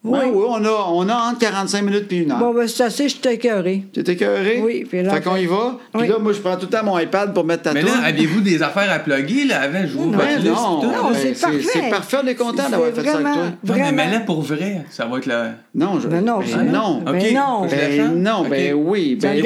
Oui. 0.07 0.19
Ben 0.21 0.29
oui, 0.33 0.45
on 0.47 0.65
a, 0.65 0.87
on 0.91 1.09
a 1.09 1.15
entre 1.29 1.39
45 1.39 1.81
minutes 1.83 2.07
puis 2.07 2.19
une 2.19 2.31
heure. 2.31 2.39
Bon, 2.39 2.53
ben, 2.53 2.67
c'est 2.67 2.83
assez, 2.83 3.09
je 3.09 3.15
suis 3.15 3.29
écœurée. 3.29 3.83
Tu 3.93 3.99
es 3.99 4.03
écœuré? 4.11 4.61
Oui, 4.63 4.85
puis 4.89 5.03
là, 5.03 5.13
Fait 5.13 5.21
qu'on 5.21 5.35
y 5.35 5.45
va? 5.45 5.77
Puis 5.93 6.01
Oui. 6.03 6.07
là, 6.07 6.15
moi, 6.19 6.33
je 6.33 6.39
prends 6.39 6.55
tout 6.55 6.67
le 6.71 6.77
temps 6.77 6.83
mon 6.83 6.97
iPad 6.97 7.33
pour 7.33 7.43
mettre 7.45 7.63
ta 7.63 7.73
Mais 7.73 7.81
là, 7.81 7.91
aviez-vous 8.05 8.41
des 8.41 8.61
affaires 8.63 8.91
à 8.91 8.99
plugger, 8.99 9.45
là, 9.45 9.61
avant? 9.61 9.81
Je 9.81 9.93
vous 9.97 10.09
Ben 10.11 10.43
non, 10.43 10.79
tout, 10.81 10.87
Non, 10.87 11.09
là? 11.11 11.17
c'est 11.21 11.39
parfait. 11.39 11.57
c'est 11.73 11.89
parfait, 11.89 12.17
on 12.23 12.27
est 12.27 12.35
content 12.35 12.69
d'avoir 12.69 12.89
fait 12.89 12.95
ça 12.95 13.01
avec 13.01 13.11
vraiment- 13.13 13.33
toi. 13.33 13.43
Non, 13.43 13.51
mais 13.63 13.73
Vraiment. 13.73 13.91
mets-la 14.05 14.19
pour 14.21 14.41
vrai. 14.41 14.85
Ça 14.89 15.05
va 15.05 15.17
être 15.17 15.25
la... 15.25 15.51
Non, 15.75 15.99
je... 15.99 16.07
Ben 16.07 16.23
non, 16.23 16.39
ben 16.39 16.71
non. 16.71 17.01
Ben 17.05 17.15
Ok. 17.15 17.31
non. 17.33 17.67
Ben 17.67 18.13
non, 18.23 18.39
Ok. 18.41 18.49
ben 18.49 18.73
oui. 18.73 19.17
Ben 19.21 19.35
oui. 19.35 19.41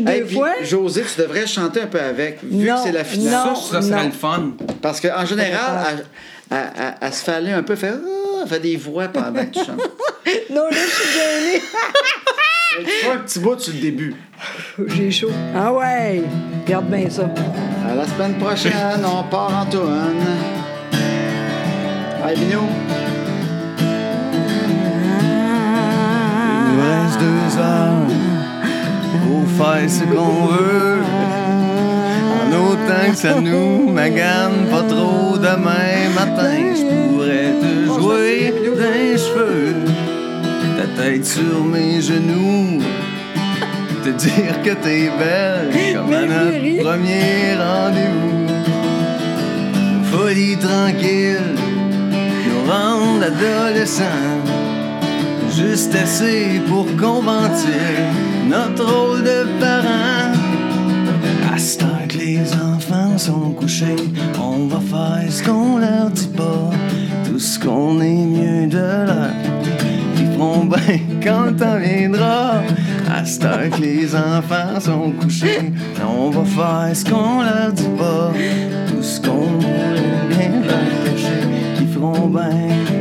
deux 0.00 0.10
Hey, 0.10 0.22
fois? 0.34 0.50
José, 0.62 1.02
tu 1.14 1.20
devrais 1.22 1.46
chanter 1.46 1.80
un 1.82 1.86
peu 1.86 2.00
avec, 2.00 2.38
vu 2.42 2.66
Non, 2.68 2.76
que 2.76 2.80
c'est 2.82 2.92
la 2.92 3.04
finale. 3.04 3.48
non. 3.48 3.54
Ça, 3.54 3.80
ça 3.80 3.82
serait 3.82 3.96
non. 4.02 4.06
le 4.06 4.12
fun. 4.12 4.42
Parce 4.82 5.00
qu'en 5.00 5.24
général, 5.26 6.04
elle 6.50 7.12
se 7.12 7.24
fait 7.24 7.32
aller 7.32 7.52
un 7.52 7.62
peu, 7.62 7.74
faire, 7.74 7.94
elle 8.44 8.50
fait 8.50 8.60
des 8.60 8.76
voix 8.76 9.08
pendant 9.08 9.44
que 9.44 9.58
tu 9.58 9.64
chantes. 9.64 9.80
Non, 10.50 10.64
là, 10.70 10.76
je 10.76 10.90
suis 10.90 11.12
gênée. 11.12 11.62
tu 12.78 12.86
fais 12.86 13.10
un 13.10 13.18
petit 13.18 13.38
bout 13.40 13.58
sur 13.58 13.74
le 13.74 13.80
début. 13.80 14.14
J'ai 14.86 15.10
chaud. 15.10 15.30
Ah 15.54 15.72
ouais, 15.72 16.22
regarde 16.64 16.86
bien 16.86 17.10
ça. 17.10 17.28
À 17.90 17.94
la 17.94 18.06
semaine 18.06 18.34
prochaine, 18.34 19.04
on 19.04 19.22
part 19.24 19.54
en 19.54 19.66
tourne. 19.66 20.24
Hey, 22.26 22.36
Bino. 22.38 22.62
Il 26.60 26.72
nous 26.72 26.82
reste 26.82 27.20
deux 27.20 27.58
heures 27.60 28.06
pour 29.24 29.66
faire 29.66 29.90
ce 29.90 30.04
qu'on 30.04 30.46
veut. 30.46 31.02
En 32.40 32.52
autant 32.52 33.10
que 33.10 33.16
ça 33.16 33.40
nous 33.40 33.90
magane 33.90 34.68
pas 34.70 34.82
trop 34.82 35.36
demain 35.36 36.08
matin, 36.14 36.74
jouer 38.04 38.52
d'un 38.76 39.16
cheveux, 39.16 39.74
ta 40.76 41.02
tête 41.02 41.24
sur 41.24 41.64
mes 41.64 42.00
genoux, 42.00 42.82
te 44.04 44.10
dire 44.10 44.60
que 44.62 44.74
t'es 44.84 45.10
belle 45.18 45.70
comme 45.94 46.12
à 46.12 46.26
notre 46.26 46.82
premier 46.82 47.54
rendez-vous. 47.64 48.46
Folie 50.10 50.56
tranquille, 50.56 51.54
nous 52.46 52.70
rendre 52.70 53.24
adolescents. 53.24 54.42
Juste 55.56 55.94
assez 55.94 56.60
pour 56.68 56.86
conventir 56.96 57.94
notre 58.48 58.84
rôle 58.84 59.22
de 59.22 59.46
parents. 59.60 60.32
À 61.54 61.58
ce 61.58 61.78
temps 61.78 62.04
que 62.08 62.18
les 62.18 62.52
enfants 62.54 62.93
sont 63.18 63.50
couchés, 63.52 63.96
on 64.40 64.66
va 64.66 64.80
faire 64.80 65.30
ce 65.30 65.42
qu'on 65.42 65.78
leur 65.78 66.10
dit 66.10 66.28
pas. 66.28 66.70
Tout 67.24 67.38
ce 67.38 67.58
qu'on 67.58 68.00
est 68.00 68.26
mieux 68.26 68.66
de 68.66 68.78
leur 68.78 69.30
Ils 70.16 70.32
feront 70.32 70.64
bien 70.64 70.98
quand 71.22 71.44
le 71.46 71.56
temps 71.56 71.78
viendra. 71.78 72.62
À 73.12 73.24
ce 73.24 73.38
temps 73.38 73.70
que 73.72 73.80
les 73.80 74.14
enfants 74.14 74.80
sont 74.80 75.12
couchés, 75.12 75.72
on 76.02 76.30
va 76.30 76.44
faire 76.44 76.96
ce 76.96 77.04
qu'on 77.04 77.42
leur 77.42 77.72
dit 77.72 77.88
pas. 77.98 78.32
Tout 78.88 79.02
ce 79.02 79.20
qu'on 79.20 79.46
voudrait 79.58 80.28
bien 80.28 80.50
leur 80.62 81.04
cacher. 81.04 81.46
Ils 81.80 81.88
feront 81.88 82.28
bien 82.28 82.93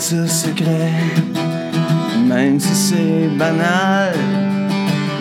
ce 0.00 0.26
secret, 0.26 0.92
même 2.26 2.58
si 2.58 2.74
c'est 2.74 3.28
banal. 3.36 4.14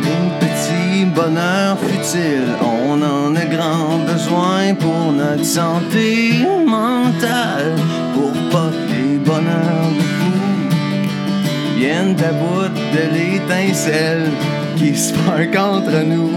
Les 0.01 0.29
petits 0.39 1.05
bonheurs 1.13 1.77
futiles, 1.79 2.55
on 2.61 3.01
en 3.01 3.35
a 3.35 3.45
grand 3.45 3.97
besoin 4.07 4.73
pour 4.79 5.11
notre 5.11 5.43
santé 5.43 6.45
mentale. 6.65 7.75
Pour 8.13 8.31
pas 8.51 8.71
que 8.71 8.93
les 8.93 9.17
bonheurs 9.17 9.91
de 9.97 10.03
fou 10.17 11.77
viennent 11.77 12.15
à 12.23 12.31
bout 12.31 12.69
de 12.95 13.03
l'étincelle 13.13 14.29
qui 14.77 14.95
se 14.95 15.09
spark 15.09 15.57
entre 15.57 16.03
nous. 16.05 16.31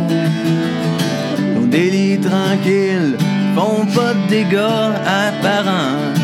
Nos 1.54 1.66
délits 1.66 2.18
tranquilles 2.18 3.16
font 3.54 3.86
pas 3.86 4.14
de 4.14 4.28
dégâts 4.28 4.96
apparents. 5.06 6.21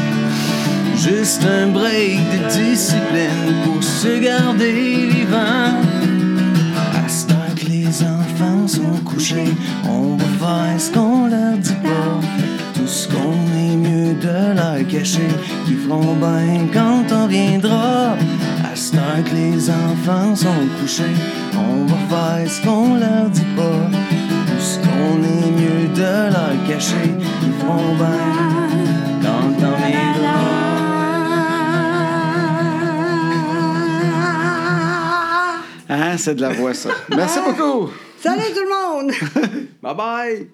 Juste 1.09 1.43
un 1.47 1.69
break 1.69 2.21
de 2.33 2.49
discipline 2.51 3.55
pour 3.65 3.83
se 3.83 4.21
garder 4.21 5.07
vivant. 5.07 5.73
À 6.95 7.09
ce 7.09 7.27
temps 7.27 7.55
que 7.57 7.65
les 7.65 7.87
enfants 8.03 8.69
sont 8.69 9.03
couchés, 9.07 9.55
on 9.89 10.17
va 10.17 10.25
faire 10.39 10.79
ce 10.79 10.91
qu'on 10.91 11.29
leur 11.29 11.57
dit 11.57 11.81
pas. 11.83 12.21
Tout 12.75 12.87
ce 12.87 13.09
qu'on 13.09 13.39
est 13.57 13.77
mieux 13.77 14.15
de 14.21 14.55
leur 14.55 14.87
cacher, 14.87 15.29
qui 15.65 15.75
feront 15.77 16.15
bien 16.17 16.67
quand 16.75 17.05
on 17.11 17.27
viendra. 17.27 18.13
À 18.71 18.77
ce 18.77 18.93
temps 18.93 19.23
que 19.25 19.35
les 19.35 19.71
enfants 19.71 20.37
sont 20.37 20.67
couchés, 20.79 21.17
on 21.55 21.87
va 21.87 21.97
faire 22.11 22.51
ce 22.51 22.61
qu'on 22.61 22.97
leur 22.97 23.31
dit 23.31 23.53
pas. 23.57 23.89
Tout 24.47 24.61
ce 24.61 24.79
qu'on 24.81 25.23
est 25.23 25.51
mieux 25.59 25.89
de 25.95 26.33
leur 26.35 26.67
cacher, 26.69 27.15
qui 27.41 27.51
feront 27.59 27.95
bien 27.97 28.58
Ah, 35.89 36.19
c'est 36.19 36.35
de 36.35 36.43
la 36.43 36.51
voix, 36.51 36.75
ça. 36.75 36.91
Merci 37.17 37.39
beaucoup. 37.41 37.91
Salut 38.21 38.43
tout 38.55 38.63
le 38.63 39.03
monde! 39.05 39.13
Bye 39.83 39.95
bye! 39.95 40.49